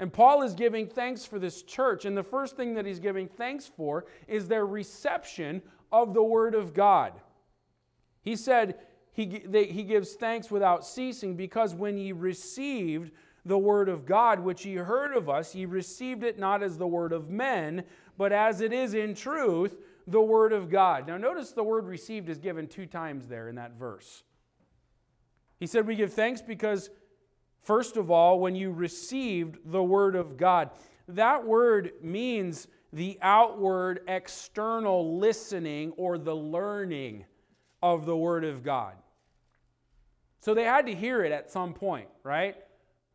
And 0.00 0.12
Paul 0.12 0.42
is 0.42 0.54
giving 0.54 0.86
thanks 0.86 1.24
for 1.24 1.38
this 1.38 1.62
church. 1.62 2.04
And 2.04 2.16
the 2.16 2.22
first 2.22 2.56
thing 2.56 2.74
that 2.74 2.86
he's 2.86 3.00
giving 3.00 3.28
thanks 3.28 3.66
for 3.66 4.06
is 4.26 4.46
their 4.46 4.66
reception 4.66 5.62
of 5.90 6.14
the 6.14 6.22
Word 6.22 6.54
of 6.54 6.74
God. 6.74 7.14
He 8.22 8.36
said 8.36 8.78
he, 9.18 9.42
they, 9.44 9.64
he 9.64 9.82
gives 9.82 10.14
thanks 10.14 10.48
without 10.48 10.86
ceasing 10.86 11.34
because 11.34 11.74
when 11.74 11.96
he 11.96 12.12
received 12.12 13.10
the 13.44 13.58
Word 13.58 13.88
of 13.88 14.06
God, 14.06 14.38
which 14.38 14.62
he 14.62 14.76
heard 14.76 15.12
of 15.12 15.28
us, 15.28 15.52
he 15.52 15.66
received 15.66 16.22
it 16.22 16.38
not 16.38 16.62
as 16.62 16.78
the 16.78 16.86
Word 16.86 17.12
of 17.12 17.28
men, 17.28 17.82
but 18.16 18.32
as 18.32 18.60
it 18.60 18.72
is 18.72 18.94
in 18.94 19.16
truth, 19.16 19.76
the 20.06 20.20
Word 20.20 20.52
of 20.52 20.70
God. 20.70 21.08
Now, 21.08 21.16
notice 21.16 21.50
the 21.50 21.64
word 21.64 21.86
received 21.86 22.28
is 22.28 22.38
given 22.38 22.68
two 22.68 22.86
times 22.86 23.26
there 23.26 23.48
in 23.48 23.56
that 23.56 23.72
verse. 23.72 24.22
He 25.58 25.66
said, 25.66 25.84
We 25.84 25.96
give 25.96 26.12
thanks 26.12 26.40
because, 26.40 26.88
first 27.60 27.96
of 27.96 28.12
all, 28.12 28.38
when 28.38 28.54
you 28.54 28.70
received 28.70 29.58
the 29.64 29.82
Word 29.82 30.14
of 30.14 30.36
God, 30.36 30.70
that 31.08 31.44
word 31.44 31.90
means 32.00 32.68
the 32.92 33.18
outward, 33.20 34.02
external 34.06 35.18
listening 35.18 35.90
or 35.96 36.18
the 36.18 36.36
learning 36.36 37.24
of 37.82 38.06
the 38.06 38.16
Word 38.16 38.44
of 38.44 38.62
God. 38.62 38.94
So 40.40 40.54
they 40.54 40.64
had 40.64 40.86
to 40.86 40.94
hear 40.94 41.24
it 41.24 41.32
at 41.32 41.50
some 41.50 41.74
point, 41.74 42.08
right? 42.22 42.56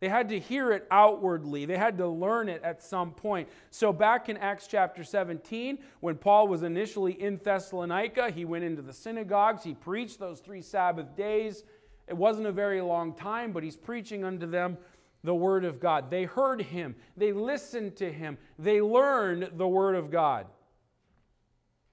They 0.03 0.09
had 0.09 0.27
to 0.29 0.39
hear 0.39 0.73
it 0.73 0.85
outwardly. 0.91 1.65
They 1.65 1.77
had 1.77 1.97
to 1.99 2.07
learn 2.09 2.49
it 2.49 2.61
at 2.61 2.83
some 2.83 3.11
point. 3.11 3.47
So, 3.69 3.93
back 3.93 4.27
in 4.27 4.35
Acts 4.35 4.67
chapter 4.67 5.01
17, 5.01 5.77
when 6.01 6.17
Paul 6.17 6.49
was 6.49 6.61
initially 6.61 7.13
in 7.13 7.39
Thessalonica, 7.41 8.29
he 8.29 8.43
went 8.43 8.65
into 8.65 8.81
the 8.81 8.91
synagogues, 8.91 9.63
he 9.63 9.73
preached 9.73 10.19
those 10.19 10.41
three 10.41 10.61
Sabbath 10.61 11.15
days. 11.15 11.63
It 12.09 12.17
wasn't 12.17 12.47
a 12.47 12.51
very 12.51 12.81
long 12.81 13.13
time, 13.13 13.53
but 13.53 13.63
he's 13.63 13.77
preaching 13.77 14.25
unto 14.25 14.45
them 14.45 14.77
the 15.23 15.33
Word 15.33 15.63
of 15.63 15.79
God. 15.79 16.11
They 16.11 16.25
heard 16.25 16.61
him, 16.61 16.95
they 17.15 17.31
listened 17.31 17.95
to 17.95 18.11
him, 18.11 18.37
they 18.59 18.81
learned 18.81 19.51
the 19.55 19.69
Word 19.69 19.95
of 19.95 20.11
God. 20.11 20.47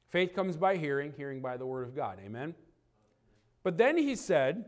Faith 0.09 0.35
comes 0.35 0.57
by 0.57 0.77
hearing, 0.77 1.15
hearing 1.17 1.41
by 1.41 1.57
the 1.57 1.67
Word 1.67 1.87
of 1.87 1.95
God. 1.95 2.19
Amen? 2.25 2.57
But 3.63 3.79
then 3.79 3.97
he 3.97 4.17
said, 4.17 4.65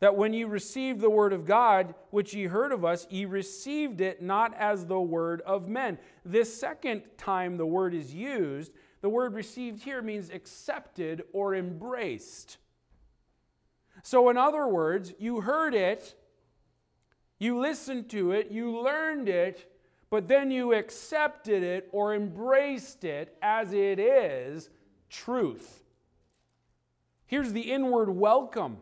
that 0.00 0.16
when 0.16 0.32
ye 0.32 0.44
received 0.44 1.00
the 1.00 1.10
word 1.10 1.32
of 1.32 1.44
God, 1.44 1.94
which 2.10 2.32
ye 2.34 2.44
heard 2.44 2.72
of 2.72 2.84
us, 2.84 3.06
ye 3.10 3.26
received 3.26 4.00
it 4.00 4.22
not 4.22 4.54
as 4.58 4.86
the 4.86 5.00
word 5.00 5.42
of 5.42 5.68
men. 5.68 5.98
This 6.24 6.58
second 6.58 7.02
time 7.18 7.58
the 7.58 7.66
word 7.66 7.94
is 7.94 8.12
used, 8.14 8.72
the 9.02 9.10
word 9.10 9.34
received 9.34 9.82
here 9.82 10.00
means 10.00 10.30
accepted 10.30 11.22
or 11.32 11.54
embraced. 11.54 12.56
So, 14.02 14.30
in 14.30 14.38
other 14.38 14.66
words, 14.66 15.12
you 15.18 15.42
heard 15.42 15.74
it, 15.74 16.14
you 17.38 17.58
listened 17.58 18.08
to 18.10 18.32
it, 18.32 18.50
you 18.50 18.80
learned 18.80 19.28
it, 19.28 19.70
but 20.08 20.28
then 20.28 20.50
you 20.50 20.72
accepted 20.72 21.62
it 21.62 21.88
or 21.92 22.14
embraced 22.14 23.04
it 23.04 23.36
as 23.42 23.74
it 23.74 23.98
is 23.98 24.70
truth. 25.10 25.84
Here's 27.26 27.52
the 27.52 27.70
inward 27.72 28.10
welcome 28.10 28.78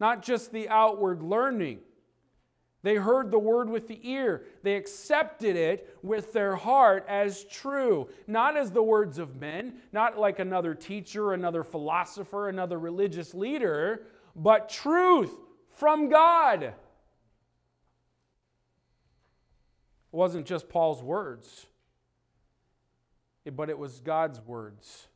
not 0.00 0.22
just 0.22 0.52
the 0.52 0.68
outward 0.68 1.22
learning. 1.22 1.80
They 2.82 2.96
heard 2.96 3.30
the 3.30 3.38
word 3.38 3.68
with 3.68 3.88
the 3.88 4.00
ear. 4.08 4.44
They 4.62 4.74
accepted 4.74 5.54
it 5.54 5.98
with 6.02 6.32
their 6.32 6.56
heart 6.56 7.04
as 7.08 7.44
true, 7.44 8.08
not 8.26 8.56
as 8.56 8.70
the 8.70 8.82
words 8.82 9.18
of 9.18 9.36
men, 9.36 9.74
not 9.92 10.18
like 10.18 10.38
another 10.38 10.74
teacher, 10.74 11.34
another 11.34 11.62
philosopher, 11.62 12.48
another 12.48 12.78
religious 12.78 13.34
leader, 13.34 14.06
but 14.34 14.70
truth 14.70 15.36
from 15.68 16.08
God. 16.08 16.62
It 16.62 16.74
wasn't 20.10 20.46
just 20.46 20.70
Paul's 20.70 21.02
words, 21.02 21.66
but 23.52 23.68
it 23.68 23.78
was 23.78 24.00
God's 24.00 24.40
words 24.40 25.08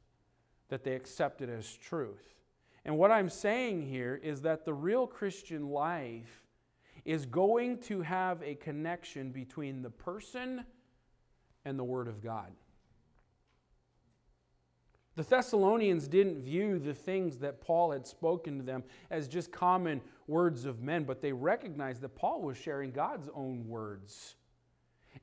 that 0.69 0.85
they 0.85 0.95
accepted 0.95 1.49
as 1.49 1.75
truth. 1.75 2.34
And 2.85 2.99
what 2.99 3.11
I'm 3.11 3.29
saying 3.29 3.83
here 3.83 4.21
is 4.23 4.43
that 4.43 4.65
the 4.65 4.75
real 4.75 5.07
Christian 5.07 5.69
life 5.69 6.45
is 7.05 7.27
going 7.27 7.79
to 7.79 8.03
have 8.03 8.43
a 8.43 8.55
connection 8.55 9.31
between 9.31 9.83
the 9.83 9.91
person 9.91 10.65
and 11.65 11.79
the 11.79 11.85
Word 11.85 12.09
of 12.09 12.23
God. 12.23 12.53
The 15.17 15.23
Thessalonians 15.23 16.09
didn't 16.09 16.41
view 16.41 16.79
the 16.79 16.95
things 16.95 17.39
that 17.39 17.61
Paul 17.61 17.93
had 17.93 18.07
spoken 18.07 18.59
to 18.59 18.65
them 18.65 18.83
as 19.11 19.29
just 19.29 19.53
common 19.53 20.01
words 20.27 20.65
of 20.65 20.83
men, 20.83 21.05
but 21.05 21.21
they 21.21 21.33
recognized 21.33 22.01
that 22.01 22.17
Paul 22.17 22.43
was 22.43 22.57
sharing 22.57 22.91
God's 22.91 23.29
own 23.35 23.69
words. 23.69 24.35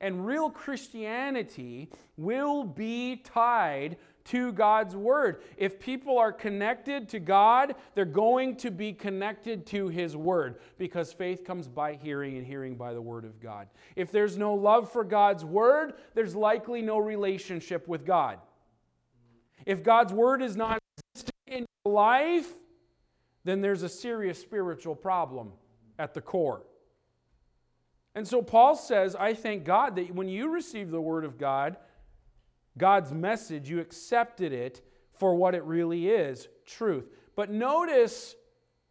And 0.00 0.24
real 0.24 0.48
Christianity 0.48 1.90
will 2.16 2.64
be 2.64 3.16
tied 3.16 3.98
to 4.24 4.52
God's 4.52 4.94
Word. 4.94 5.42
If 5.56 5.80
people 5.80 6.18
are 6.18 6.32
connected 6.32 7.08
to 7.10 7.20
God, 7.20 7.74
they're 7.94 8.04
going 8.04 8.56
to 8.56 8.70
be 8.70 8.92
connected 8.92 9.66
to 9.66 9.88
His 9.88 10.16
Word 10.16 10.60
because 10.78 11.12
faith 11.12 11.44
comes 11.44 11.68
by 11.68 11.94
hearing 11.94 12.36
and 12.36 12.46
hearing 12.46 12.76
by 12.76 12.92
the 12.92 13.02
Word 13.02 13.24
of 13.24 13.40
God. 13.40 13.68
If 13.96 14.12
there's 14.12 14.36
no 14.36 14.54
love 14.54 14.90
for 14.90 15.04
God's 15.04 15.44
Word, 15.44 15.94
there's 16.14 16.34
likely 16.34 16.82
no 16.82 16.98
relationship 16.98 17.88
with 17.88 18.04
God. 18.04 18.38
If 19.66 19.82
God's 19.82 20.12
Word 20.12 20.42
is 20.42 20.56
not 20.56 20.78
existing 21.06 21.32
in 21.46 21.66
your 21.84 21.94
life, 21.94 22.48
then 23.44 23.60
there's 23.60 23.82
a 23.82 23.88
serious 23.88 24.40
spiritual 24.40 24.94
problem 24.94 25.52
at 25.98 26.14
the 26.14 26.20
core. 26.20 26.62
And 28.14 28.28
so 28.28 28.42
Paul 28.42 28.76
says, 28.76 29.16
I 29.16 29.34
thank 29.34 29.64
God 29.64 29.96
that 29.96 30.14
when 30.14 30.28
you 30.28 30.50
receive 30.50 30.90
the 30.90 31.00
Word 31.00 31.24
of 31.24 31.38
God, 31.38 31.76
God's 32.78 33.12
message, 33.12 33.68
you 33.68 33.80
accepted 33.80 34.52
it 34.52 34.80
for 35.10 35.34
what 35.34 35.54
it 35.54 35.64
really 35.64 36.08
is 36.08 36.48
truth. 36.66 37.08
But 37.36 37.50
notice 37.50 38.34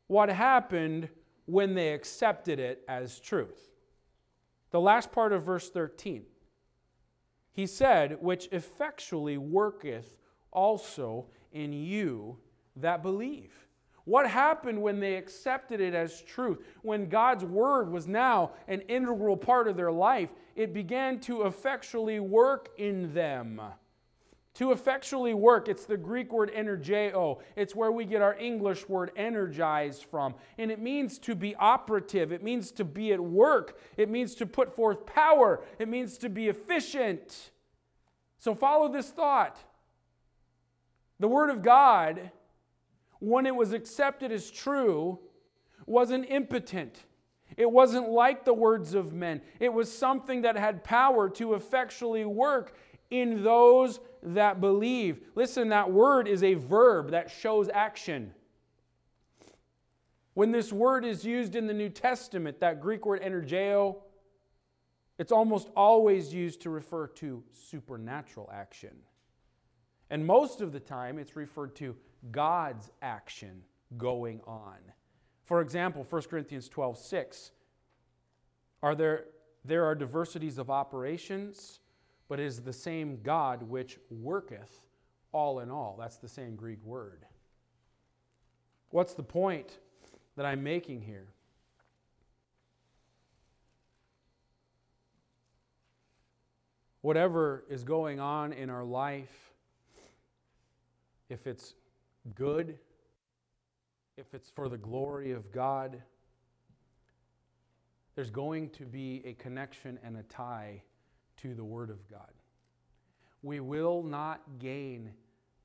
what 0.08 0.30
happened 0.30 1.10
when 1.46 1.74
they 1.74 1.94
accepted 1.94 2.60
it 2.60 2.84
as 2.88 3.20
truth. 3.20 3.72
The 4.72 4.80
last 4.80 5.12
part 5.12 5.34
of 5.34 5.44
verse 5.44 5.70
13. 5.70 6.24
He 7.52 7.68
said, 7.68 8.18
Which 8.22 8.48
effectually 8.52 9.38
worketh 9.38 10.16
also 10.52 11.28
in 11.52 11.74
you 11.74 12.38
that 12.76 13.04
believe. 13.04 13.68
What 14.06 14.30
happened 14.30 14.82
when 14.82 15.00
they 15.00 15.16
accepted 15.16 15.80
it 15.80 15.94
as 15.94 16.22
truth? 16.22 16.60
When 16.82 17.08
God's 17.08 17.46
word 17.46 17.92
was 17.92 18.08
now 18.08 18.52
an 18.68 18.82
integral 18.82 19.38
part 19.38 19.68
of 19.68 19.78
their 19.78 19.92
life, 19.92 20.34
it 20.56 20.74
began 20.74 21.20
to 21.22 21.44
effectually 21.44 22.20
work 22.20 22.70
in 22.78 23.14
them. 23.14 23.62
To 24.56 24.74
effectually 24.74 25.34
work, 25.34 25.70
it's 25.70 25.86
the 25.86 25.96
Greek 25.96 26.34
word 26.34 26.52
energeo. 26.54 27.40
It's 27.56 27.74
where 27.74 27.92
we 27.92 28.04
get 28.04 28.22
our 28.22 28.36
English 28.38 28.90
word 28.90 29.12
energize 29.16 30.02
from. 30.02 30.36
And 30.58 30.70
it 30.70 30.80
means 30.80 31.18
to 31.20 31.36
be 31.36 31.56
operative, 31.56 32.34
it 32.34 32.44
means 32.44 32.72
to 32.74 32.84
be 32.84 33.14
at 33.14 33.20
work, 33.20 33.80
it 33.96 34.10
means 34.10 34.36
to 34.36 34.46
put 34.46 34.76
forth 34.76 35.06
power, 35.06 35.64
it 35.80 35.88
means 35.88 36.18
to 36.18 36.28
be 36.28 36.50
efficient. 36.50 37.52
So 38.40 38.54
follow 38.54 38.92
this 38.92 39.10
thought. 39.10 39.58
The 41.20 41.28
Word 41.28 41.52
of 41.52 41.62
God 41.62 42.32
when 43.22 43.46
it 43.46 43.56
was 43.56 43.72
accepted 43.72 44.32
as 44.32 44.52
true, 44.52 45.20
wasn't 45.86 46.26
impotent. 46.30 47.06
It 47.56 47.72
wasn't 47.72 48.10
like 48.10 48.46
the 48.46 48.54
words 48.54 48.94
of 48.96 49.14
men. 49.14 49.42
It 49.60 49.72
was 49.72 49.96
something 49.96 50.42
that 50.42 50.58
had 50.58 50.84
power 50.84 51.30
to 51.32 51.54
effectually 51.54 52.26
work 52.26 52.76
in 53.12 53.44
those 53.44 54.00
that 54.24 54.60
believe. 54.60 55.22
Listen, 55.36 55.70
that 55.70 55.92
word 55.92 56.28
is 56.28 56.44
a 56.44 56.56
verb 56.56 57.12
that 57.12 57.30
shows 57.30 57.70
action. 57.74 58.34
When 60.34 60.52
this 60.52 60.74
word 60.74 61.06
is 61.06 61.24
used 61.24 61.56
in 61.56 61.68
the 61.68 61.74
New 61.74 61.90
Testament, 61.90 62.60
that 62.62 62.82
Greek 62.82 63.06
word 63.06 63.22
energeo, 63.22 63.98
it's 65.20 65.32
almost 65.32 65.70
always 65.76 66.34
used 66.34 66.62
to 66.62 66.72
refer 66.72 67.06
to 67.08 67.44
supernatural 67.52 68.50
action. 68.52 68.96
And 70.10 70.26
most 70.26 70.62
of 70.62 70.72
the 70.72 70.80
time, 70.80 71.20
it's 71.20 71.36
referred 71.36 71.76
to 71.76 71.96
God's 72.30 72.92
action 73.02 73.64
going 73.98 74.42
on. 74.46 74.78
For 75.44 75.62
example, 75.62 76.06
1 76.08 76.22
Corinthians 76.24 76.70
12 76.70 76.98
6. 76.98 77.52
Are 78.84 78.96
there, 78.96 79.26
there 79.64 79.86
are 79.86 79.96
diversities 79.96 80.58
of 80.58 80.70
operations, 80.70 81.80
but 82.28 82.40
it 82.40 82.46
is 82.46 82.62
the 82.62 82.74
same 82.74 83.20
God 83.22 83.64
which 83.64 84.00
worketh 84.10 84.82
all 85.32 85.60
in 85.60 85.70
all. 85.70 85.96
That's 86.00 86.18
the 86.18 86.28
same 86.28 86.56
Greek 86.56 86.84
word. 86.84 87.26
What's 88.90 89.14
the 89.14 89.24
point 89.24 89.78
that 90.36 90.46
I'm 90.46 90.64
making 90.64 91.02
here? 91.02 91.28
Whatever 97.02 97.64
is 97.70 97.84
going 97.84 98.20
on 98.20 98.54
in 98.54 98.70
our 98.70 98.84
life, 98.84 99.54
if 101.30 101.48
it's 101.48 101.74
good, 102.36 102.78
if 104.18 104.34
it's 104.34 104.50
for 104.50 104.70
the 104.70 104.78
glory 104.78 105.32
of 105.32 105.52
God, 105.52 106.02
there's 108.16 108.30
going 108.30 108.70
to 108.72 108.86
be 108.86 109.22
a 109.26 109.34
connection 109.34 109.98
and 110.04 110.18
a 110.18 110.24
tie 110.24 110.82
to 111.38 111.56
the 111.56 111.64
Word 111.64 111.90
of 111.90 112.08
God. 112.10 112.32
We 113.42 113.60
will 113.60 114.04
not 114.04 114.42
gain 114.60 115.12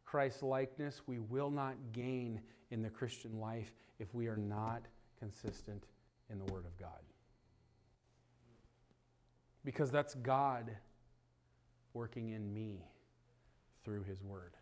Christ 0.04 0.42
likeness, 0.42 1.02
we 1.06 1.18
will 1.18 1.50
not 1.50 1.74
gain 1.92 2.40
in 2.70 2.82
the 2.82 2.88
Christian 2.88 3.40
life 3.40 3.72
if 3.98 4.14
we 4.14 4.28
are 4.28 4.36
not 4.36 4.82
consistent 5.18 5.84
in 6.30 6.38
the 6.38 6.52
Word 6.52 6.64
of 6.64 6.76
God. 6.78 7.02
Because 9.64 9.90
that's 9.90 10.14
God 10.14 10.70
working 11.92 12.30
in 12.30 12.52
me 12.54 12.86
through 13.84 14.04
His 14.04 14.22
Word. 14.22 14.54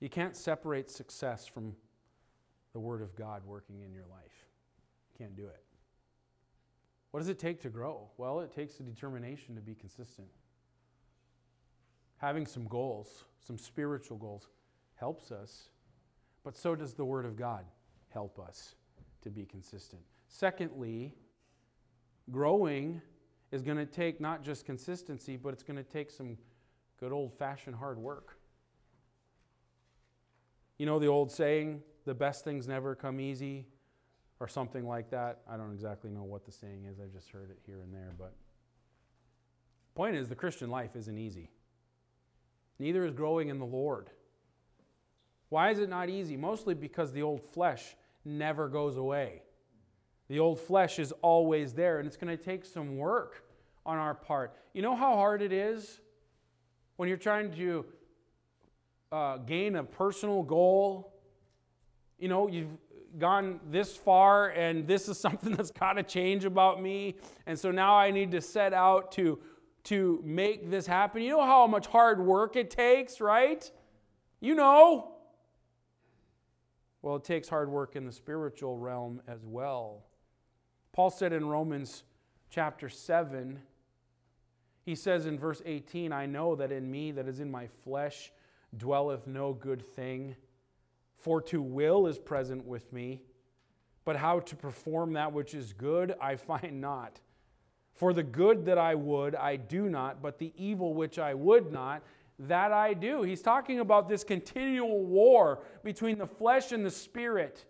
You 0.00 0.08
can't 0.08 0.36
separate 0.36 0.90
success 0.90 1.46
from 1.46 1.74
the 2.72 2.80
Word 2.80 3.00
of 3.00 3.16
God 3.16 3.42
working 3.46 3.80
in 3.80 3.92
your 3.92 4.04
life. 4.10 4.46
You 5.10 5.24
can't 5.24 5.36
do 5.36 5.46
it. 5.46 5.62
What 7.10 7.20
does 7.20 7.28
it 7.28 7.38
take 7.38 7.62
to 7.62 7.70
grow? 7.70 8.10
Well, 8.18 8.40
it 8.40 8.52
takes 8.52 8.78
a 8.78 8.82
determination 8.82 9.54
to 9.54 9.62
be 9.62 9.74
consistent. 9.74 10.28
Having 12.18 12.46
some 12.46 12.66
goals, 12.66 13.24
some 13.40 13.56
spiritual 13.56 14.18
goals, 14.18 14.48
helps 14.96 15.30
us, 15.30 15.70
but 16.44 16.56
so 16.56 16.74
does 16.74 16.94
the 16.94 17.04
Word 17.04 17.24
of 17.24 17.36
God 17.36 17.64
help 18.10 18.38
us 18.38 18.74
to 19.22 19.30
be 19.30 19.46
consistent. 19.46 20.02
Secondly, 20.28 21.14
growing 22.30 23.00
is 23.52 23.62
going 23.62 23.78
to 23.78 23.86
take 23.86 24.20
not 24.20 24.42
just 24.42 24.66
consistency, 24.66 25.36
but 25.36 25.54
it's 25.54 25.62
going 25.62 25.76
to 25.76 25.82
take 25.82 26.10
some 26.10 26.36
good 26.98 27.12
old 27.12 27.32
fashioned 27.32 27.76
hard 27.76 27.98
work. 27.98 28.35
You 30.78 30.86
know 30.86 30.98
the 30.98 31.06
old 31.06 31.30
saying, 31.30 31.82
the 32.04 32.14
best 32.14 32.44
things 32.44 32.68
never 32.68 32.94
come 32.94 33.20
easy, 33.20 33.66
or 34.40 34.48
something 34.48 34.86
like 34.86 35.10
that? 35.10 35.40
I 35.50 35.56
don't 35.56 35.72
exactly 35.72 36.10
know 36.10 36.24
what 36.24 36.44
the 36.44 36.52
saying 36.52 36.84
is. 36.90 37.00
I've 37.00 37.12
just 37.12 37.30
heard 37.30 37.50
it 37.50 37.58
here 37.64 37.80
and 37.80 37.92
there. 37.92 38.14
But 38.18 38.34
the 39.94 39.96
point 39.96 40.16
is, 40.16 40.28
the 40.28 40.34
Christian 40.34 40.70
life 40.70 40.94
isn't 40.94 41.18
easy. 41.18 41.50
Neither 42.78 43.04
is 43.04 43.12
growing 43.12 43.48
in 43.48 43.58
the 43.58 43.64
Lord. 43.64 44.10
Why 45.48 45.70
is 45.70 45.78
it 45.78 45.88
not 45.88 46.10
easy? 46.10 46.36
Mostly 46.36 46.74
because 46.74 47.12
the 47.12 47.22
old 47.22 47.42
flesh 47.42 47.96
never 48.24 48.68
goes 48.68 48.96
away. 48.96 49.42
The 50.28 50.40
old 50.40 50.60
flesh 50.60 50.98
is 50.98 51.12
always 51.22 51.72
there, 51.72 51.98
and 51.98 52.06
it's 52.06 52.16
going 52.16 52.36
to 52.36 52.42
take 52.42 52.64
some 52.64 52.96
work 52.96 53.44
on 53.86 53.96
our 53.96 54.14
part. 54.14 54.56
You 54.74 54.82
know 54.82 54.96
how 54.96 55.14
hard 55.14 55.40
it 55.40 55.52
is 55.52 56.00
when 56.96 57.08
you're 57.08 57.16
trying 57.16 57.50
to 57.50 57.86
uh, 59.12 59.38
gain 59.38 59.76
a 59.76 59.84
personal 59.84 60.42
goal. 60.42 61.14
You 62.18 62.28
know, 62.28 62.48
you've 62.48 62.76
gone 63.18 63.60
this 63.70 63.96
far, 63.96 64.50
and 64.50 64.86
this 64.86 65.08
is 65.08 65.18
something 65.26 65.52
that's 65.52 65.70
got 65.70 65.94
to 65.94 66.02
change 66.02 66.44
about 66.44 66.82
me. 66.82 67.16
And 67.46 67.58
so 67.58 67.70
now 67.70 67.96
I 67.96 68.10
need 68.10 68.30
to 68.32 68.40
set 68.40 68.72
out 68.72 69.12
to, 69.12 69.38
to 69.84 70.20
make 70.24 70.70
this 70.70 70.86
happen. 70.86 71.22
You 71.22 71.30
know 71.30 71.44
how 71.44 71.66
much 71.66 71.86
hard 71.86 72.20
work 72.20 72.56
it 72.56 72.70
takes, 72.70 73.20
right? 73.20 73.70
You 74.40 74.54
know. 74.54 75.12
Well, 77.02 77.16
it 77.16 77.24
takes 77.24 77.48
hard 77.48 77.68
work 77.68 77.94
in 77.94 78.04
the 78.04 78.12
spiritual 78.12 78.76
realm 78.76 79.22
as 79.28 79.44
well. 79.44 80.06
Paul 80.92 81.10
said 81.10 81.32
in 81.32 81.46
Romans 81.46 82.02
chapter 82.50 82.88
7, 82.88 83.60
he 84.82 84.94
says 84.94 85.26
in 85.26 85.38
verse 85.38 85.62
18, 85.64 86.12
I 86.12 86.26
know 86.26 86.56
that 86.56 86.72
in 86.72 86.90
me, 86.90 87.12
that 87.12 87.28
is 87.28 87.38
in 87.38 87.50
my 87.50 87.66
flesh, 87.66 88.32
dwelleth 88.76 89.26
no 89.26 89.52
good 89.52 89.84
thing. 89.94 90.36
For 91.16 91.40
to 91.42 91.60
will 91.60 92.06
is 92.06 92.18
present 92.18 92.64
with 92.64 92.92
me, 92.92 93.22
but 94.04 94.16
how 94.16 94.40
to 94.40 94.56
perform 94.56 95.14
that 95.14 95.32
which 95.32 95.54
is 95.54 95.72
good 95.72 96.14
I 96.20 96.36
find 96.36 96.80
not. 96.80 97.20
For 97.92 98.12
the 98.12 98.22
good 98.22 98.66
that 98.66 98.78
I 98.78 98.94
would, 98.94 99.34
I 99.34 99.56
do 99.56 99.88
not, 99.88 100.20
but 100.20 100.38
the 100.38 100.52
evil 100.56 100.92
which 100.92 101.18
I 101.18 101.32
would 101.32 101.72
not, 101.72 102.02
that 102.38 102.70
I 102.70 102.92
do. 102.92 103.22
He's 103.22 103.40
talking 103.40 103.80
about 103.80 104.08
this 104.08 104.22
continual 104.22 105.04
war 105.04 105.60
between 105.82 106.18
the 106.18 106.26
flesh 106.26 106.72
and 106.72 106.84
the 106.84 106.90
spirit. 106.90 107.64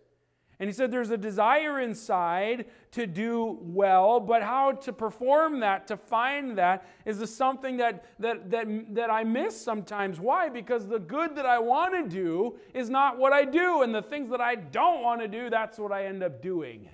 And 0.59 0.71
he 0.71 0.73
said 0.73 0.91
there's 0.91 1.11
a 1.11 1.19
desire 1.19 1.81
inside 1.81 2.65
to 2.93 3.07
do 3.07 3.59
well, 3.61 4.19
but 4.21 4.43
how 4.43 4.73
to 4.73 4.93
perform 4.93 5.61
that, 5.61 5.87
to 5.89 5.99
find 5.99 6.57
that, 6.57 6.89
is 7.05 7.35
something 7.35 7.77
that, 7.77 8.07
that, 8.19 8.51
that, 8.51 8.95
that 8.95 9.11
I 9.11 9.23
miss 9.23 9.61
sometimes. 9.61 10.19
Why? 10.19 10.49
Because 10.49 10.87
the 10.87 10.99
good 10.99 11.37
that 11.37 11.45
I 11.45 11.59
want 11.59 11.93
to 11.95 12.09
do 12.09 12.57
is 12.73 12.89
not 12.89 13.19
what 13.19 13.35
I 13.35 13.45
do, 13.45 13.83
and 13.83 13.95
the 13.95 14.01
things 14.01 14.31
that 14.31 14.41
I 14.41 14.55
don't 14.55 15.03
want 15.03 15.21
to 15.21 15.29
do, 15.29 15.51
that's 15.51 15.79
what 15.79 15.93
I 15.93 16.07
end 16.07 16.23
up 16.23 16.41
doing. 16.41 16.89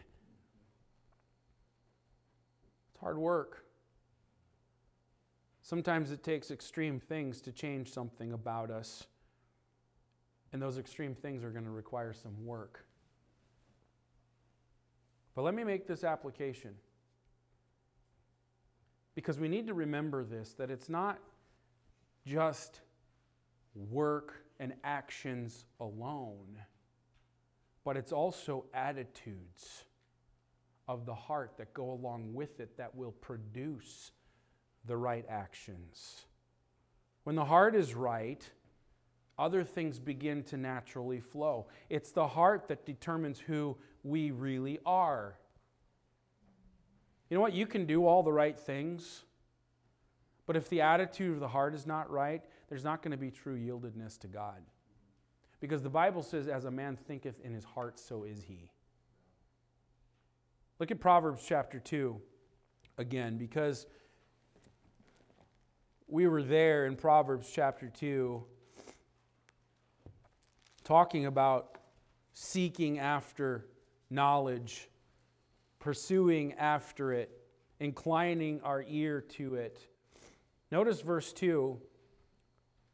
It's 2.90 3.00
hard 3.00 3.16
work. 3.16 3.64
Sometimes 5.62 6.10
it 6.10 6.24
takes 6.24 6.50
extreme 6.50 6.98
things 6.98 7.40
to 7.42 7.52
change 7.52 7.92
something 7.92 8.32
about 8.32 8.72
us, 8.72 9.06
and 10.52 10.60
those 10.60 10.78
extreme 10.78 11.14
things 11.14 11.44
are 11.44 11.50
going 11.50 11.64
to 11.64 11.70
require 11.70 12.12
some 12.12 12.44
work. 12.44 12.84
But 15.34 15.42
let 15.42 15.54
me 15.54 15.64
make 15.64 15.86
this 15.86 16.04
application. 16.04 16.74
Because 19.14 19.38
we 19.38 19.48
need 19.48 19.66
to 19.66 19.74
remember 19.74 20.24
this 20.24 20.52
that 20.54 20.70
it's 20.70 20.88
not 20.88 21.18
just 22.26 22.80
work 23.74 24.44
and 24.58 24.74
actions 24.84 25.64
alone, 25.80 26.58
but 27.84 27.96
it's 27.96 28.12
also 28.12 28.64
attitudes 28.72 29.84
of 30.88 31.06
the 31.06 31.14
heart 31.14 31.52
that 31.58 31.72
go 31.74 31.90
along 31.90 32.34
with 32.34 32.60
it 32.60 32.76
that 32.76 32.94
will 32.94 33.12
produce 33.12 34.12
the 34.84 34.96
right 34.96 35.24
actions. 35.28 36.26
When 37.24 37.36
the 37.36 37.44
heart 37.44 37.74
is 37.74 37.94
right, 37.94 38.48
other 39.38 39.64
things 39.64 39.98
begin 39.98 40.42
to 40.44 40.56
naturally 40.56 41.20
flow. 41.20 41.68
It's 41.88 42.12
the 42.12 42.26
heart 42.26 42.68
that 42.68 42.84
determines 42.84 43.38
who 43.38 43.76
we 44.02 44.30
really 44.30 44.78
are. 44.84 45.36
You 47.28 47.36
know 47.36 47.40
what? 47.40 47.54
You 47.54 47.66
can 47.66 47.86
do 47.86 48.06
all 48.06 48.22
the 48.22 48.32
right 48.32 48.58
things, 48.58 49.24
but 50.46 50.56
if 50.56 50.68
the 50.68 50.80
attitude 50.80 51.34
of 51.34 51.40
the 51.40 51.48
heart 51.48 51.74
is 51.74 51.86
not 51.86 52.10
right, 52.10 52.42
there's 52.68 52.84
not 52.84 53.02
going 53.02 53.12
to 53.12 53.16
be 53.16 53.30
true 53.30 53.56
yieldedness 53.56 54.18
to 54.20 54.26
God. 54.26 54.62
Because 55.60 55.82
the 55.82 55.90
Bible 55.90 56.22
says, 56.22 56.48
as 56.48 56.64
a 56.64 56.70
man 56.70 56.96
thinketh 56.96 57.40
in 57.44 57.54
his 57.54 57.64
heart, 57.64 57.98
so 57.98 58.24
is 58.24 58.42
he. 58.42 58.70
Look 60.78 60.90
at 60.90 60.98
Proverbs 61.00 61.44
chapter 61.46 61.78
2 61.78 62.20
again, 62.98 63.38
because 63.38 63.86
we 66.08 66.26
were 66.26 66.42
there 66.42 66.86
in 66.86 66.96
Proverbs 66.96 67.50
chapter 67.50 67.88
2 67.88 68.44
talking 70.84 71.26
about 71.26 71.78
seeking 72.34 72.98
after 72.98 73.66
knowledge, 74.12 74.88
pursuing 75.78 76.52
after 76.54 77.12
it, 77.12 77.30
inclining 77.80 78.60
our 78.62 78.84
ear 78.86 79.20
to 79.20 79.56
it. 79.56 79.86
Notice 80.70 81.00
verse 81.00 81.32
2 81.32 81.80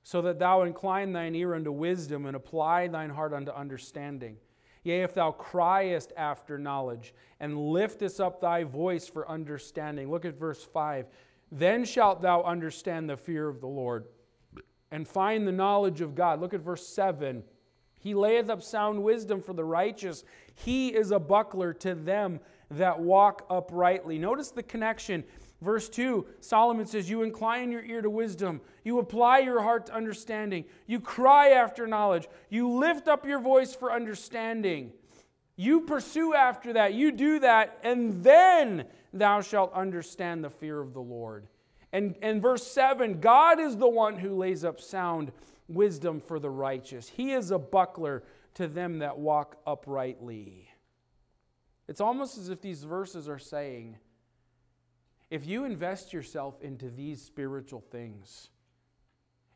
so 0.03 0.23
that 0.23 0.39
thou 0.39 0.63
incline 0.63 1.13
thine 1.13 1.35
ear 1.35 1.55
unto 1.55 1.71
wisdom 1.71 2.25
and 2.25 2.35
apply 2.35 2.89
thine 2.89 3.11
heart 3.11 3.35
unto 3.35 3.51
understanding. 3.51 4.39
Yea, 4.83 5.03
if 5.03 5.13
thou 5.13 5.31
criest 5.31 6.15
after 6.17 6.57
knowledge 6.57 7.13
and 7.41 7.59
liftest 7.59 8.19
up 8.19 8.41
thy 8.41 8.65
voice 8.65 9.07
for 9.07 9.29
understanding. 9.29 10.11
Look 10.11 10.25
at 10.25 10.39
verse 10.39 10.65
5. 10.65 11.09
Then 11.53 11.85
shalt 11.85 12.23
thou 12.23 12.43
understand 12.43 13.11
the 13.11 13.19
fear 13.19 13.49
of 13.49 13.61
the 13.61 13.67
Lord 13.67 14.07
and 14.91 15.07
find 15.07 15.47
the 15.47 15.53
knowledge 15.53 16.01
of 16.01 16.15
God. 16.15 16.41
Look 16.41 16.55
at 16.55 16.61
verse 16.61 16.87
7. 16.87 17.43
He 17.99 18.15
layeth 18.15 18.49
up 18.49 18.63
sound 18.63 19.03
wisdom 19.03 19.43
for 19.43 19.53
the 19.53 19.65
righteous. 19.65 20.25
He 20.55 20.89
is 20.89 21.11
a 21.11 21.19
buckler 21.19 21.73
to 21.75 21.95
them 21.95 22.41
that 22.71 23.01
walk 23.01 23.47
uprightly. 23.51 24.19
Notice 24.19 24.51
the 24.51 24.63
connection. 24.63 25.25
Verse 25.61 25.89
2, 25.89 26.25
Solomon 26.41 26.87
says, 26.87 27.11
You 27.11 27.23
incline 27.23 27.73
your 27.73 27.83
ear 27.83 28.01
to 28.01 28.11
wisdom. 28.11 28.61
You 28.85 29.01
apply 29.01 29.41
your 29.41 29.63
heart 29.63 29.87
to 29.87 29.95
understanding. 29.95 30.65
You 30.87 31.01
cry 31.01 31.51
after 31.51 31.87
knowledge. 31.87 32.29
You 32.49 32.71
lift 32.71 33.09
up 33.09 33.27
your 33.27 33.41
voice 33.41 33.75
for 33.75 33.93
understanding. 33.93 34.93
You 35.57 35.81
pursue 35.81 36.35
after 36.35 36.75
that. 36.75 36.95
You 36.95 37.11
do 37.11 37.41
that, 37.41 37.79
and 37.83 38.23
then 38.23 38.85
thou 39.13 39.41
shalt 39.41 39.73
understand 39.73 40.45
the 40.45 40.51
fear 40.51 40.81
of 40.81 40.95
the 40.95 41.01
Lord. 41.01 41.49
And, 41.93 42.15
and 42.23 42.41
verse 42.41 42.65
7 42.67 43.21
God 43.21 43.59
is 43.59 43.77
the 43.77 43.89
one 43.89 44.19
who 44.19 44.37
lays 44.37 44.65
up 44.65 44.81
sound 44.81 45.33
wisdom 45.69 46.21
for 46.21 46.39
the 46.39 46.51
righteous. 46.51 47.09
He 47.09 47.33
is 47.33 47.51
a 47.51 47.59
buckler 47.59 48.25
to 48.55 48.67
them 48.67 48.99
that 48.99 49.19
walk 49.19 49.59
uprightly. 49.67 50.69
It's 51.87 52.01
almost 52.01 52.39
as 52.39 52.49
if 52.49 52.61
these 52.61 52.85
verses 52.85 53.29
are 53.29 53.39
saying 53.39 53.97
if 55.31 55.47
you 55.47 55.65
invest 55.65 56.13
yourself 56.13 56.61
into 56.63 56.89
these 56.89 57.23
spiritual 57.23 57.81
things, 57.91 58.49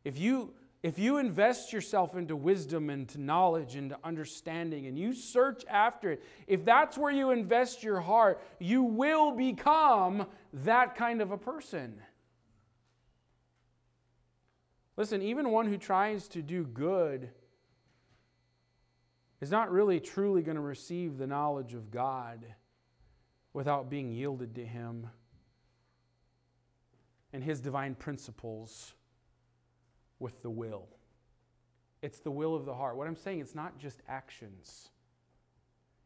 if 0.03 0.19
you 0.19 0.53
if 0.83 0.99
you 0.99 1.17
invest 1.17 1.71
yourself 1.71 2.17
into 2.17 2.35
wisdom 2.35 2.89
and 2.89 3.07
to 3.07 3.21
knowledge 3.21 3.75
and 3.75 3.91
to 3.91 3.97
understanding 4.03 4.85
and 4.85 4.99
you 4.99 5.13
search 5.13 5.63
after 5.69 6.11
it, 6.11 6.23
if 6.45 6.65
that's 6.65 6.97
where 6.97 7.11
you 7.11 7.31
invest 7.31 7.83
your 7.83 8.01
heart, 8.01 8.41
you 8.59 8.83
will 8.83 9.31
become 9.31 10.27
that 10.51 10.97
kind 10.97 11.21
of 11.21 11.31
a 11.31 11.37
person. 11.37 12.01
Listen, 14.95 15.21
even 15.21 15.49
one 15.49 15.67
who 15.67 15.77
tries 15.77 16.27
to 16.29 16.41
do 16.41 16.63
good 16.63 17.29
is 19.41 19.49
not 19.49 19.71
really 19.71 19.99
truly 19.99 20.41
going 20.41 20.55
to 20.55 20.61
receive 20.61 21.17
the 21.17 21.27
knowledge 21.27 21.73
of 21.73 21.89
God 21.89 22.45
without 23.53 23.89
being 23.89 24.11
yielded 24.11 24.55
to 24.55 24.65
Him 24.65 25.07
and 27.33 27.43
His 27.43 27.59
divine 27.59 27.95
principles 27.95 28.93
with 30.19 30.41
the 30.43 30.49
will. 30.49 30.87
It's 32.01 32.19
the 32.19 32.31
will 32.31 32.55
of 32.55 32.65
the 32.65 32.73
heart. 32.75 32.95
What 32.95 33.07
I'm 33.07 33.15
saying, 33.15 33.39
it's 33.39 33.55
not 33.55 33.79
just 33.79 34.01
actions, 34.07 34.89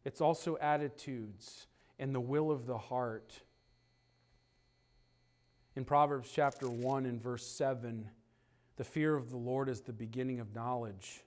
it's 0.06 0.22
also 0.22 0.58
attitudes 0.62 1.68
and 2.00 2.16
the 2.16 2.22
will 2.22 2.52
of 2.52 2.66
the 2.66 2.78
heart. 2.78 3.42
In 5.76 5.84
Proverbs 5.84 6.32
chapter 6.34 6.70
1 6.70 7.06
and 7.06 7.22
verse 7.22 7.46
7, 7.46 8.10
the 8.78 8.84
fear 8.84 9.16
of 9.16 9.30
the 9.30 9.38
Lord 9.38 9.70
is 9.70 9.82
the 9.82 9.94
beginning 9.94 10.40
of 10.40 10.56
knowledge, 10.56 11.24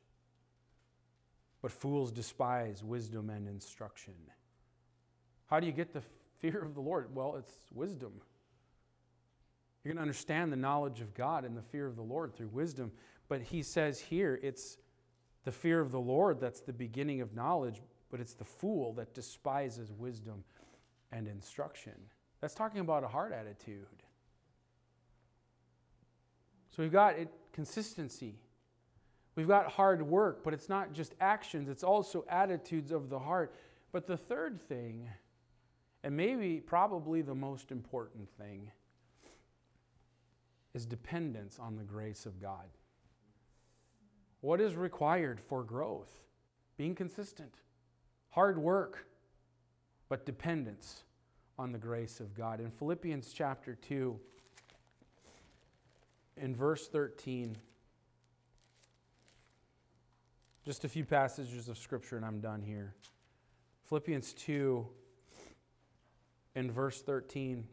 but 1.61 1.71
fools 1.71 2.11
despise 2.11 2.83
wisdom 2.83 3.29
and 3.29 3.47
instruction. 3.47 4.15
How 5.47 5.61
do 5.61 5.67
you 5.67 5.73
get 5.73 5.93
the 5.93 6.03
fear 6.39 6.61
of 6.63 6.75
the 6.75 6.81
Lord? 6.81 7.15
Well, 7.15 7.37
it's 7.37 7.53
wisdom. 7.75 8.13
You're 9.83 9.95
going 9.95 9.99
to 9.99 10.03
understand 10.03 10.53
the 10.53 10.57
knowledge 10.57 11.01
of 11.01 11.15
God 11.15 11.45
and 11.45 11.57
the 11.57 11.63
fear 11.63 11.87
of 11.87 11.97
the 11.97 12.03
Lord 12.03 12.35
through 12.35 12.49
wisdom. 12.49 12.93
But 13.29 13.43
he 13.43 13.63
says 13.63 13.99
here 13.99 14.39
it's 14.43 14.77
the 15.45 15.53
fear 15.53 15.81
of 15.81 15.91
the 15.91 16.01
Lord 16.01 16.41
that's 16.41 16.61
the 16.61 16.73
beginning 16.73 17.21
of 17.21 17.35
knowledge, 17.35 17.81
but 18.11 18.21
it's 18.21 18.35
the 18.35 18.45
fool 18.45 18.93
that 18.95 19.15
despises 19.15 19.93
wisdom 19.93 20.45
and 21.11 21.27
instruction. 21.27 21.95
That's 22.41 22.55
talking 22.55 22.81
about 22.81 23.05
a 23.05 23.09
heart 23.09 23.33
attitude. 23.33 23.87
So 26.71 26.83
we've 26.83 26.93
got 26.93 27.19
it, 27.19 27.29
consistency. 27.53 28.37
We've 29.35 29.49
got 29.49 29.73
hard 29.73 30.03
work, 30.03 30.43
but 30.45 30.55
it's 30.55 30.69
not 30.69 30.93
just 30.93 31.15
actions, 31.21 31.69
it's 31.69 31.85
also 31.85 32.25
attitudes 32.29 32.91
of 32.91 33.09
the 33.09 33.19
heart. 33.19 33.55
But 33.93 34.07
the 34.07 34.17
third 34.17 34.61
thing, 34.61 35.09
and 36.05 36.17
maybe 36.17 36.61
probably 36.61 37.23
the 37.23 37.35
most 37.35 37.73
important 37.73 38.29
thing, 38.39 38.71
is 40.75 40.87
dependence 40.87 41.59
on 41.59 41.77
the 41.77 41.83
grace 41.83 42.27
of 42.27 42.41
God. 42.41 42.69
What 44.41 44.61
is 44.61 44.75
required 44.77 45.41
for 45.41 45.63
growth? 45.63 46.21
Being 46.77 46.95
consistent, 46.95 47.55
hard 48.31 48.59
work, 48.59 49.07
but 50.09 50.25
dependence 50.25 51.03
on 51.59 51.73
the 51.73 51.79
grace 51.79 52.21
of 52.21 52.35
God. 52.35 52.61
In 52.61 52.71
Philippians 52.71 53.33
chapter 53.33 53.75
2, 53.75 54.19
in 56.41 56.55
verse 56.55 56.89
13, 56.89 57.57
Just 60.65 60.85
a 60.85 60.89
few 60.89 61.05
passages 61.05 61.69
of 61.69 61.79
Scripture, 61.79 62.17
and 62.17 62.25
I'm 62.25 62.41
done 62.41 62.63
here. 62.63 62.95
Philippians 63.89 64.35
2 64.35 64.87
in 66.55 66.71
verse 66.71 67.03
13. 67.03 67.67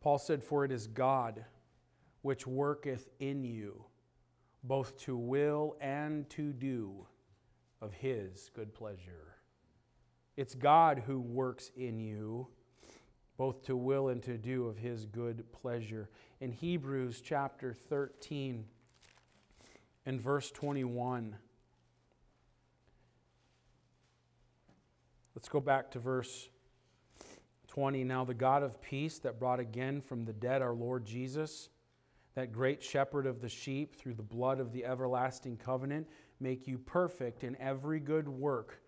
Paul 0.00 0.18
said, 0.18 0.42
For 0.42 0.64
it 0.64 0.72
is 0.72 0.86
God 0.86 1.44
which 2.22 2.46
worketh 2.46 3.08
in 3.20 3.44
you, 3.44 3.84
both 4.64 4.98
to 5.02 5.16
will 5.16 5.76
and 5.80 6.28
to 6.30 6.52
do 6.52 7.06
of 7.80 7.92
his 7.94 8.50
good 8.54 8.74
pleasure. 8.74 9.36
It's 10.36 10.54
God 10.54 11.02
who 11.06 11.20
works 11.20 11.70
in 11.76 11.98
you, 11.98 12.48
both 13.38 13.62
to 13.62 13.76
will 13.76 14.08
and 14.08 14.22
to 14.24 14.36
do 14.36 14.66
of 14.66 14.76
his 14.76 15.06
good 15.06 15.44
pleasure. 15.52 16.10
In 16.40 16.50
Hebrews 16.50 17.22
chapter 17.24 17.72
13 17.72 18.64
and 20.04 20.20
verse 20.20 20.50
21, 20.50 21.36
let's 25.36 25.48
go 25.48 25.60
back 25.60 25.92
to 25.92 26.00
verse 26.00 26.48
20. 27.68 28.02
Now, 28.02 28.24
the 28.24 28.34
God 28.34 28.64
of 28.64 28.82
peace 28.82 29.20
that 29.20 29.38
brought 29.38 29.60
again 29.60 30.00
from 30.00 30.24
the 30.24 30.32
dead 30.32 30.60
our 30.60 30.74
Lord 30.74 31.04
Jesus, 31.04 31.68
that 32.34 32.52
great 32.52 32.82
shepherd 32.82 33.24
of 33.24 33.40
the 33.40 33.48
sheep, 33.48 33.94
through 33.94 34.14
the 34.14 34.22
blood 34.22 34.58
of 34.58 34.72
the 34.72 34.84
everlasting 34.84 35.56
covenant, 35.56 36.08
make 36.40 36.66
you 36.66 36.76
perfect 36.76 37.44
in 37.44 37.56
every 37.60 38.00
good 38.00 38.28
work 38.28 38.80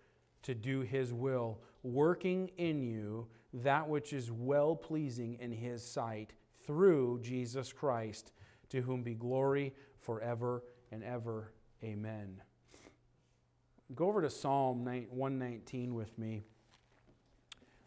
to 0.43 0.55
do 0.55 0.81
his 0.81 1.13
will, 1.13 1.59
working 1.83 2.49
in 2.57 2.81
you 2.81 3.27
that 3.53 3.87
which 3.87 4.13
is 4.13 4.31
well 4.31 4.75
pleasing 4.75 5.37
in 5.39 5.51
his 5.51 5.85
sight 5.85 6.33
through 6.65 7.19
Jesus 7.21 7.73
Christ, 7.73 8.31
to 8.69 8.81
whom 8.81 9.03
be 9.03 9.13
glory 9.13 9.73
forever 9.99 10.63
and 10.91 11.03
ever. 11.03 11.51
Amen. 11.83 12.41
Go 13.93 14.07
over 14.07 14.21
to 14.21 14.29
Psalm 14.29 14.85
119 14.85 15.93
with 15.93 16.17
me. 16.17 16.43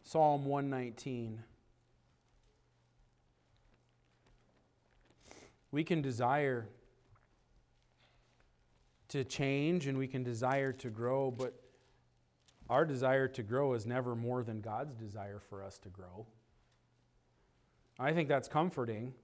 Psalm 0.02 0.44
119. 0.44 1.42
We 5.70 5.82
can 5.82 6.02
desire 6.02 6.68
to 9.08 9.24
change 9.24 9.86
and 9.86 9.96
we 9.96 10.06
can 10.06 10.22
desire 10.22 10.72
to 10.72 10.90
grow, 10.90 11.30
but 11.30 11.63
our 12.68 12.84
desire 12.84 13.28
to 13.28 13.42
grow 13.42 13.74
is 13.74 13.86
never 13.86 14.14
more 14.14 14.42
than 14.42 14.60
God's 14.60 14.94
desire 14.94 15.40
for 15.50 15.62
us 15.62 15.78
to 15.78 15.88
grow. 15.88 16.26
I 17.98 18.12
think 18.12 18.28
that's 18.28 18.48
comforting 18.48 19.14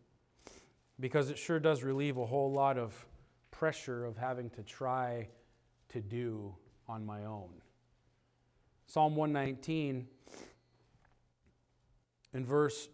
because 0.99 1.31
it 1.31 1.39
sure 1.39 1.59
does 1.59 1.83
relieve 1.83 2.19
a 2.19 2.27
whole 2.27 2.53
lot 2.53 2.79
of 2.79 3.07
pressure 3.51 4.05
of 4.05 4.17
having 4.17 4.51
to 4.51 4.63
try 4.63 5.29
to 5.89 6.01
do 6.01 6.55
on 6.89 7.05
my 7.05 7.25
own. 7.25 7.51
Psalm 8.87 9.17
119 9.17 10.07
in 12.33 12.45
verse 12.45 12.89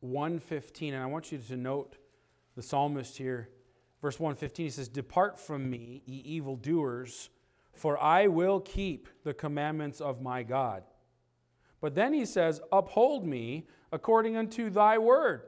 115, 0.00 0.94
and 0.94 1.02
I 1.02 1.06
want 1.06 1.32
you 1.32 1.38
to 1.38 1.56
note 1.56 1.96
the 2.56 2.62
psalmist 2.62 3.16
here. 3.16 3.48
Verse 4.00 4.18
115, 4.18 4.66
he 4.66 4.70
says, 4.70 4.88
Depart 4.88 5.38
from 5.38 5.70
me, 5.70 6.02
ye 6.06 6.18
evildoers, 6.18 7.30
for 7.72 8.02
I 8.02 8.26
will 8.26 8.60
keep 8.60 9.08
the 9.24 9.34
commandments 9.34 10.00
of 10.00 10.20
my 10.20 10.42
God. 10.42 10.84
But 11.80 11.94
then 11.94 12.12
he 12.12 12.24
says, 12.24 12.60
Uphold 12.70 13.26
me 13.26 13.66
according 13.90 14.36
unto 14.36 14.70
thy 14.70 14.98
word, 14.98 15.42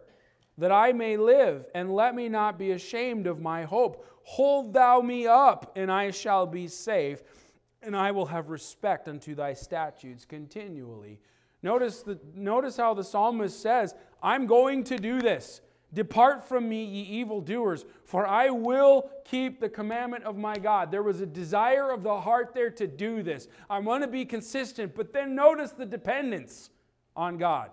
that 0.59 0.73
I 0.73 0.93
may 0.93 1.17
live, 1.17 1.67
and 1.75 1.95
let 1.95 2.15
me 2.15 2.29
not 2.29 2.59
be 2.59 2.73
ashamed 2.73 3.27
of 3.27 3.41
my 3.41 3.65
hope. 3.65 4.07
Hold 4.25 4.73
thou 4.73 5.01
me 5.01 5.27
up, 5.27 5.73
and 5.77 5.91
I 5.91 6.11
shall 6.11 6.47
be 6.47 6.69
safe, 6.69 7.23
and 7.83 7.97
I 7.97 8.11
will 8.11 8.27
have 8.27 8.49
respect 8.49 9.09
unto 9.09 9.35
thy 9.35 9.55
statutes 9.55 10.25
continually. 10.25 11.21
Notice, 11.63 12.03
the, 12.03 12.19
notice 12.35 12.77
how 12.77 12.95
the 12.95 13.05
psalmist 13.05 13.61
says, 13.61 13.95
I'm 14.23 14.47
going 14.47 14.85
to 14.85 14.99
do 14.99 15.21
this. 15.21 15.61
Depart 15.95 16.47
from 16.47 16.69
me, 16.69 16.85
ye 16.85 17.03
evildoers, 17.21 17.87
for 18.05 18.27
I 18.27 18.51
will 18.51 19.11
keep 19.25 19.61
the 19.61 19.69
commandment 19.69 20.25
of 20.25 20.37
my 20.37 20.57
God. 20.57 20.91
There 20.91 21.03
was 21.03 21.21
a 21.21 21.27
desire 21.27 21.91
of 21.91 22.03
the 22.03 22.21
heart 22.21 22.53
there 22.53 22.71
to 22.71 22.87
do 22.87 23.23
this. 23.23 23.49
I 23.71 23.79
want 23.79 24.03
to 24.03 24.09
be 24.09 24.25
consistent, 24.25 24.95
but 24.95 25.13
then 25.13 25.35
notice 25.35 25.71
the 25.71 25.87
dependence 25.87 26.71
on 27.15 27.39
God. 27.39 27.71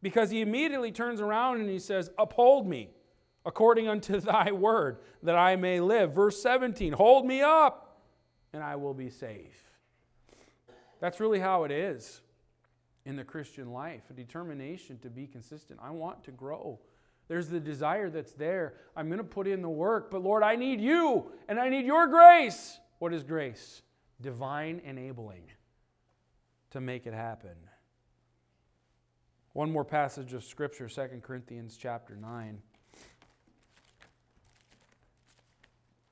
Because 0.00 0.30
he 0.30 0.40
immediately 0.40 0.92
turns 0.92 1.20
around 1.20 1.60
and 1.60 1.68
he 1.68 1.80
says, 1.80 2.10
Uphold 2.16 2.66
me 2.66 2.90
according 3.44 3.88
unto 3.88 4.20
thy 4.20 4.52
word, 4.52 4.98
that 5.24 5.36
I 5.36 5.56
may 5.56 5.80
live. 5.80 6.14
Verse 6.14 6.40
17, 6.40 6.92
Hold 6.92 7.26
me 7.26 7.42
up, 7.42 8.00
and 8.52 8.62
I 8.62 8.76
will 8.76 8.94
be 8.94 9.10
safe. 9.10 9.64
That's 11.00 11.18
really 11.18 11.40
how 11.40 11.64
it 11.64 11.72
is 11.72 12.20
in 13.08 13.16
the 13.16 13.24
Christian 13.24 13.72
life, 13.72 14.02
a 14.10 14.12
determination 14.12 14.98
to 14.98 15.08
be 15.08 15.26
consistent. 15.26 15.80
I 15.82 15.90
want 15.90 16.22
to 16.24 16.30
grow. 16.30 16.78
There's 17.26 17.48
the 17.48 17.58
desire 17.58 18.10
that's 18.10 18.32
there. 18.32 18.74
I'm 18.94 19.08
going 19.08 19.16
to 19.16 19.24
put 19.24 19.46
in 19.46 19.62
the 19.62 19.68
work, 19.70 20.10
but 20.10 20.22
Lord, 20.22 20.42
I 20.42 20.56
need 20.56 20.78
you 20.78 21.32
and 21.48 21.58
I 21.58 21.70
need 21.70 21.86
your 21.86 22.06
grace. 22.06 22.78
What 22.98 23.14
is 23.14 23.22
grace? 23.22 23.80
Divine 24.20 24.82
enabling 24.84 25.44
to 26.70 26.82
make 26.82 27.06
it 27.06 27.14
happen. 27.14 27.56
One 29.54 29.72
more 29.72 29.86
passage 29.86 30.34
of 30.34 30.44
scripture, 30.44 30.86
2 30.86 31.22
Corinthians 31.22 31.78
chapter 31.80 32.14
9. 32.14 32.58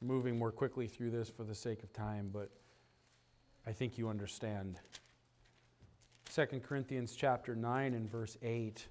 Moving 0.01 0.39
more 0.39 0.51
quickly 0.51 0.87
through 0.87 1.11
this 1.11 1.29
for 1.29 1.45
the 1.45 1.55
sake 1.55 1.83
of 1.83 1.93
time, 1.93 2.31
but 2.33 2.49
I 3.67 3.73
think 3.73 3.99
you 3.99 4.09
understand. 4.09 4.81
2 6.37 6.61
Corinthians 6.61 7.17
chapter 7.17 7.57
9 7.57 7.95
and 7.95 8.11
verse 8.11 8.37
8. 8.43 8.89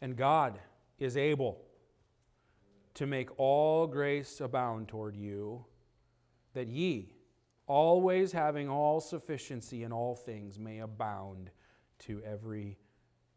And 0.00 0.16
God 0.16 0.58
is 0.98 1.16
able 1.16 1.60
to 2.94 3.06
make 3.06 3.28
all 3.38 3.86
grace 3.86 4.40
abound 4.40 4.88
toward 4.88 5.14
you, 5.14 5.64
that 6.54 6.66
ye, 6.66 7.14
always 7.68 8.32
having 8.32 8.68
all 8.68 9.00
sufficiency 9.00 9.84
in 9.84 9.92
all 9.92 10.16
things, 10.16 10.58
may 10.58 10.80
abound 10.80 11.52
to 12.00 12.20
every 12.24 12.76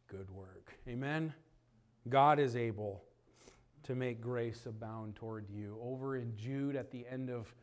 good 0.08 0.32
work. 0.32 0.80
Amen? 0.88 1.32
God 2.10 2.40
is 2.40 2.56
able 2.56 3.04
to 3.84 3.94
make 3.94 4.20
grace 4.20 4.66
abound 4.66 5.16
toward 5.16 5.48
you. 5.48 5.78
Over 5.80 6.18
in 6.18 6.36
Jude, 6.36 6.76
at 6.76 6.90
the 6.90 7.06
end 7.08 7.30
of 7.30 7.54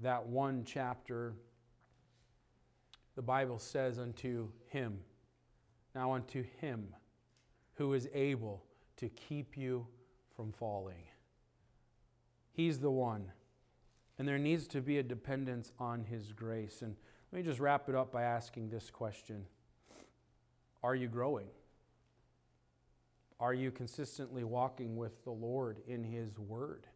that 0.00 0.26
one 0.26 0.64
chapter, 0.64 1.34
the 3.14 3.22
Bible 3.22 3.58
says, 3.58 3.98
unto 3.98 4.48
him, 4.68 5.00
now 5.94 6.12
unto 6.12 6.44
him 6.60 6.94
who 7.74 7.92
is 7.92 8.08
able 8.14 8.62
to 8.96 9.08
keep 9.08 9.56
you 9.56 9.86
from 10.34 10.52
falling. 10.52 11.04
He's 12.52 12.78
the 12.78 12.90
one. 12.90 13.32
And 14.18 14.28
there 14.28 14.38
needs 14.38 14.66
to 14.68 14.80
be 14.80 14.98
a 14.98 15.02
dependence 15.02 15.72
on 15.78 16.04
his 16.04 16.32
grace. 16.32 16.82
And 16.82 16.96
let 17.32 17.38
me 17.38 17.44
just 17.44 17.60
wrap 17.60 17.88
it 17.88 17.94
up 17.94 18.12
by 18.12 18.22
asking 18.22 18.68
this 18.68 18.90
question 18.90 19.46
Are 20.82 20.94
you 20.94 21.08
growing? 21.08 21.48
Are 23.40 23.54
you 23.54 23.72
consistently 23.72 24.44
walking 24.44 24.96
with 24.96 25.24
the 25.24 25.32
Lord 25.32 25.80
in 25.88 26.04
his 26.04 26.38
word? 26.38 26.86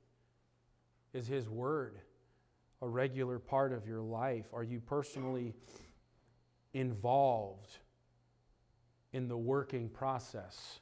Is 1.12 1.26
his 1.26 1.48
word 1.48 1.98
a 2.82 2.88
regular 2.88 3.38
part 3.38 3.72
of 3.72 3.88
your 3.88 4.02
life? 4.02 4.46
Are 4.52 4.62
you 4.62 4.78
personally 4.78 5.54
involved 6.76 7.78
in 9.14 9.28
the 9.28 9.36
working 9.36 9.88
process 9.88 10.80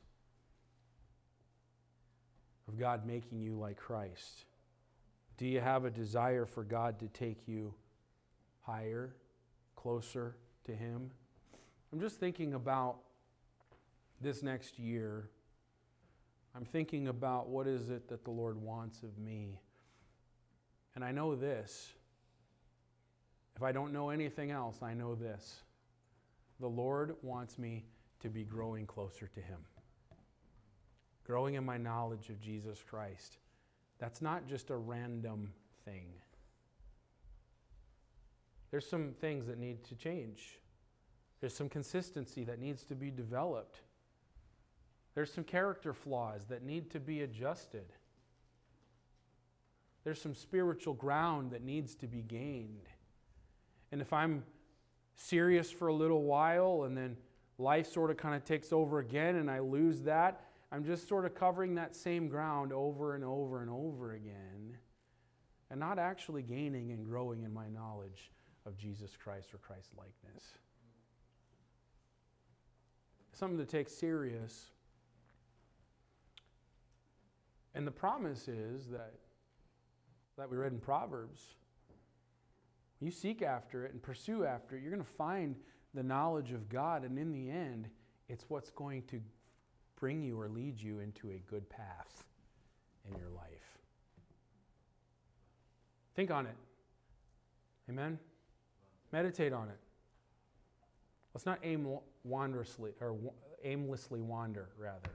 of 2.67 2.77
God 2.77 3.07
making 3.07 3.41
you 3.41 3.55
like 3.55 3.77
Christ? 3.77 4.45
Do 5.37 5.47
you 5.47 5.61
have 5.61 5.85
a 5.85 5.91
desire 5.91 6.47
for 6.47 6.65
God 6.65 6.99
to 6.99 7.07
take 7.07 7.47
you 7.47 7.75
higher, 8.63 9.15
closer 9.77 10.35
to 10.65 10.75
Him? 10.75 11.13
I'm 11.93 12.01
just 12.01 12.19
thinking 12.19 12.55
about 12.55 12.97
this 14.21 14.43
next 14.43 14.81
year. 14.81 15.31
I'm 16.57 16.65
thinking 16.65 17.07
about 17.07 17.49
what 17.49 17.69
is 17.69 17.91
it 17.91 18.09
that 18.09 18.25
the 18.25 18.33
Lord 18.33 18.61
wants 18.61 19.05
of 19.05 19.17
me. 19.17 19.61
And 20.97 21.05
I 21.05 21.13
know 21.13 21.37
this. 21.37 21.93
If 23.55 23.63
I 23.63 23.71
don't 23.71 23.93
know 23.93 24.11
anything 24.11 24.51
else, 24.51 24.83
I 24.83 24.95
know 24.95 25.15
this. 25.15 25.61
The 26.61 26.69
Lord 26.69 27.17
wants 27.23 27.59
me 27.59 27.85
to 28.21 28.29
be 28.29 28.45
growing 28.45 28.87
closer 28.87 29.27
to 29.27 29.41
Him, 29.41 29.61
growing 31.25 31.55
in 31.55 31.65
my 31.65 31.77
knowledge 31.77 32.29
of 32.31 32.41
Jesus 32.41 32.83
Christ. 32.83 33.39
That's 33.99 34.23
not 34.23 34.47
just 34.47 34.71
a 34.71 34.77
random 34.77 35.53
thing. 35.85 36.07
There's 38.71 38.89
some 38.89 39.13
things 39.21 39.47
that 39.47 39.59
need 39.59 39.85
to 39.85 39.95
change. 39.95 40.59
There's 41.41 41.55
some 41.55 41.69
consistency 41.69 42.45
that 42.45 42.59
needs 42.59 42.85
to 42.85 42.95
be 42.95 43.11
developed. 43.11 43.81
There's 45.15 45.33
some 45.33 45.45
character 45.45 45.93
flaws 45.93 46.47
that 46.49 46.65
need 46.65 46.91
to 46.91 47.01
be 47.01 47.23
adjusted. 47.23 47.93
there's 50.05 50.21
some 50.21 50.35
spiritual 50.35 50.95
ground 50.95 51.51
that 51.53 51.63
needs 51.63 51.95
to 51.97 52.07
be 52.07 52.21
gained. 52.21 52.89
And 53.91 54.01
if 54.01 54.13
I'm 54.13 54.45
serious 55.17 55.71
for 55.71 55.89
a 55.89 55.95
little 55.95 56.23
while 56.23 56.85
and 56.85 56.97
then 56.97 57.17
life 57.59 57.91
sort 57.91 58.11
of 58.11 58.17
kind 58.17 58.35
of 58.35 58.45
takes 58.45 58.73
over 58.73 58.99
again 58.99 59.37
and 59.37 59.51
I 59.51 59.61
lose 59.61 60.03
that, 60.03 60.45
I'm 60.73 60.85
just 60.85 61.09
sort 61.09 61.25
of 61.25 61.35
covering 61.35 61.77
that 61.77 61.95
same 61.95 62.29
ground 62.29 62.73
over 62.73 63.15
and 63.15 63.25
over 63.25 63.61
and 63.61 63.71
over 63.71 64.13
again 64.13 64.77
and 65.71 65.81
not 65.81 65.99
actually 65.99 66.43
gaining 66.43 66.93
and 66.93 67.05
growing 67.05 67.43
in 67.43 67.53
my 67.53 67.69
knowledge 67.69 68.31
of 68.67 68.77
Jesus 68.77 69.17
Christ 69.17 69.55
or 69.55 69.59
Christ 69.59 69.91
likeness. 69.97 70.45
Something 73.33 73.59
to 73.59 73.65
take 73.65 73.89
serious. 73.89 74.71
And 77.75 77.87
the 77.87 77.91
promise 77.91 78.47
is 78.49 78.87
that 78.89 79.15
that 80.37 80.51
we 80.51 80.57
read 80.57 80.73
in 80.73 80.81
Proverbs 80.81 81.55
you 83.01 83.11
seek 83.11 83.43
after 83.43 83.85
it 83.85 83.93
and 83.93 84.03
pursue 84.03 84.45
after 84.45 84.77
it, 84.77 84.83
you're 84.83 84.93
going 84.93 85.05
to 85.05 85.09
find 85.09 85.57
the 85.93 86.03
knowledge 86.03 86.53
of 86.53 86.69
God. 86.69 87.05
And 87.05 87.19
in 87.19 87.33
the 87.33 87.51
end, 87.51 87.89
it's 88.29 88.45
what's 88.49 88.71
going 88.71 89.03
to 89.05 89.21
bring 89.99 90.23
you 90.23 90.41
or 90.41 90.49
lead 90.49 90.81
you 90.81 91.01
into 91.01 91.31
a 91.31 91.43
good 91.49 91.69
path 91.69 92.25
in 93.11 93.19
your 93.19 93.31
life. 93.31 93.79
Think 96.15 96.31
on 96.31 96.47
it. 96.47 96.57
Amen? 97.89 98.19
Meditate 99.13 99.53
on 99.53 99.69
it. 99.69 99.79
Let's 101.35 101.47
not 101.47 101.59
aim 101.63 101.99
wanderously 102.23 102.93
or 103.01 103.17
aimlessly 103.65 104.21
wander, 104.21 104.69
rather. 104.79 105.11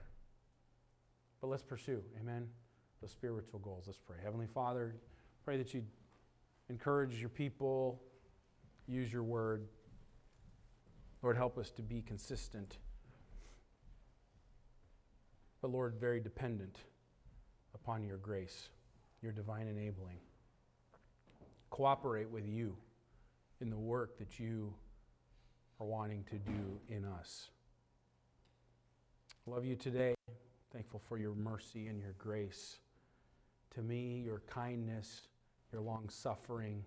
But 1.40 1.48
let's 1.48 1.62
pursue, 1.62 2.02
amen, 2.20 2.46
the 3.02 3.08
spiritual 3.08 3.60
goals. 3.60 3.84
Let's 3.86 3.98
pray. 3.98 4.18
Heavenly 4.22 4.46
Father, 4.46 4.96
pray 5.44 5.56
that 5.56 5.72
you 5.72 5.82
encourage 6.70 7.20
your 7.20 7.28
people, 7.28 8.00
use 8.86 9.12
your 9.12 9.24
word. 9.24 9.66
Lord, 11.20 11.36
help 11.36 11.58
us 11.58 11.70
to 11.72 11.82
be 11.82 12.00
consistent, 12.00 12.78
but 15.60 15.70
Lord, 15.70 15.96
very 16.00 16.20
dependent 16.20 16.78
upon 17.74 18.04
your 18.04 18.16
grace, 18.16 18.68
your 19.20 19.32
divine 19.32 19.66
enabling. 19.66 20.16
Cooperate 21.68 22.30
with 22.30 22.46
you 22.46 22.74
in 23.60 23.68
the 23.68 23.76
work 23.76 24.16
that 24.18 24.40
you 24.40 24.72
are 25.78 25.86
wanting 25.86 26.24
to 26.30 26.38
do 26.38 26.80
in 26.88 27.04
us. 27.04 27.50
Love 29.44 29.64
you 29.64 29.76
today. 29.76 30.14
Thankful 30.72 31.02
for 31.08 31.18
your 31.18 31.34
mercy 31.34 31.88
and 31.88 32.00
your 32.00 32.14
grace. 32.16 32.78
To 33.74 33.82
me, 33.82 34.22
your 34.24 34.40
kindness 34.48 35.26
your 35.72 35.82
long 35.82 36.08
suffering, 36.08 36.84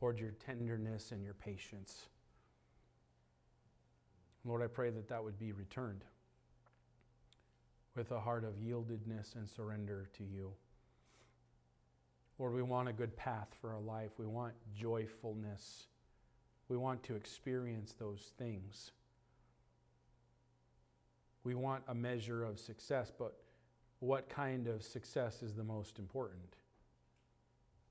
Lord, 0.00 0.18
your 0.18 0.32
tenderness 0.44 1.12
and 1.12 1.22
your 1.22 1.34
patience. 1.34 2.06
Lord, 4.44 4.62
I 4.62 4.66
pray 4.66 4.90
that 4.90 5.08
that 5.08 5.22
would 5.22 5.38
be 5.38 5.52
returned 5.52 6.04
with 7.94 8.10
a 8.12 8.20
heart 8.20 8.44
of 8.44 8.54
yieldedness 8.54 9.34
and 9.34 9.48
surrender 9.48 10.08
to 10.16 10.24
you. 10.24 10.52
Lord, 12.38 12.54
we 12.54 12.62
want 12.62 12.88
a 12.88 12.92
good 12.92 13.16
path 13.16 13.48
for 13.60 13.74
our 13.74 13.80
life. 13.80 14.12
We 14.16 14.26
want 14.26 14.54
joyfulness. 14.74 15.88
We 16.68 16.78
want 16.78 17.02
to 17.02 17.14
experience 17.14 17.92
those 17.98 18.32
things. 18.38 18.92
We 21.44 21.54
want 21.54 21.82
a 21.88 21.94
measure 21.94 22.44
of 22.44 22.58
success, 22.58 23.12
but 23.16 23.36
what 23.98 24.30
kind 24.30 24.68
of 24.68 24.82
success 24.82 25.42
is 25.42 25.54
the 25.54 25.64
most 25.64 25.98
important? 25.98 26.56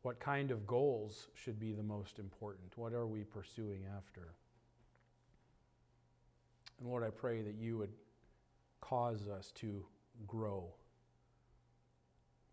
What 0.02 0.20
kind 0.20 0.52
of 0.52 0.66
goals 0.66 1.28
should 1.34 1.60
be 1.60 1.74
the 1.74 1.84
most 1.84 2.20
important? 2.20 2.78
What 2.78 2.94
are 2.94 3.06
we 3.06 3.24
pursuing 3.24 3.84
after? 3.98 4.34
And 6.80 6.88
Lord, 6.88 7.04
I 7.04 7.10
pray 7.10 7.42
that 7.42 7.56
you 7.56 7.78
would 7.78 7.92
cause 8.80 9.28
us 9.28 9.52
to 9.56 9.86
grow 10.26 10.74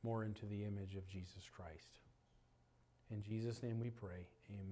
more 0.02 0.24
into 0.24 0.46
the 0.46 0.64
image 0.64 0.96
of 0.96 1.06
Jesus 1.08 1.48
Christ. 1.54 2.00
In 3.10 3.22
Jesus' 3.22 3.62
name 3.62 3.78
we 3.80 3.90
pray. 3.90 4.26
Amen. 4.50 4.66